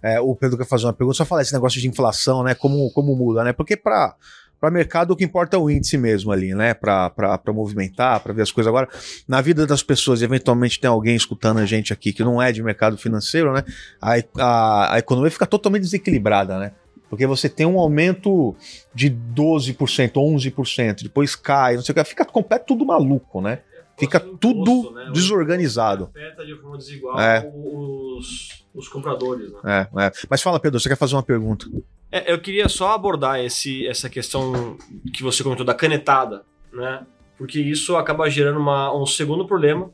É, 0.02 0.18
o 0.18 0.34
Pedro 0.34 0.56
quer 0.56 0.66
fazer 0.66 0.86
uma 0.86 0.94
pergunta, 0.94 1.18
só 1.18 1.26
falar 1.26 1.42
esse 1.42 1.52
negócio 1.52 1.78
de 1.78 1.86
inflação, 1.86 2.42
né? 2.42 2.54
Como, 2.54 2.90
como 2.92 3.14
muda, 3.14 3.44
né? 3.44 3.52
Porque 3.52 3.76
para 3.76 4.16
para 4.62 4.70
mercado 4.70 5.10
o 5.10 5.16
que 5.16 5.24
importa 5.24 5.56
é 5.56 5.58
o 5.58 5.68
índice 5.68 5.98
mesmo 5.98 6.30
ali, 6.30 6.54
né? 6.54 6.72
Para 6.72 7.40
movimentar, 7.48 8.20
para 8.20 8.32
ver 8.32 8.42
as 8.42 8.52
coisas. 8.52 8.68
Agora, 8.68 8.88
na 9.26 9.40
vida 9.40 9.66
das 9.66 9.82
pessoas, 9.82 10.22
eventualmente 10.22 10.78
tem 10.78 10.88
alguém 10.88 11.16
escutando 11.16 11.58
a 11.58 11.66
gente 11.66 11.92
aqui 11.92 12.12
que 12.12 12.22
não 12.22 12.40
é 12.40 12.52
de 12.52 12.62
mercado 12.62 12.96
financeiro, 12.96 13.52
né? 13.52 13.64
A, 14.00 14.12
a, 14.38 14.94
a 14.94 14.98
economia 15.00 15.32
fica 15.32 15.48
totalmente 15.48 15.82
desequilibrada, 15.82 16.60
né? 16.60 16.70
Porque 17.10 17.26
você 17.26 17.48
tem 17.48 17.66
um 17.66 17.76
aumento 17.76 18.54
de 18.94 19.10
12%, 19.10 20.12
11%, 20.12 21.02
depois 21.02 21.34
cai, 21.34 21.74
não 21.74 21.82
sei 21.82 21.92
o 21.92 21.96
que, 21.96 22.04
fica 22.04 22.24
completo 22.24 22.66
tudo 22.68 22.86
maluco, 22.86 23.40
né? 23.40 23.58
Fica 23.98 24.18
tudo 24.18 24.90
né? 24.92 25.10
desorganizado. 25.12 26.10
Afeta 26.14 26.44
de 26.44 26.56
forma 26.56 26.78
desigual 26.78 27.20
é. 27.20 27.50
os, 27.54 28.64
os 28.74 28.88
compradores. 28.88 29.52
Né? 29.52 29.88
É, 29.94 30.06
é. 30.06 30.12
Mas 30.28 30.42
fala, 30.42 30.58
Pedro, 30.58 30.80
você 30.80 30.88
quer 30.88 30.96
fazer 30.96 31.14
uma 31.14 31.22
pergunta? 31.22 31.66
É, 32.10 32.32
eu 32.32 32.38
queria 32.40 32.68
só 32.68 32.92
abordar 32.92 33.40
esse, 33.40 33.86
essa 33.86 34.08
questão 34.08 34.76
que 35.14 35.22
você 35.22 35.42
comentou 35.42 35.64
da 35.64 35.74
canetada, 35.74 36.44
né? 36.72 37.06
Porque 37.38 37.58
isso 37.58 37.96
acaba 37.96 38.28
gerando 38.28 38.60
uma, 38.60 38.94
um 38.94 39.06
segundo 39.06 39.46
problema, 39.46 39.90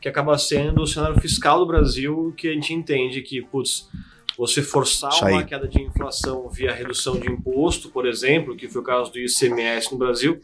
que 0.00 0.08
acaba 0.08 0.36
sendo 0.36 0.82
o 0.82 0.86
cenário 0.86 1.20
fiscal 1.20 1.58
do 1.60 1.66
Brasil, 1.66 2.34
que 2.36 2.48
a 2.48 2.52
gente 2.52 2.74
entende 2.74 3.22
que, 3.22 3.40
putz, 3.40 3.88
você 4.36 4.62
forçar 4.62 5.12
uma 5.22 5.44
queda 5.44 5.68
de 5.68 5.80
inflação 5.80 6.48
via 6.48 6.72
redução 6.72 7.18
de 7.18 7.30
imposto, 7.30 7.90
por 7.90 8.06
exemplo, 8.06 8.56
que 8.56 8.68
foi 8.68 8.80
o 8.80 8.84
caso 8.84 9.12
do 9.12 9.18
ICMS 9.18 9.92
no 9.92 9.98
Brasil, 9.98 10.40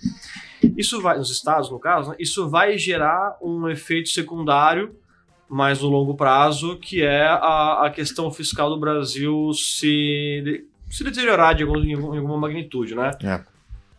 isso 0.77 1.01
vai, 1.01 1.19
nos 1.19 1.31
estados 1.31 1.71
no 1.71 1.79
caso, 1.79 2.11
né, 2.11 2.17
isso 2.19 2.49
vai 2.49 2.79
gerar 2.79 3.37
um 3.43 3.69
efeito 3.69 4.09
secundário 4.09 4.95
mais 5.49 5.81
no 5.81 5.89
longo 5.89 6.15
prazo, 6.15 6.77
que 6.77 7.03
é 7.03 7.25
a, 7.25 7.87
a 7.87 7.91
questão 7.91 8.31
fiscal 8.31 8.69
do 8.69 8.79
Brasil 8.79 9.53
se 9.55 10.65
se 10.89 11.03
deteriorar 11.03 11.55
de 11.55 11.65
algum, 11.65 11.83
em 11.83 11.95
alguma 11.95 12.39
magnitude, 12.39 12.95
né? 12.95 13.11
É. 13.23 13.41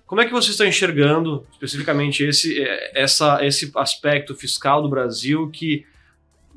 Como 0.05 0.21
é 0.21 0.25
que 0.25 0.31
você 0.31 0.51
está 0.51 0.65
enxergando 0.65 1.45
especificamente 1.51 2.23
esse, 2.23 2.61
é, 2.61 3.01
essa, 3.01 3.45
esse 3.45 3.71
aspecto 3.75 4.33
fiscal 4.33 4.81
do 4.81 4.89
Brasil 4.89 5.49
que 5.49 5.85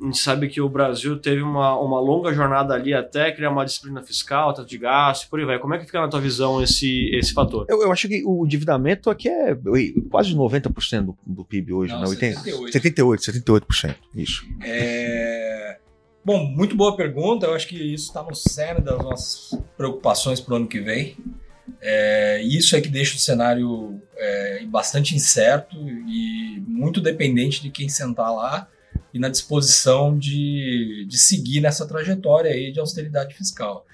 a 0.01 0.05
gente 0.07 0.19
sabe 0.19 0.49
que 0.49 0.61
o 0.61 0.69
Brasil 0.69 1.19
teve 1.19 1.43
uma, 1.43 1.79
uma 1.79 2.01
longa 2.01 2.33
jornada 2.33 2.75
ali 2.75 2.95
até 2.95 3.31
criar 3.33 3.51
uma 3.51 3.65
disciplina 3.65 4.03
fiscal, 4.03 4.55
taxa 4.55 4.67
de 4.67 4.79
gasto, 4.79 5.29
por 5.29 5.39
aí 5.39 5.45
vai. 5.45 5.59
Como 5.59 5.75
é 5.75 5.79
que 5.79 5.85
fica 5.85 6.01
na 6.01 6.09
tua 6.09 6.21
visão 6.21 6.63
esse, 6.63 7.11
esse 7.15 7.33
fator? 7.35 7.67
Eu, 7.69 7.83
eu 7.83 7.93
acho 7.93 8.09
que 8.09 8.23
o 8.25 8.45
endividamento 8.47 9.11
aqui 9.11 9.29
é 9.29 9.57
quase 10.11 10.35
90% 10.35 11.05
do, 11.05 11.19
do 11.27 11.45
PIB 11.45 11.73
hoje, 11.73 11.93
Não, 11.93 12.01
né? 12.01 12.07
78. 12.07 12.73
78, 12.73 13.23
78%, 13.23 13.95
isso. 14.15 14.45
É... 14.63 15.79
Bom, 16.25 16.45
muito 16.45 16.77
boa 16.77 16.97
pergunta. 16.97 17.47
Eu 17.47 17.55
acho 17.55 17.67
que 17.69 17.77
isso 17.77 18.09
está 18.09 18.23
no 18.23 18.35
cerne 18.35 18.83
das 18.83 18.99
nossas 18.99 19.59
preocupações 19.77 20.41
para 20.41 20.55
o 20.55 20.57
ano 20.57 20.67
que 20.67 20.81
vem. 20.81 21.17
É, 21.81 22.43
isso 22.43 22.75
é 22.75 22.81
que 22.81 22.89
deixa 22.89 23.17
o 23.17 23.19
cenário 23.19 24.01
é, 24.17 24.65
bastante 24.67 25.15
incerto 25.15 25.77
e 25.79 26.63
muito 26.67 27.01
dependente 27.01 27.63
de 27.63 27.71
quem 27.71 27.89
sentar 27.89 28.35
lá 28.35 28.69
e 29.13 29.19
na 29.19 29.29
disposição 29.29 30.17
de, 30.17 31.07
de 31.09 31.19
seguir 31.19 31.61
nessa 31.61 31.87
trajetória 31.87 32.51
aí 32.51 32.73
de 32.73 32.81
austeridade 32.81 33.35
fiscal. 33.35 33.87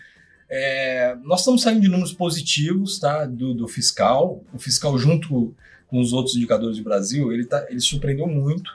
É, 0.48 1.16
nós 1.24 1.40
estamos 1.40 1.62
saindo 1.62 1.80
de 1.80 1.88
números 1.88 2.12
positivos 2.12 2.98
tá, 2.98 3.24
do, 3.24 3.52
do, 3.52 3.66
fiscal. 3.66 4.44
O 4.52 4.58
fiscal, 4.58 4.96
junto 4.96 5.54
com 5.88 6.00
os 6.00 6.12
outros 6.12 6.36
indicadores 6.36 6.78
do 6.78 6.84
Brasil, 6.84 7.32
ele, 7.32 7.44
tá, 7.44 7.66
ele 7.68 7.80
surpreendeu 7.80 8.26
muito. 8.26 8.70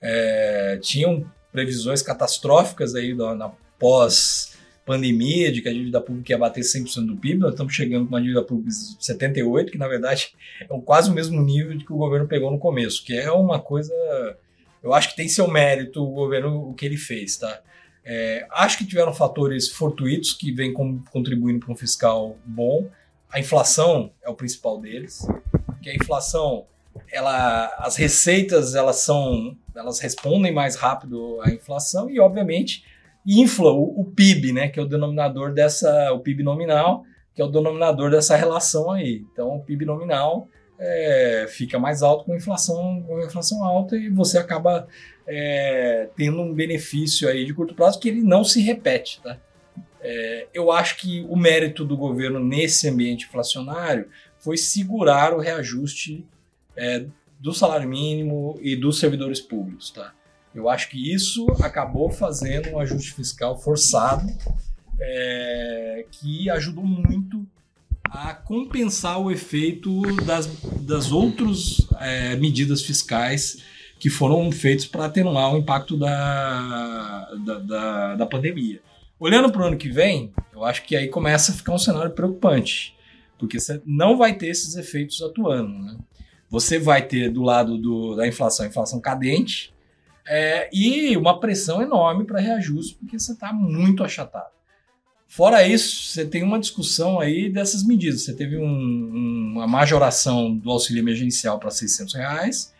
É, 0.00 0.78
tinham 0.82 1.24
previsões 1.50 2.02
catastróficas 2.02 2.94
aí 2.94 3.14
na, 3.14 3.50
pós-pandemia, 3.78 5.52
de 5.52 5.62
que 5.62 5.68
a 5.68 5.72
dívida 5.72 6.00
pública 6.00 6.32
ia 6.32 6.38
bater 6.38 6.62
100% 6.62 7.06
do 7.06 7.16
PIB, 7.16 7.40
nós 7.40 7.52
estamos 7.52 7.74
chegando 7.74 8.04
com 8.04 8.14
uma 8.14 8.20
dívida 8.20 8.42
pública 8.42 8.70
de 8.70 8.76
78%, 8.76 9.70
que 9.70 9.78
na 9.78 9.88
verdade 9.88 10.34
é 10.60 10.66
quase 10.80 11.10
o 11.10 11.14
mesmo 11.14 11.40
nível 11.42 11.78
que 11.78 11.92
o 11.92 11.96
governo 11.96 12.28
pegou 12.28 12.50
no 12.50 12.58
começo, 12.58 13.04
que 13.04 13.14
é 13.14 13.30
uma 13.30 13.58
coisa... 13.60 13.94
Eu 14.86 14.94
acho 14.94 15.10
que 15.10 15.16
tem 15.16 15.28
seu 15.28 15.48
mérito 15.48 16.00
o 16.00 16.12
governo, 16.12 16.70
o 16.70 16.72
que 16.72 16.86
ele 16.86 16.96
fez, 16.96 17.36
tá? 17.36 17.60
É, 18.04 18.46
acho 18.52 18.78
que 18.78 18.86
tiveram 18.86 19.12
fatores 19.12 19.68
fortuitos 19.68 20.32
que 20.32 20.52
vêm 20.52 20.72
contribuindo 20.72 21.58
para 21.58 21.72
um 21.72 21.76
fiscal 21.76 22.38
bom. 22.44 22.88
A 23.28 23.40
inflação 23.40 24.12
é 24.22 24.30
o 24.30 24.34
principal 24.34 24.80
deles, 24.80 25.26
que 25.82 25.90
a 25.90 25.94
inflação 25.94 26.66
ela, 27.10 27.66
as 27.78 27.96
receitas 27.96 28.76
elas 28.76 29.00
são, 29.00 29.56
elas 29.74 29.98
respondem 29.98 30.52
mais 30.52 30.76
rápido 30.76 31.40
à 31.42 31.50
inflação 31.50 32.08
e 32.08 32.20
obviamente 32.20 32.84
infla 33.26 33.72
o, 33.72 34.00
o, 34.00 34.04
PIB, 34.04 34.52
né, 34.52 34.68
que 34.68 34.78
é 34.78 34.82
o 34.82 34.86
denominador 34.86 35.52
dessa, 35.52 36.12
o 36.12 36.20
PIB 36.20 36.44
nominal, 36.44 37.02
que 37.34 37.42
é 37.42 37.44
o 37.44 37.48
denominador 37.48 38.08
dessa 38.08 38.36
relação 38.36 38.92
aí. 38.92 39.24
Então 39.32 39.56
o 39.56 39.64
PIB 39.64 39.84
nominal 39.84 40.48
é, 40.78 41.46
fica 41.48 41.78
mais 41.78 42.02
alto 42.02 42.24
com 42.24 42.32
a 42.32 42.36
inflação, 42.36 43.02
com 43.06 43.16
a 43.16 43.24
inflação 43.24 43.64
alta 43.64 43.96
e 43.96 44.08
você 44.08 44.38
acaba 44.38 44.86
é, 45.26 46.08
tendo 46.16 46.40
um 46.40 46.52
benefício 46.52 47.28
aí 47.28 47.44
de 47.44 47.54
curto 47.54 47.74
prazo 47.74 47.98
que 47.98 48.08
ele 48.08 48.22
não 48.22 48.44
se 48.44 48.60
repete, 48.60 49.20
tá? 49.22 49.38
É, 50.00 50.46
eu 50.54 50.70
acho 50.70 50.98
que 50.98 51.26
o 51.28 51.36
mérito 51.36 51.84
do 51.84 51.96
governo 51.96 52.38
nesse 52.38 52.88
ambiente 52.88 53.26
inflacionário 53.26 54.08
foi 54.38 54.56
segurar 54.56 55.34
o 55.34 55.40
reajuste 55.40 56.24
é, 56.76 57.06
do 57.40 57.52
salário 57.52 57.88
mínimo 57.88 58.58
e 58.62 58.76
dos 58.76 59.00
servidores 59.00 59.40
públicos, 59.40 59.90
tá? 59.90 60.12
Eu 60.54 60.68
acho 60.68 60.88
que 60.88 61.12
isso 61.12 61.46
acabou 61.60 62.10
fazendo 62.10 62.70
um 62.70 62.78
ajuste 62.78 63.12
fiscal 63.12 63.58
forçado 63.58 64.26
é, 65.00 66.06
que 66.10 66.48
ajudou 66.50 66.84
muito 66.84 67.46
a 68.10 68.34
compensar 68.34 69.20
o 69.20 69.30
efeito 69.30 70.02
das, 70.24 70.46
das 70.80 71.12
outras 71.12 71.86
é, 72.00 72.36
medidas 72.36 72.82
fiscais 72.82 73.62
que 73.98 74.10
foram 74.10 74.50
feitas 74.52 74.84
para 74.86 75.06
atenuar 75.06 75.54
o 75.54 75.58
impacto 75.58 75.96
da, 75.96 77.30
da, 77.44 77.58
da, 77.58 78.14
da 78.16 78.26
pandemia. 78.26 78.80
Olhando 79.18 79.50
para 79.50 79.62
o 79.62 79.66
ano 79.66 79.76
que 79.76 79.88
vem, 79.88 80.32
eu 80.52 80.64
acho 80.64 80.84
que 80.84 80.94
aí 80.94 81.08
começa 81.08 81.52
a 81.52 81.54
ficar 81.54 81.72
um 81.72 81.78
cenário 81.78 82.10
preocupante, 82.10 82.94
porque 83.38 83.58
você 83.58 83.80
não 83.86 84.16
vai 84.16 84.34
ter 84.34 84.48
esses 84.48 84.76
efeitos 84.76 85.22
atuando. 85.22 85.72
Né? 85.78 85.96
Você 86.50 86.78
vai 86.78 87.02
ter 87.02 87.30
do 87.30 87.42
lado 87.42 87.78
do, 87.78 88.14
da 88.14 88.28
inflação, 88.28 88.66
inflação 88.66 89.00
cadente, 89.00 89.74
é, 90.28 90.68
e 90.72 91.16
uma 91.16 91.38
pressão 91.38 91.80
enorme 91.80 92.24
para 92.24 92.40
reajuste, 92.40 92.96
porque 92.96 93.18
você 93.18 93.32
está 93.32 93.52
muito 93.52 94.02
achatado. 94.02 94.55
Fora 95.36 95.68
isso, 95.68 96.12
você 96.12 96.24
tem 96.24 96.42
uma 96.42 96.58
discussão 96.58 97.20
aí 97.20 97.50
dessas 97.50 97.84
medidas. 97.86 98.22
Você 98.22 98.32
teve 98.32 98.56
um, 98.56 99.52
uma 99.52 99.66
majoração 99.66 100.56
do 100.56 100.70
auxílio 100.70 101.02
emergencial 101.02 101.58
para 101.58 101.70
600 101.70 102.14
reais, 102.14 102.72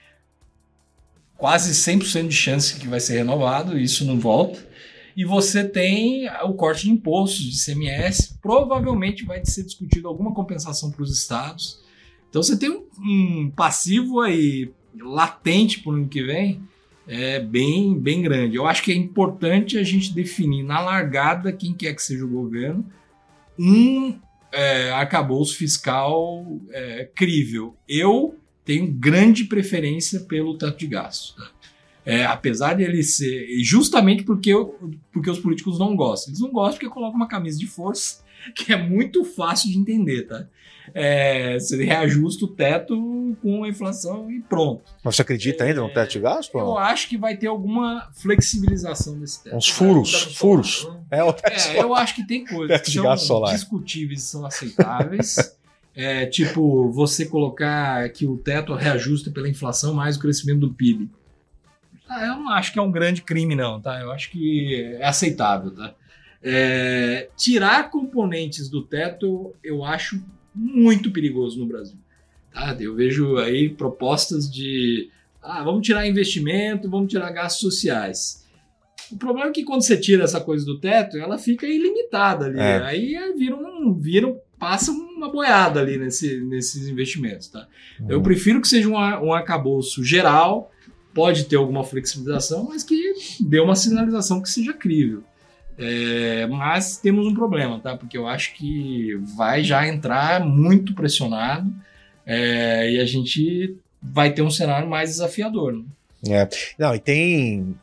quase 1.36 1.74
100% 1.74 2.28
de 2.28 2.34
chance 2.34 2.80
que 2.80 2.88
vai 2.88 2.98
ser 2.98 3.18
renovado, 3.18 3.78
isso 3.78 4.06
não 4.06 4.18
volta. 4.18 4.66
E 5.14 5.22
você 5.22 5.64
tem 5.64 6.30
o 6.44 6.54
corte 6.54 6.84
de 6.84 6.92
impostos, 6.92 7.44
de 7.44 7.62
CMS, 7.62 8.34
provavelmente 8.40 9.26
vai 9.26 9.44
ser 9.44 9.62
discutido 9.62 10.08
alguma 10.08 10.32
compensação 10.32 10.90
para 10.90 11.02
os 11.02 11.12
estados. 11.12 11.80
Então 12.30 12.42
você 12.42 12.56
tem 12.56 12.70
um, 12.70 12.86
um 12.98 13.52
passivo 13.54 14.22
aí 14.22 14.72
latente 14.98 15.80
para 15.80 15.92
o 15.92 15.94
ano 15.96 16.08
que 16.08 16.22
vem, 16.22 16.62
é 17.06 17.40
bem, 17.40 17.98
bem 17.98 18.22
grande. 18.22 18.56
Eu 18.56 18.66
acho 18.66 18.82
que 18.82 18.92
é 18.92 18.94
importante 18.94 19.78
a 19.78 19.82
gente 19.82 20.12
definir 20.12 20.62
na 20.62 20.80
largada, 20.80 21.52
quem 21.52 21.72
quer 21.72 21.94
que 21.94 22.02
seja 22.02 22.24
o 22.24 22.28
governo, 22.28 22.84
um 23.58 24.18
é, 24.52 24.90
arcabouço 24.90 25.56
fiscal 25.56 26.44
é, 26.70 27.08
crível. 27.14 27.76
Eu 27.88 28.36
tenho 28.64 28.92
grande 28.92 29.44
preferência 29.44 30.20
pelo 30.20 30.58
teto 30.58 30.78
de 30.78 30.86
gastos. 30.86 31.36
É, 32.04 32.24
apesar 32.24 32.74
de 32.74 32.84
ele 32.84 33.02
ser. 33.02 33.48
Justamente 33.62 34.22
porque, 34.22 34.50
eu, 34.50 34.78
porque 35.12 35.30
os 35.30 35.38
políticos 35.38 35.78
não 35.78 35.96
gostam. 35.96 36.30
Eles 36.30 36.40
não 36.40 36.52
gostam 36.52 36.78
porque 36.78 36.92
colocam 36.92 37.16
uma 37.16 37.28
camisa 37.28 37.58
de 37.58 37.66
força 37.66 38.25
que 38.54 38.72
é 38.72 38.76
muito 38.76 39.24
fácil 39.24 39.70
de 39.70 39.78
entender, 39.78 40.22
tá? 40.22 40.46
É, 40.94 41.58
você 41.58 41.84
reajusta 41.84 42.44
o 42.44 42.48
teto 42.48 43.36
com 43.42 43.64
a 43.64 43.68
inflação 43.68 44.30
e 44.30 44.40
pronto. 44.40 44.82
Mas 45.02 45.16
você 45.16 45.22
acredita 45.22 45.64
ainda 45.64 45.80
no 45.80 45.92
teto 45.92 46.12
de 46.12 46.20
gasto? 46.20 46.56
Eu 46.56 46.78
acho 46.78 47.08
que 47.08 47.18
vai 47.18 47.36
ter 47.36 47.48
alguma 47.48 48.08
flexibilização 48.14 49.18
desse 49.18 49.42
teto. 49.42 49.56
Uns 49.56 49.68
furos, 49.68 50.36
furos. 50.36 50.88
É, 51.10 51.22
o 51.22 51.32
teto 51.32 51.70
é, 51.70 51.80
eu 51.80 51.94
acho 51.94 52.14
que 52.14 52.26
tem 52.26 52.44
coisas 52.44 52.80
que 52.80 52.92
são 52.92 53.16
solar. 53.16 53.52
discutíveis 53.52 54.22
e 54.22 54.26
são 54.26 54.46
aceitáveis. 54.46 55.56
é, 55.94 56.26
tipo, 56.26 56.90
você 56.92 57.26
colocar 57.26 58.08
que 58.10 58.26
o 58.26 58.36
teto 58.36 58.74
reajusta 58.74 59.30
pela 59.30 59.48
inflação 59.48 59.92
mais 59.92 60.16
o 60.16 60.20
crescimento 60.20 60.60
do 60.60 60.72
PIB. 60.72 61.10
Ah, 62.08 62.24
eu 62.24 62.36
não 62.36 62.50
acho 62.50 62.72
que 62.72 62.78
é 62.78 62.82
um 62.82 62.90
grande 62.90 63.22
crime, 63.22 63.56
não, 63.56 63.80
tá? 63.80 64.00
Eu 64.00 64.12
acho 64.12 64.30
que 64.30 64.96
é 65.00 65.04
aceitável, 65.04 65.72
tá? 65.72 65.94
É, 66.42 67.28
tirar 67.36 67.90
componentes 67.90 68.68
do 68.68 68.82
teto 68.82 69.54
eu 69.62 69.84
acho 69.84 70.22
muito 70.54 71.10
perigoso 71.10 71.58
no 71.58 71.66
Brasil. 71.66 71.98
Tá? 72.52 72.76
Eu 72.78 72.94
vejo 72.94 73.36
aí 73.36 73.68
propostas 73.68 74.50
de 74.50 75.10
ah, 75.42 75.62
vamos 75.62 75.86
tirar 75.86 76.06
investimento, 76.06 76.90
vamos 76.90 77.10
tirar 77.10 77.30
gastos 77.30 77.60
sociais. 77.60 78.46
O 79.12 79.16
problema 79.16 79.50
é 79.50 79.52
que 79.52 79.62
quando 79.62 79.82
você 79.82 79.96
tira 79.96 80.24
essa 80.24 80.40
coisa 80.40 80.64
do 80.64 80.80
teto, 80.80 81.16
ela 81.16 81.38
fica 81.38 81.66
ilimitada 81.66 82.46
ali. 82.46 82.58
É. 82.58 82.82
Aí 82.82 83.14
vira 83.36 83.54
um, 83.54 83.94
vira, 83.94 84.34
passa 84.58 84.90
uma 84.90 85.30
boiada 85.30 85.80
ali 85.80 85.96
nesse, 85.96 86.40
nesses 86.40 86.88
investimentos. 86.88 87.48
Tá? 87.48 87.68
Uhum. 88.00 88.10
Eu 88.10 88.22
prefiro 88.22 88.60
que 88.60 88.66
seja 88.66 88.88
um, 88.88 88.96
um 88.96 89.32
arcabouço 89.32 90.02
geral, 90.02 90.72
pode 91.14 91.44
ter 91.44 91.56
alguma 91.56 91.84
flexibilização, 91.84 92.64
mas 92.68 92.82
que 92.82 93.14
dê 93.40 93.60
uma 93.60 93.76
sinalização 93.76 94.42
que 94.42 94.50
seja 94.50 94.72
crível. 94.72 95.22
É, 95.78 96.46
mas 96.46 96.96
temos 96.96 97.26
um 97.26 97.34
problema, 97.34 97.78
tá? 97.78 97.96
Porque 97.96 98.16
eu 98.16 98.26
acho 98.26 98.54
que 98.54 99.14
vai 99.36 99.62
já 99.62 99.86
entrar 99.86 100.44
muito 100.44 100.94
pressionado 100.94 101.70
é, 102.24 102.90
e 102.92 103.00
a 103.00 103.04
gente 103.04 103.76
vai 104.02 104.32
ter 104.32 104.42
um 104.42 104.50
cenário 104.50 104.88
mais 104.88 105.10
desafiador. 105.10 105.74
Né? 105.74 105.84
É. 106.28 106.48
Não, 106.78 106.94
e 106.94 106.98
tem. 106.98 107.76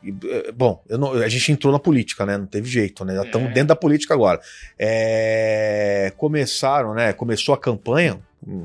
Bom, 0.55 0.83
não, 0.89 1.13
a 1.13 1.29
gente 1.29 1.51
entrou 1.51 1.71
na 1.71 1.79
política, 1.79 2.25
né? 2.25 2.37
Não 2.37 2.47
teve 2.47 2.67
jeito, 2.67 3.05
né? 3.05 3.15
Já 3.15 3.23
estamos 3.23 3.49
é. 3.49 3.53
dentro 3.53 3.69
da 3.69 3.75
política 3.75 4.13
agora. 4.13 4.41
É, 4.77 6.11
começaram, 6.17 6.93
né? 6.95 7.13
Começou 7.13 7.53
a 7.53 7.57
campanha, 7.57 8.19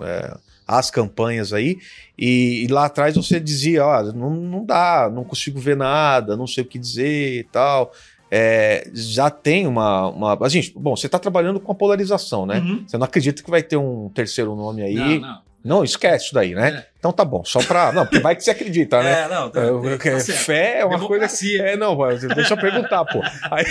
é, 0.05 0.37
as 0.67 0.91
campanhas 0.91 1.53
aí, 1.53 1.79
e, 2.19 2.65
e, 2.65 2.67
lá 2.69 2.87
atrás 2.87 3.15
você 3.15 3.39
dizia: 3.39 3.85
ó, 3.85 4.03
não, 4.05 4.31
não 4.31 4.65
dá, 4.65 5.11
não 5.13 5.23
consigo 5.23 5.61
ver 5.61 5.77
nada, 5.77 6.37
não 6.37 6.47
sei 6.47 6.65
o 6.65 6.67
que 6.67 6.79
dizer 6.79 7.41
e 7.41 7.45
tal 7.45 7.93
é, 8.31 8.89
já 8.93 9.31
tem 9.31 9.67
uma, 9.67 10.09
uma. 10.09 10.39
A 10.41 10.49
gente, 10.49 10.73
bom, 10.77 10.95
você 10.95 11.07
está 11.07 11.19
trabalhando 11.19 11.61
com 11.61 11.73
a 11.73 11.75
polarização, 11.75 12.45
né? 12.45 12.59
Uhum. 12.59 12.85
Você 12.87 12.99
não 12.99 13.05
acredita 13.05 13.43
que 13.43 13.51
vai 13.51 13.63
ter 13.63 13.77
um 13.77 14.11
terceiro 14.11 14.55
nome 14.55 14.83
aí. 14.83 14.95
Não, 14.95 15.21
não. 15.21 15.49
Não, 15.65 15.85
esquece 15.85 16.27
isso 16.27 16.35
daí, 16.35 16.55
né? 16.55 16.69
É. 16.69 16.87
Então 16.99 17.13
tá 17.13 17.25
bom, 17.25 17.45
só 17.45 17.61
pra. 17.61 17.93
Não, 17.93 18.05
porque 18.05 18.21
vai 18.21 18.37
que 18.37 18.45
você 18.45 18.51
acredita, 18.51 19.03
né? 19.03 19.23
É, 19.23 19.29
não, 19.29 19.51
tá, 19.51 19.61
tá 19.61 20.33
Fé 20.33 20.81
é 20.81 20.85
uma 20.85 20.97
Democracia. 20.97 21.59
coisa. 21.59 21.73
É, 21.73 21.77
não, 21.77 21.97
deixa 22.35 22.55
eu 22.55 22.59
perguntar, 22.59 23.05
pô. 23.05 23.21
Aí, 23.51 23.65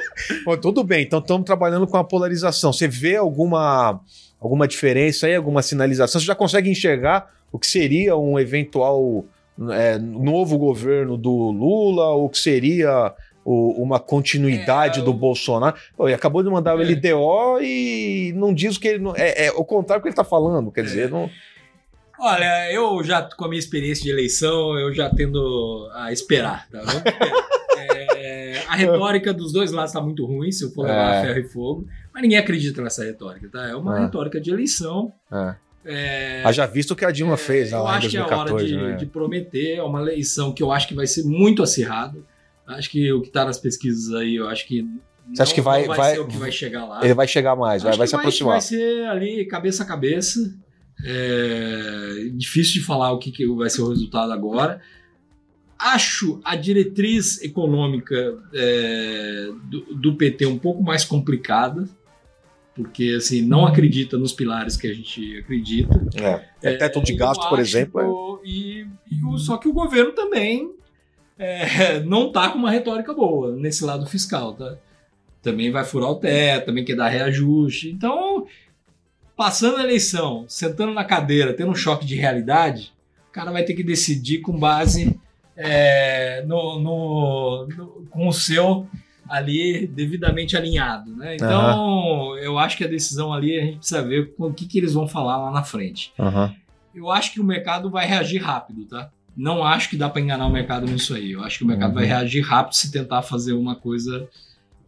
bom, 0.44 0.56
tudo 0.56 0.82
bem, 0.82 1.04
então 1.04 1.18
estamos 1.18 1.44
trabalhando 1.44 1.86
com 1.86 1.96
a 1.96 2.02
polarização. 2.02 2.72
Você 2.72 2.88
vê 2.88 3.16
alguma, 3.16 4.00
alguma 4.40 4.66
diferença 4.66 5.26
aí, 5.26 5.34
alguma 5.34 5.62
sinalização? 5.62 6.20
Você 6.20 6.26
já 6.26 6.34
consegue 6.34 6.70
enxergar 6.70 7.30
o 7.52 7.58
que 7.58 7.66
seria 7.66 8.16
um 8.16 8.38
eventual 8.38 9.24
é, 9.70 9.98
novo 9.98 10.58
governo 10.58 11.16
do 11.16 11.50
Lula, 11.50 12.08
ou 12.08 12.28
que 12.28 12.38
seria 12.38 13.14
o, 13.44 13.82
uma 13.82 14.00
continuidade 14.00 15.00
é, 15.00 15.02
do 15.02 15.12
Bolsonaro. 15.12 15.76
Pô, 15.96 16.08
ele 16.08 16.14
acabou 16.14 16.42
de 16.42 16.50
mandar 16.50 16.76
o 16.76 16.82
é. 16.82 16.84
LDO 16.84 17.60
e 17.60 18.32
não 18.34 18.54
diz 18.54 18.76
o 18.76 18.80
que 18.80 18.88
ele. 18.88 18.98
Não, 18.98 19.14
é, 19.14 19.46
é 19.46 19.52
o 19.52 19.64
contrário 19.64 20.00
do 20.00 20.02
que 20.02 20.08
ele 20.08 20.12
está 20.12 20.24
falando, 20.24 20.72
quer 20.72 20.84
dizer, 20.84 21.10
não. 21.10 21.30
Olha, 22.18 22.72
eu 22.72 23.02
já, 23.02 23.22
com 23.22 23.44
a 23.44 23.48
minha 23.48 23.58
experiência 23.58 24.04
de 24.04 24.10
eleição, 24.10 24.78
eu 24.78 24.94
já 24.94 25.10
tendo 25.10 25.90
a 25.92 26.12
esperar, 26.12 26.68
tá? 26.70 26.78
Vamos 26.78 26.94
esperar. 27.04 27.54
É, 27.76 28.62
a 28.68 28.76
retórica 28.76 29.34
dos 29.34 29.52
dois 29.52 29.72
lados 29.72 29.90
está 29.90 30.00
muito 30.00 30.24
ruim, 30.24 30.50
se 30.50 30.64
eu 30.64 30.70
for 30.70 30.86
levar 30.86 31.16
é. 31.16 31.22
ferro 31.26 31.38
e 31.40 31.48
fogo, 31.48 31.86
mas 32.12 32.22
ninguém 32.22 32.38
acredita 32.38 32.80
nessa 32.80 33.04
retórica, 33.04 33.48
tá? 33.50 33.68
É 33.68 33.74
uma 33.74 33.98
é. 33.98 34.02
retórica 34.04 34.40
de 34.40 34.50
eleição. 34.50 35.12
É. 35.30 35.54
É, 35.86 36.42
Haja 36.44 36.64
visto 36.64 36.92
o 36.92 36.96
que 36.96 37.04
a 37.04 37.10
Dilma 37.10 37.36
fez 37.36 37.72
lá, 37.72 37.78
eu 37.78 37.86
acho 37.88 38.10
2014, 38.10 38.26
que 38.26 38.32
é 38.32 38.54
hora 38.54 38.64
de, 38.64 38.76
né? 38.76 38.96
de 38.96 39.06
prometer, 39.06 39.76
é 39.76 39.82
uma 39.82 40.00
eleição 40.00 40.50
que 40.50 40.62
eu 40.62 40.72
acho 40.72 40.88
que 40.88 40.94
vai 40.94 41.06
ser 41.06 41.24
muito 41.24 41.62
acirrada. 41.62 42.18
Acho 42.66 42.90
que 42.90 43.12
o 43.12 43.20
que 43.20 43.28
está 43.28 43.44
nas 43.44 43.58
pesquisas 43.58 44.14
aí, 44.14 44.36
eu 44.36 44.48
acho 44.48 44.66
que. 44.66 44.86
Você 45.32 45.42
acha 45.42 45.54
que 45.54 45.60
vai, 45.60 45.86
vai, 45.86 45.96
vai, 45.96 46.14
ser 46.14 46.20
o 46.20 46.26
que 46.26 46.36
vai 46.36 46.52
chegar 46.52 46.84
lá? 46.84 47.02
Ele 47.02 47.14
vai 47.14 47.26
chegar 47.26 47.56
mais, 47.56 47.82
vai, 47.82 47.96
vai 47.96 48.06
se 48.06 48.14
aproximar. 48.14 48.52
Vai 48.52 48.60
ser 48.60 49.06
ali 49.06 49.44
cabeça 49.46 49.82
a 49.82 49.86
cabeça. 49.86 50.54
É 51.04 52.28
difícil 52.34 52.74
de 52.74 52.86
falar 52.86 53.12
o 53.12 53.18
que, 53.18 53.30
que 53.30 53.46
vai 53.46 53.68
ser 53.68 53.82
o 53.82 53.88
resultado 53.88 54.32
agora. 54.32 54.80
Acho 55.78 56.40
a 56.44 56.54
diretriz 56.56 57.42
econômica 57.42 58.38
é, 58.54 59.48
do, 59.64 59.94
do, 59.94 60.14
PT 60.14 60.46
um 60.46 60.58
pouco 60.58 60.82
mais 60.82 61.04
complicada, 61.04 61.88
porque 62.74 63.14
assim 63.16 63.42
não 63.42 63.66
acredita 63.66 64.16
nos 64.16 64.32
pilares 64.32 64.76
que 64.76 64.86
a 64.86 64.94
gente 64.94 65.38
acredita. 65.38 66.06
É, 66.14 66.44
é 66.62 66.76
teto 66.76 67.02
de 67.02 67.14
gasto, 67.14 67.48
por 67.48 67.58
exemplo. 67.58 68.40
É. 68.42 68.48
E, 68.48 68.86
e 69.10 69.24
o, 69.26 69.36
só 69.36 69.56
que 69.56 69.68
o 69.68 69.72
governo 69.72 70.12
também 70.12 70.70
é, 71.38 72.00
não 72.04 72.30
tá 72.30 72.48
com 72.48 72.58
uma 72.58 72.70
retórica 72.70 73.12
boa 73.12 73.54
nesse 73.56 73.84
lado 73.84 74.06
fiscal, 74.06 74.54
tá? 74.54 74.76
Também 75.42 75.70
vai 75.70 75.84
furar 75.84 76.10
o 76.10 76.16
teto, 76.16 76.66
também 76.66 76.84
quer 76.84 76.96
dar 76.96 77.08
reajuste. 77.08 77.90
Então, 77.90 78.46
passando 79.36 79.76
a 79.76 79.82
eleição, 79.82 80.46
sentando 80.48 80.94
na 80.94 81.04
cadeira, 81.04 81.52
tendo 81.52 81.70
um 81.70 81.74
choque 81.74 82.06
de 82.06 82.14
realidade, 82.14 82.92
o 83.28 83.32
cara 83.32 83.52
vai 83.52 83.62
ter 83.62 83.74
que 83.74 83.82
decidir 83.82 84.40
com 84.40 84.58
base 84.58 85.18
é, 85.56 86.42
no, 86.46 86.78
no, 86.80 87.66
no, 87.66 87.86
com 88.10 88.28
o 88.28 88.32
seu 88.32 88.86
ali 89.28 89.86
devidamente 89.86 90.56
alinhado, 90.56 91.14
né? 91.16 91.34
Então, 91.34 92.30
uhum. 92.30 92.36
eu 92.38 92.58
acho 92.58 92.76
que 92.76 92.84
a 92.84 92.88
decisão 92.88 93.32
ali 93.32 93.58
a 93.58 93.64
gente 93.64 93.78
precisa 93.78 94.02
ver 94.02 94.34
o 94.38 94.52
que, 94.52 94.66
que 94.66 94.78
eles 94.78 94.92
vão 94.92 95.08
falar 95.08 95.38
lá 95.38 95.50
na 95.50 95.62
frente. 95.62 96.12
Uhum. 96.18 96.54
Eu 96.94 97.10
acho 97.10 97.32
que 97.32 97.40
o 97.40 97.44
mercado 97.44 97.90
vai 97.90 98.06
reagir 98.06 98.42
rápido, 98.42 98.84
tá? 98.84 99.10
Não 99.36 99.64
acho 99.64 99.90
que 99.90 99.96
dá 99.96 100.08
para 100.08 100.20
enganar 100.20 100.46
o 100.46 100.52
mercado 100.52 100.86
nisso 100.86 101.14
aí. 101.14 101.32
Eu 101.32 101.42
acho 101.42 101.58
que 101.58 101.64
o 101.64 101.66
mercado 101.66 101.90
uhum. 101.90 101.96
vai 101.96 102.06
reagir 102.06 102.42
rápido 102.42 102.74
se 102.74 102.90
tentar 102.90 103.22
fazer 103.22 103.52
uma 103.52 103.74
coisa 103.74 104.28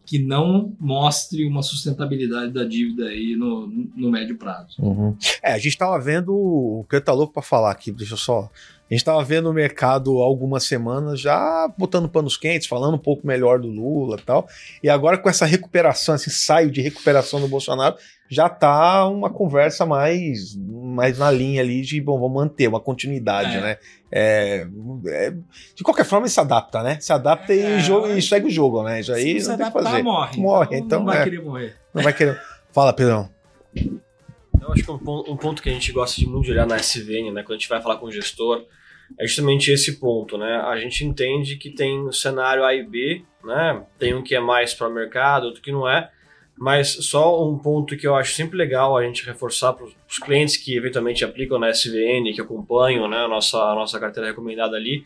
que 0.07 0.17
não 0.17 0.73
mostre 0.79 1.45
uma 1.45 1.61
sustentabilidade 1.61 2.53
da 2.53 2.63
dívida 2.63 3.07
aí 3.07 3.35
no, 3.35 3.67
no 3.67 4.09
médio 4.09 4.37
prazo. 4.37 4.77
Uhum. 4.79 5.17
É, 5.43 5.51
a 5.51 5.57
gente 5.57 5.73
estava 5.73 5.99
vendo 5.99 6.33
o 6.33 6.85
que 6.89 7.01
tá 7.01 7.11
louco 7.11 7.33
para 7.33 7.43
falar 7.43 7.71
aqui, 7.71 7.91
deixa 7.91 8.13
eu 8.13 8.17
só. 8.17 8.49
A 8.89 8.93
gente 8.93 9.01
estava 9.01 9.21
vendo 9.21 9.49
o 9.49 9.53
mercado 9.53 10.19
algumas 10.19 10.63
semanas 10.63 11.19
já 11.19 11.69
botando 11.77 12.07
panos 12.07 12.37
quentes, 12.37 12.69
falando 12.69 12.95
um 12.95 12.99
pouco 12.99 13.27
melhor 13.27 13.59
do 13.59 13.67
Lula 13.67 14.15
e 14.17 14.23
tal. 14.23 14.47
E 14.81 14.89
agora 14.89 15.17
com 15.17 15.29
essa 15.29 15.45
recuperação, 15.45 16.15
esse 16.15 16.29
ensaio 16.29 16.71
de 16.71 16.79
recuperação 16.79 17.41
do 17.41 17.49
Bolsonaro, 17.49 17.97
já 18.29 18.49
tá 18.49 19.07
uma 19.07 19.29
conversa 19.29 19.85
mais, 19.85 20.55
mais 20.55 21.17
na 21.17 21.31
linha 21.31 21.61
ali 21.61 21.81
de, 21.81 22.01
bom, 22.01 22.19
vamos 22.19 22.35
manter 22.35 22.67
uma 22.67 22.79
continuidade, 22.79 23.55
é. 23.57 23.61
né? 23.61 23.77
É, 24.11 24.67
é, 25.07 25.33
de 25.75 25.83
qualquer 25.83 26.05
forma, 26.05 26.25
ele 26.25 26.31
se 26.31 26.39
adapta, 26.39 26.81
né? 26.83 26.99
Se 26.99 27.11
adapta 27.11 27.53
e, 27.53 27.61
é, 27.61 27.79
joga, 27.79 28.09
e 28.09 28.21
segue 28.21 28.47
o 28.47 28.51
jogo, 28.51 28.83
né? 28.83 28.99
Isso 28.99 29.13
aí 29.13 29.39
se 29.39 29.49
não 29.49 29.57
tem 29.57 29.65
que 29.65 29.71
fazer. 29.71 30.03
morre. 30.03 30.39
Morre, 30.39 30.77
então. 30.77 30.99
Não 30.99 31.05
vai 31.05 31.21
é. 31.21 31.23
querer 31.23 31.41
morrer. 31.41 31.75
Não 31.93 32.03
vai 32.03 32.13
querer. 32.13 32.41
Fala, 32.71 32.93
Pedrão. 32.93 33.29
Eu 34.61 34.73
acho 34.73 34.83
que 34.83 34.91
um 34.91 34.97
ponto, 34.97 35.31
um 35.31 35.37
ponto 35.37 35.61
que 35.61 35.69
a 35.69 35.73
gente 35.73 35.91
gosta 35.91 36.19
de 36.19 36.27
muito 36.27 36.45
de 36.45 36.51
olhar 36.51 36.65
na 36.65 36.77
SVN, 36.77 37.31
né? 37.31 37.43
Quando 37.43 37.51
a 37.51 37.57
gente 37.57 37.69
vai 37.69 37.81
falar 37.81 37.97
com 37.97 38.07
o 38.07 38.11
gestor, 38.11 38.65
é 39.17 39.25
justamente 39.25 39.71
esse 39.71 39.99
ponto, 39.99 40.37
né? 40.37 40.57
A 40.65 40.77
gente 40.77 41.05
entende 41.05 41.55
que 41.55 41.69
tem 41.69 42.01
o 42.01 42.11
cenário 42.11 42.63
A 42.63 42.73
e 42.73 42.83
B, 42.83 43.23
né? 43.43 43.83
Tem 43.97 44.13
um 44.13 44.23
que 44.23 44.35
é 44.35 44.39
mais 44.39 44.73
para 44.73 44.87
o 44.87 44.93
mercado, 44.93 45.45
outro 45.45 45.61
que 45.61 45.71
não 45.71 45.87
é. 45.87 46.09
Mas 46.57 47.05
só 47.05 47.47
um 47.47 47.57
ponto 47.57 47.95
que 47.95 48.07
eu 48.07 48.15
acho 48.15 48.33
sempre 48.33 48.57
legal 48.57 48.97
a 48.97 49.03
gente 49.03 49.23
reforçar 49.23 49.73
para 49.73 49.85
os 49.85 50.17
clientes 50.17 50.57
que 50.57 50.75
eventualmente 50.75 51.23
aplicam 51.23 51.59
na 51.59 51.69
SVN, 51.69 52.33
que 52.33 52.41
acompanham 52.41 53.07
né, 53.07 53.17
a, 53.17 53.27
nossa, 53.27 53.57
a 53.57 53.75
nossa 53.75 53.99
carteira 53.99 54.29
recomendada 54.29 54.75
ali, 54.75 55.05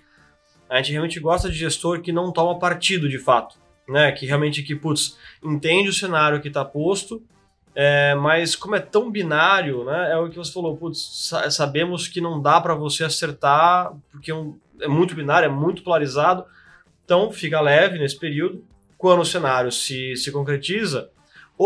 a 0.70 0.78
gente 0.78 0.92
realmente 0.92 1.20
gosta 1.20 1.50
de 1.50 1.58
gestor 1.58 2.02
que 2.02 2.14
não 2.14 2.32
toma 2.32 2.58
partido 2.58 3.10
de 3.10 3.20
fato, 3.20 3.58
né? 3.86 4.10
Que 4.14 4.26
realmente 4.26 4.64
que, 4.64 4.74
putz, 4.74 5.18
entende 5.44 5.90
o 5.90 5.94
cenário 5.94 6.40
que 6.40 6.48
está 6.48 6.64
posto, 6.64 7.22
é, 7.76 8.16
mas 8.16 8.56
como 8.56 8.78
é 8.78 8.80
tão 8.80 9.12
binário, 9.12 9.84
né? 9.84 10.14
É 10.14 10.18
o 10.18 10.30
que 10.30 10.38
você 10.38 10.54
falou, 10.54 10.78
putz, 10.78 11.30
sabemos 11.50 12.08
que 12.08 12.22
não 12.22 12.42
dá 12.42 12.62
para 12.62 12.74
você 12.74 13.04
acertar, 13.04 13.92
porque 14.10 14.32
é, 14.32 14.36
é 14.80 14.88
muito 14.88 15.14
binário, 15.14 15.48
é 15.48 15.52
muito 15.52 15.84
polarizado, 15.84 16.46
então 17.04 17.30
fica 17.34 17.60
leve 17.60 18.00
nesse 18.00 18.18
período. 18.18 18.64
Quando 18.98 19.20
o 19.20 19.26
cenário 19.26 19.74
se, 19.74 20.16
se 20.16 20.32
concretiza, 20.32 21.10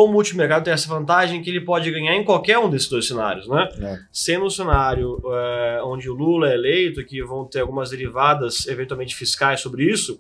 o 0.04 0.12
multimercado 0.12 0.66
tem 0.66 0.74
essa 0.74 0.90
vantagem 0.90 1.42
que 1.42 1.50
ele 1.50 1.62
pode 1.62 1.90
ganhar 1.90 2.14
em 2.16 2.24
qualquer 2.26 2.58
um 2.58 2.70
desses 2.70 2.90
dois 2.90 3.08
cenários, 3.08 3.48
né? 3.48 3.70
É. 3.80 4.00
Sendo 4.12 4.46
um 4.46 4.50
cenário 4.50 5.22
é, 5.32 5.82
onde 5.84 6.10
o 6.10 6.14
Lula 6.14 6.50
é 6.50 6.54
eleito, 6.54 7.06
que 7.06 7.24
vão 7.24 7.46
ter 7.46 7.62
algumas 7.62 7.92
derivadas, 7.92 8.68
eventualmente 8.68 9.16
fiscais 9.16 9.62
sobre 9.62 9.86
isso, 9.86 10.20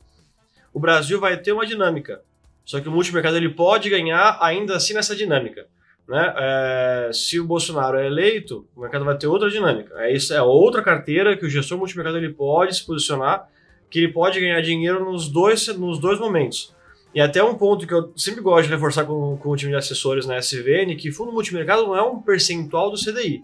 o 0.73 0.79
Brasil 0.79 1.19
vai 1.19 1.35
ter 1.35 1.51
uma 1.51 1.65
dinâmica. 1.65 2.21
Só 2.63 2.79
que 2.79 2.87
o 2.87 2.91
multimercado 2.91 3.35
ele 3.35 3.49
pode 3.49 3.89
ganhar 3.89 4.37
ainda 4.41 4.77
assim 4.77 4.93
nessa 4.93 5.13
dinâmica. 5.13 5.67
Né? 6.07 6.33
É, 6.37 7.09
se 7.11 7.37
o 7.37 7.45
Bolsonaro 7.45 7.97
é 7.97 8.05
eleito, 8.05 8.65
o 8.75 8.81
mercado 8.81 9.03
vai 9.03 9.17
ter 9.17 9.27
outra 9.27 9.49
dinâmica. 9.49 9.93
É 9.97 10.13
isso 10.13 10.33
é 10.33 10.41
outra 10.41 10.81
carteira 10.81 11.35
que 11.35 11.45
o 11.45 11.49
gestor 11.49 11.77
multimercado 11.77 12.17
ele 12.17 12.29
pode 12.29 12.77
se 12.77 12.85
posicionar, 12.85 13.49
que 13.89 13.99
ele 13.99 14.13
pode 14.13 14.39
ganhar 14.39 14.61
dinheiro 14.61 15.03
nos 15.03 15.27
dois, 15.27 15.67
nos 15.77 15.99
dois 15.99 16.17
momentos. 16.17 16.73
E 17.15 17.21
até 17.21 17.41
um 17.41 17.55
ponto 17.55 17.87
que 17.87 17.93
eu 17.93 18.11
sempre 18.17 18.41
gosto 18.41 18.67
de 18.67 18.73
reforçar 18.73 19.05
com, 19.05 19.37
com 19.37 19.49
o 19.49 19.55
time 19.55 19.71
de 19.71 19.77
assessores 19.77 20.25
na 20.25 20.37
SVN, 20.37 20.97
que 20.97 21.13
fundo 21.13 21.31
multimercado 21.31 21.83
não 21.83 21.95
é 21.95 22.01
um 22.01 22.21
percentual 22.21 22.91
do 22.91 22.97
CDI. 22.97 23.41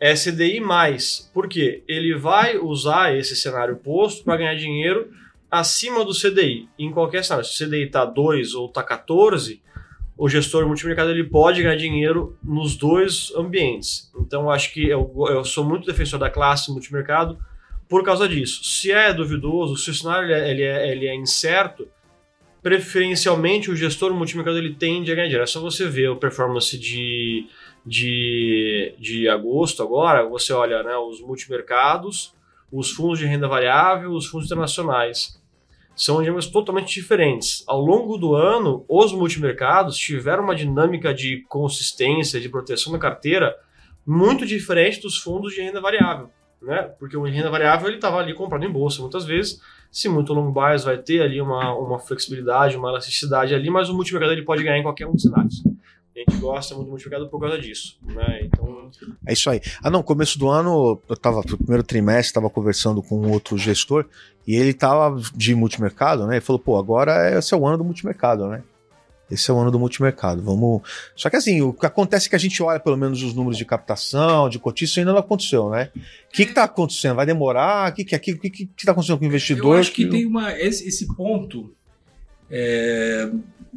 É 0.00 0.14
CDI 0.14 0.60
mais. 0.60 1.30
Por 1.34 1.46
quê? 1.46 1.84
Ele 1.86 2.16
vai 2.16 2.56
usar 2.56 3.14
esse 3.14 3.36
cenário 3.36 3.76
posto 3.76 4.24
para 4.24 4.38
ganhar 4.38 4.54
dinheiro 4.54 5.10
acima 5.50 6.02
do 6.06 6.14
CDI. 6.14 6.70
Em 6.78 6.90
qualquer 6.90 7.22
cenário. 7.22 7.46
Se 7.46 7.62
o 7.62 7.68
CDI 7.68 7.82
está 7.82 8.06
2 8.06 8.54
ou 8.54 8.66
está 8.66 8.82
14, 8.82 9.60
o 10.16 10.26
gestor 10.26 10.66
multimercado 10.66 11.10
ele 11.10 11.24
pode 11.24 11.62
ganhar 11.62 11.76
dinheiro 11.76 12.34
nos 12.42 12.76
dois 12.76 13.30
ambientes. 13.36 14.10
Então, 14.18 14.50
acho 14.50 14.72
que 14.72 14.88
eu, 14.88 15.12
eu 15.28 15.44
sou 15.44 15.64
muito 15.64 15.86
defensor 15.86 16.18
da 16.18 16.30
classe 16.30 16.70
multimercado 16.70 17.38
por 17.90 18.02
causa 18.02 18.26
disso. 18.26 18.64
Se 18.64 18.90
é 18.90 19.12
duvidoso, 19.12 19.76
se 19.76 19.90
o 19.90 19.94
cenário 19.94 20.24
ele 20.24 20.32
é, 20.32 20.50
ele 20.50 20.62
é, 20.62 20.92
ele 20.92 21.06
é 21.08 21.14
incerto, 21.14 21.86
preferencialmente 22.62 23.70
o 23.70 23.76
gestor 23.76 24.14
multimercado 24.14 24.56
ele 24.56 24.74
tende 24.74 25.10
a 25.10 25.14
ganhar 25.14 25.26
dinheiro. 25.26 25.42
É 25.42 25.46
só 25.46 25.60
você 25.60 25.88
ver 25.88 26.10
a 26.10 26.16
performance 26.16 26.78
de, 26.78 27.46
de, 27.84 28.94
de 28.98 29.28
agosto 29.28 29.82
agora, 29.82 30.26
você 30.28 30.52
olha 30.52 30.82
né, 30.82 30.96
os 30.96 31.20
multimercados, 31.20 32.32
os 32.70 32.90
fundos 32.90 33.18
de 33.18 33.26
renda 33.26 33.48
variável, 33.48 34.12
os 34.12 34.26
fundos 34.26 34.46
internacionais. 34.46 35.40
São 35.94 36.22
dinâmicas 36.22 36.46
totalmente 36.46 36.94
diferentes. 36.94 37.64
Ao 37.66 37.78
longo 37.78 38.16
do 38.16 38.34
ano, 38.34 38.84
os 38.88 39.12
multimercados 39.12 39.98
tiveram 39.98 40.44
uma 40.44 40.54
dinâmica 40.54 41.12
de 41.12 41.44
consistência, 41.48 42.40
de 42.40 42.48
proteção 42.48 42.92
da 42.92 42.98
carteira 42.98 43.54
muito 44.06 44.46
diferente 44.46 45.00
dos 45.00 45.18
fundos 45.18 45.52
de 45.52 45.60
renda 45.60 45.80
variável. 45.80 46.30
Né? 46.62 46.82
Porque 46.98 47.16
o 47.16 47.22
renda 47.24 47.50
variável 47.50 47.88
ele 47.88 47.96
estava 47.96 48.18
ali 48.18 48.32
comprado 48.32 48.64
em 48.64 48.70
bolsa 48.70 49.02
muitas 49.02 49.24
vezes 49.24 49.60
se 49.92 50.08
muito 50.08 50.32
long 50.32 50.50
bias 50.50 50.84
vai 50.84 50.96
ter 50.96 51.20
ali 51.20 51.38
uma, 51.38 51.74
uma 51.74 51.98
flexibilidade, 51.98 52.78
uma 52.78 52.88
elasticidade 52.88 53.54
ali, 53.54 53.68
mas 53.68 53.90
o 53.90 53.94
multiplicador 53.94 54.32
ele 54.32 54.44
pode 54.44 54.64
ganhar 54.64 54.78
em 54.78 54.82
qualquer 54.82 55.06
um 55.06 55.12
dos 55.12 55.22
cenários. 55.22 55.62
A 56.16 56.18
gente 56.18 56.40
gosta 56.40 56.74
muito 56.74 56.86
do 56.86 56.90
multiplicador 56.90 57.28
por 57.28 57.38
causa 57.38 57.58
disso, 57.58 57.98
né? 58.04 58.40
Então... 58.42 58.90
É 59.26 59.34
isso 59.34 59.50
aí. 59.50 59.60
Ah, 59.82 59.90
não, 59.90 60.02
começo 60.02 60.38
do 60.38 60.48
ano, 60.48 61.00
eu 61.08 61.14
estava 61.14 61.42
no 61.46 61.58
primeiro 61.58 61.82
trimestre, 61.82 62.26
estava 62.26 62.48
conversando 62.48 63.02
com 63.02 63.30
outro 63.30 63.56
gestor 63.58 64.06
e 64.46 64.54
ele 64.54 64.70
estava 64.70 65.14
de 65.34 65.54
multimercado, 65.54 66.26
né? 66.26 66.34
Ele 66.34 66.40
falou, 66.40 66.58
pô, 66.58 66.78
agora 66.78 67.38
esse 67.38 67.52
é 67.52 67.56
o 67.56 67.66
ano 67.66 67.78
do 67.78 67.84
multimercado, 67.84 68.46
né? 68.48 68.62
Esse 69.32 69.50
é 69.50 69.54
o 69.54 69.58
ano 69.58 69.70
do 69.70 69.78
multimercado. 69.78 70.42
Vamos. 70.42 70.82
Só 71.16 71.30
que 71.30 71.36
assim, 71.36 71.62
o 71.62 71.72
que 71.72 71.86
acontece 71.86 72.26
é 72.26 72.30
que 72.30 72.36
a 72.36 72.38
gente 72.38 72.62
olha 72.62 72.78
pelo 72.78 72.96
menos 72.96 73.22
os 73.22 73.34
números 73.34 73.56
de 73.56 73.64
captação, 73.64 74.48
de 74.48 74.60
isso 74.82 74.98
ainda 74.98 75.12
não 75.12 75.18
aconteceu, 75.18 75.70
né? 75.70 75.90
O 75.94 76.32
que 76.32 76.42
está 76.42 76.64
acontecendo? 76.64 77.16
Vai 77.16 77.26
demorar? 77.26 77.90
O 77.90 77.94
que, 77.94 78.04
que, 78.04 78.18
que, 78.18 78.50
que, 78.50 78.68
está 78.78 78.92
acontecendo 78.92 79.18
com 79.18 79.24
o 79.24 79.28
investidor? 79.28 79.74
Eu 79.74 79.80
acho 79.80 79.92
que 79.92 80.06
tem 80.06 80.26
uma, 80.26 80.52
esse, 80.58 80.86
esse 80.86 81.06
ponto 81.14 81.74
é, 82.50 83.30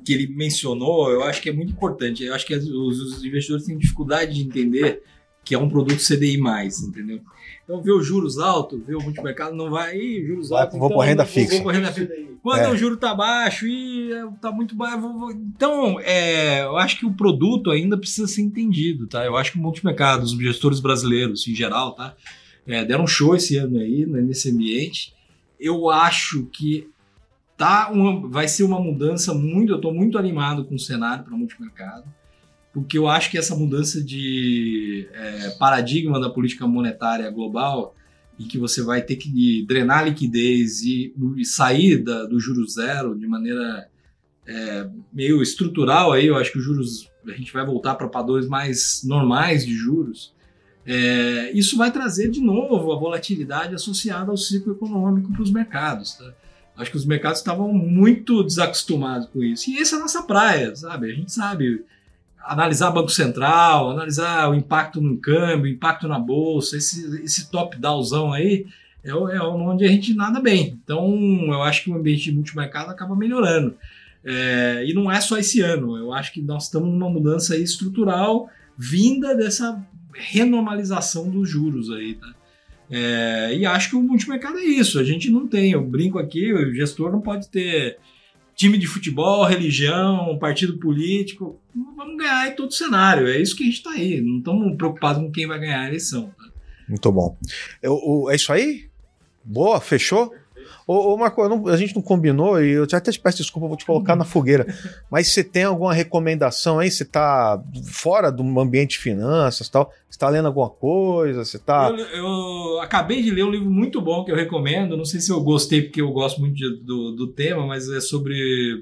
que 0.03 0.14
ele 0.14 0.28
mencionou, 0.28 1.10
eu 1.10 1.24
acho 1.24 1.41
que 1.41 1.49
é 1.49 1.53
muito 1.53 1.72
importante. 1.72 2.24
Eu 2.24 2.34
acho 2.34 2.45
que 2.45 2.53
os, 2.53 2.68
os 2.68 3.24
investidores 3.24 3.66
têm 3.66 3.78
dificuldade 3.78 4.34
de 4.34 4.41
entender 4.41 5.01
que 5.43 5.56
é 5.56 5.58
um 5.58 5.70
produto 5.70 5.99
CDI, 5.99 6.38
entendeu? 6.84 7.22
Então, 7.66 7.82
ver 7.82 7.93
os 7.93 8.05
juros 8.05 8.38
altos, 8.38 8.80
ver 8.86 8.95
o 8.95 9.01
multimercado, 9.01 9.55
não 9.55 9.72
vai. 9.72 9.97
Ih, 9.97 10.24
juros 10.26 10.51
altos. 10.51 10.78
Vou 10.78 10.88
então, 10.88 10.97
por 10.97 11.05
renda 11.05 11.26
fixa. 11.26 11.63
Vou, 11.63 11.72
renda 11.72 11.91
fixa. 11.91 12.13
Quando 12.43 12.61
é. 12.61 12.70
o 12.70 12.78
juro 12.78 12.95
tá 12.95 13.13
baixo 13.16 13.66
e 13.66 14.11
tá 14.39 14.51
muito 14.51 14.76
baixo. 14.76 15.01
Vou, 15.01 15.20
vou... 15.20 15.32
Então, 15.32 15.99
é, 15.99 16.61
eu 16.61 16.78
acho 16.78 16.99
que 16.99 17.07
o 17.07 17.13
produto 17.13 17.72
ainda 17.72 17.97
precisa 17.97 18.28
ser 18.28 18.43
entendido, 18.43 19.07
tá? 19.07 19.26
Eu 19.26 19.36
acho 19.36 19.51
que 19.51 19.57
o 19.57 19.61
multimercado, 19.61 20.24
os 20.24 20.34
gestores 20.34 20.80
brasileiros 20.80 21.47
em 21.47 21.55
geral, 21.55 21.93
tá? 21.93 22.16
É, 22.68 22.86
deram 22.86 23.07
show 23.07 23.36
esse 23.36 23.57
ano 23.57 23.80
aí, 23.80 24.05
né, 24.05 24.22
nesse 24.22 24.51
ambiente. 24.51 25.11
Eu 25.59 25.89
acho 25.89 26.45
que 26.45 26.88
tá 27.57 27.89
uma, 27.91 28.30
vai 28.30 28.47
ser 28.47 28.63
uma 28.63 28.80
mudança 28.80 29.34
muito. 29.34 29.72
Eu 29.72 29.78
estou 29.78 29.91
muito 29.91 30.20
animado 30.20 30.66
com 30.66 30.76
o 30.76 30.80
cenário 30.80 31.24
para 31.24 31.34
o 31.34 31.38
multimercado 31.38 32.05
porque 32.76 32.97
eu 32.97 33.07
acho 33.07 33.32
que 33.32 33.38
essa 33.38 33.55
mudança 33.55 34.03
de 34.03 35.07
é, 35.13 35.51
paradigma 35.51 36.19
da 36.19 36.30
política 36.30 36.67
monetária 36.67 37.32
global 37.32 37.95
e 38.38 38.43
que 38.43 38.57
você 38.57 38.84
vai 38.84 39.01
ter 39.01 39.15
que 39.15 39.65
drenar 39.65 40.03
liquidez 40.03 40.82
e, 40.82 41.15
e 41.38 41.45
sair 41.45 42.03
da, 42.03 42.26
do 42.26 42.38
juro 42.38 42.67
zero 42.67 43.17
de 43.17 43.26
maneira 43.26 43.88
é, 44.45 44.89
meio 45.13 45.41
estrutural 45.41 46.11
aí, 46.11 46.28
eu 46.28 46.36
acho 46.36 46.51
que 46.51 46.57
os 46.57 46.65
juros 46.65 47.09
a 47.26 47.32
gente 47.32 47.53
vai 47.53 47.65
voltar 47.65 47.95
para 47.95 48.09
padrões 48.09 48.45
mais 48.45 49.03
normais 49.05 49.65
de 49.65 49.73
juros. 49.73 50.34
É, 50.86 51.53
isso 51.53 51.78
vai 51.78 51.89
trazer 51.93 52.30
de 52.30 52.41
novo 52.41 52.91
a 52.91 52.99
volatilidade 52.99 53.73
associada 53.73 54.32
ao 54.32 54.38
ciclo 54.38 54.73
econômico 54.73 55.32
para 55.32 55.41
os 55.41 55.49
mercados. 55.49 56.15
Tá? 56.15 56.34
Acho 56.76 56.91
que 56.91 56.97
os 56.97 57.05
mercados 57.05 57.39
estavam 57.39 57.71
muito 57.71 58.43
desacostumados 58.43 59.30
com 59.30 59.41
isso. 59.41 59.69
E 59.71 59.78
essa 59.78 59.95
é 59.95 59.97
a 59.97 60.01
nossa 60.01 60.23
praia, 60.23 60.76
sabe? 60.76 61.09
A 61.09 61.15
gente 61.15 61.32
sabe 61.32 61.86
analisar 62.46 62.91
Banco 62.91 63.10
Central, 63.10 63.91
analisar 63.91 64.50
o 64.50 64.56
impacto 64.56 65.02
no 65.02 65.18
câmbio, 65.18 65.72
impacto 65.72 66.08
na 66.08 66.20
bolsa, 66.20 66.78
esse, 66.78 67.24
esse 67.24 67.50
top-dowzão 67.50 68.32
aí 68.32 68.66
é, 69.04 69.10
é 69.10 69.41
onde 69.41 69.86
a 69.86 69.88
gente 69.88 70.14
nada 70.14 70.39
bem. 70.39 70.80
Então, 70.84 71.14
eu 71.48 71.62
acho 71.62 71.84
que 71.84 71.91
o 71.91 71.96
ambiente 71.96 72.26
de 72.26 72.34
multimercado 72.34 72.89
acaba 72.89 73.16
melhorando. 73.16 73.76
É, 74.24 74.84
e 74.88 74.93
não 74.93 75.12
é 75.12 75.22
só 75.22 75.38
esse 75.38 75.62
ano, 75.62 75.96
eu 75.98 76.12
acho 76.12 76.34
que 76.34 76.41
nós 76.41 76.64
estamos 76.64 76.89
numa 76.89 77.10
mudança 77.10 77.56
estrutural 77.56 78.50
vinda 78.76 79.36
dessa 79.36 79.86
renormalização 80.14 81.30
dos 81.30 81.48
juros 81.48 81.91
aí, 81.91 82.16
tá? 82.16 82.34
É, 82.89 83.56
e 83.56 83.66
acho 83.66 83.89
que 83.89 83.96
o 83.96 84.02
multimercado 84.02 84.58
é 84.58 84.64
isso, 84.64 85.00
a 85.00 85.04
gente 85.04 85.30
não 85.30 85.48
tem, 85.48 85.72
eu 85.72 85.84
brinco 85.84 86.18
aqui, 86.18 86.52
o 86.54 86.74
gestor 86.74 87.12
não 87.12 87.22
pode 87.22 87.50
ter 87.50 87.98
time 88.56 88.78
de 88.78 88.88
futebol, 88.88 89.45
religião, 89.45 90.38
partido 90.39 90.78
político. 90.78 91.60
Vamos 91.95 92.18
ganhar 92.18 92.47
em 92.47 92.56
todo 92.56 92.74
cenário. 92.74 93.28
É 93.28 93.39
isso 93.39 93.56
que 93.56 93.64
a 93.64 93.66
gente 93.66 93.76
está 93.76 93.91
aí. 93.91 94.22
Não 94.22 94.38
estamos 94.38 94.76
preocupados 94.78 95.22
com 95.22 95.32
quem 95.32 95.45
vai 95.45 95.60
ganhar 95.60 95.82
a 95.82 95.88
eleição. 95.88 96.34
Tá? 96.38 96.45
Muito 96.88 97.12
bom. 97.12 97.38
Eu, 97.82 98.28
é 98.30 98.36
isso 98.36 98.51
aí? 98.53 98.89
Boa, 99.43 99.80
fechou? 99.82 100.34
Ô, 100.88 101.13
ô 101.13 101.18
Marco, 101.18 101.47
não, 101.47 101.68
a 101.68 101.78
gente 101.78 101.95
não 101.95 102.01
combinou 102.01 102.61
e 102.61 102.72
eu 102.72 102.89
já 102.89 102.97
até 102.97 103.11
te 103.11 103.20
peço 103.20 103.38
desculpa, 103.38 103.68
vou 103.68 103.78
te 103.78 103.86
colocar 103.86 104.16
na 104.16 104.26
fogueira. 104.26 104.66
Mas 105.09 105.30
você 105.30 105.43
tem 105.43 105.63
alguma 105.63 105.93
recomendação 105.93 106.80
aí? 106.80 106.91
Você 106.91 107.05
tá 107.05 107.61
fora 107.91 108.32
do 108.32 108.43
ambiente 108.59 108.91
de 108.91 108.99
finanças 108.99 109.68
e 109.68 109.72
tal? 109.72 109.91
Você 110.09 110.20
tá 110.20 110.30
lendo 110.30 110.47
alguma 110.47 110.70
coisa? 110.70 111.43
Você 111.43 111.59
tá. 111.59 111.89
Eu, 111.89 111.97
eu, 111.97 112.82
acabei 112.82 113.22
de 113.22 113.32
ler 113.32 113.43
um 113.43 113.51
livro 113.51 113.70
muito 113.70 114.01
bom 114.01 114.24
que 114.24 114.32
eu 114.32 114.36
recomendo. 114.36 114.97
Não 114.97 115.05
sei 115.05 115.20
se 115.20 115.32
eu 115.32 115.41
gostei 115.41 115.82
porque 115.82 116.01
eu 116.01 116.11
gosto 116.11 116.39
muito 116.39 116.55
de, 116.55 116.78
do, 116.84 117.11
do 117.11 117.28
tema, 117.28 117.66
mas 117.66 117.89
é 117.89 117.99
sobre 117.99 118.80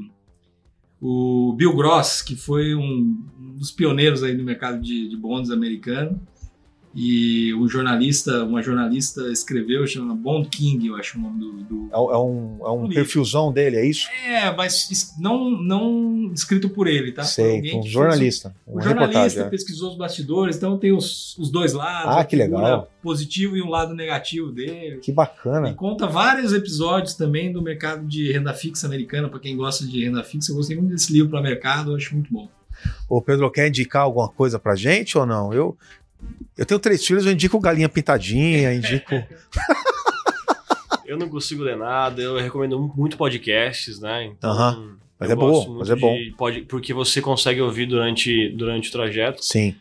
o 1.02 1.54
Bill 1.58 1.76
Gross, 1.76 2.22
que 2.22 2.36
foi 2.36 2.74
um, 2.76 3.18
um 3.40 3.58
dos 3.58 3.72
pioneiros 3.72 4.24
aí 4.24 4.34
no 4.36 4.44
mercado 4.44 4.82
de, 4.82 5.10
de 5.10 5.18
bonds 5.18 5.52
americano 5.52 6.20
e 6.96 7.54
um 7.56 7.68
jornalista, 7.68 8.44
uma 8.44 8.62
jornalista 8.62 9.22
escreveu, 9.32 9.86
chama 9.88 10.14
Bond 10.14 10.48
King, 10.50 10.88
eu 10.88 10.96
acho 10.96 11.18
o 11.18 11.22
nome 11.22 11.40
do. 11.40 11.52
do 11.64 11.90
é, 11.92 11.96
é, 11.96 12.18
um, 12.18 12.60
é 12.62 12.70
um 12.70 12.88
perfilzão 12.88 13.52
dele, 13.52 13.78
é 13.78 13.86
isso? 13.86 14.08
É, 14.28 14.56
mas 14.56 15.16
não, 15.20 15.50
não 15.50 16.32
escrito 16.34 16.70
por 16.70 16.88
ele, 16.88 17.12
tá? 17.12 17.24
Sei, 17.24 17.76
um 17.76 17.82
jornalista. 17.82 18.56
Um 18.68 18.80
jornalista 18.80 19.42
é. 19.42 19.50
pesquisou 19.50 19.90
os 19.92 19.98
bastidores, 19.98 20.56
então 20.58 20.78
tem 20.78 20.92
os, 20.92 21.36
os 21.40 21.50
dois 21.50 21.74
lados. 21.74 22.16
Ah, 22.16 22.24
que 22.24 22.36
legal. 22.36 22.88
Positivo 23.02 23.58
e 23.58 23.62
um 23.62 23.70
lado 23.70 23.96
negativo 23.96 24.52
dele. 24.52 24.98
Que 24.98 25.12
bacana. 25.12 25.70
E 25.70 25.74
conta 25.74 26.06
vários 26.06 26.54
episódios 26.54 27.16
também 27.16 27.52
do 27.52 27.62
mercado 27.62 28.06
de 28.06 28.32
renda 28.32 28.54
fixa 28.54 28.86
americana, 28.86 29.28
para 29.30 29.40
quem 29.40 29.58
gosta 29.58 29.84
de 29.84 30.04
renda 30.06 30.24
fixa. 30.24 30.52
Eu 30.52 30.58
gostei 30.58 30.78
muito 30.78 30.92
desse 30.92 31.12
livro 31.12 31.32
para 31.32 31.42
mercado, 31.42 31.92
eu 31.92 31.96
acho 31.96 32.14
muito 32.14 32.32
bom. 32.32 32.48
Ô 33.10 33.22
Pedro, 33.22 33.50
quer 33.52 33.68
indicar 33.68 34.04
alguma 34.04 34.30
coisa 34.30 34.60
pra 34.60 34.76
gente 34.76 35.18
ou 35.18 35.26
não? 35.26 35.54
Eu, 35.54 35.78
eu 36.58 36.66
tenho 36.66 36.80
três 36.80 37.06
filhos, 37.06 37.26
eu 37.26 37.32
indico 37.32 37.60
galinha 37.60 37.90
pintadinha, 37.90 38.74
indico. 38.76 39.14
eu 41.06 41.18
não 41.18 41.30
consigo 41.30 41.64
ler 41.64 41.78
nada, 41.78 42.22
eu 42.22 42.38
recomendo 42.38 42.80
muito 42.96 43.18
podcasts, 43.18 44.00
né? 44.00 44.26
Então. 44.26 44.52
Uh 44.52 44.58
-huh. 44.58 45.04
Mas 45.20 45.32
é 45.32 45.36
bom, 45.36 45.78
mas 45.78 45.90
é 45.90 45.96
bom. 45.96 46.18
Porque 46.68 46.94
você 46.94 47.22
consegue 47.22 47.62
ouvir 47.62 47.86
durante, 47.86 48.50
durante 48.50 48.90
o 48.90 48.92
trajeto. 48.92 49.44
Sim. 49.44 49.74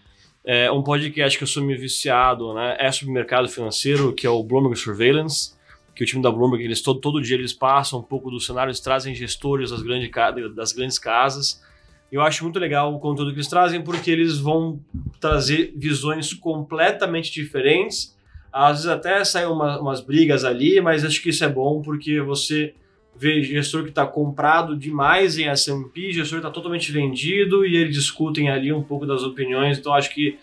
É 0.44 0.70
um 0.70 0.82
podcast 0.82 1.36
que 1.36 1.42
eu 1.42 1.48
sou 1.48 1.64
meio 1.64 1.80
viciado, 1.80 2.54
né? 2.54 2.76
É 2.78 2.90
sobre 2.92 3.12
mercado 3.12 3.48
financeiro, 3.48 4.12
que 4.12 4.26
é 4.26 4.30
o 4.30 4.42
Bloomberg 4.42 4.76
Surveillance, 4.76 5.52
que 5.96 6.04
o 6.04 6.06
time 6.06 6.22
da 6.22 6.30
Bloomberg, 6.30 6.64
eles 6.64 6.80
todo, 6.80 7.00
todo 7.00 7.20
dia 7.20 7.36
eles 7.36 7.52
passam 7.52 7.98
um 7.98 8.02
pouco 8.02 8.30
do 8.30 8.40
cenário, 8.40 8.70
eles 8.70 8.80
trazem 8.80 9.14
gestores 9.14 9.70
das, 9.70 9.82
grande, 9.82 10.10
das 10.54 10.72
grandes 10.72 10.98
casas 10.98 11.60
eu 12.12 12.20
acho 12.20 12.44
muito 12.44 12.58
legal 12.58 12.94
o 12.94 13.00
conteúdo 13.00 13.30
que 13.30 13.36
eles 13.36 13.48
trazem, 13.48 13.80
porque 13.80 14.10
eles 14.10 14.38
vão 14.38 14.78
trazer 15.18 15.72
visões 15.74 16.34
completamente 16.34 17.32
diferentes. 17.32 18.14
Às 18.52 18.84
vezes 18.84 18.86
até 18.86 19.24
saem 19.24 19.46
uma, 19.46 19.80
umas 19.80 20.02
brigas 20.02 20.44
ali, 20.44 20.78
mas 20.82 21.06
acho 21.06 21.22
que 21.22 21.30
isso 21.30 21.42
é 21.42 21.48
bom 21.48 21.80
porque 21.80 22.20
você 22.20 22.74
vê 23.16 23.42
gestor 23.42 23.84
que 23.84 23.88
está 23.88 24.06
comprado 24.06 24.76
demais 24.76 25.38
em 25.38 25.44
S&P, 25.44 26.12
gestor 26.12 26.38
está 26.38 26.50
totalmente 26.50 26.92
vendido 26.92 27.64
e 27.64 27.76
eles 27.76 27.94
discutem 27.94 28.50
ali 28.50 28.72
um 28.72 28.82
pouco 28.82 29.06
das 29.06 29.22
opiniões. 29.22 29.78
Então 29.78 29.94
acho 29.94 30.12
que 30.12 30.38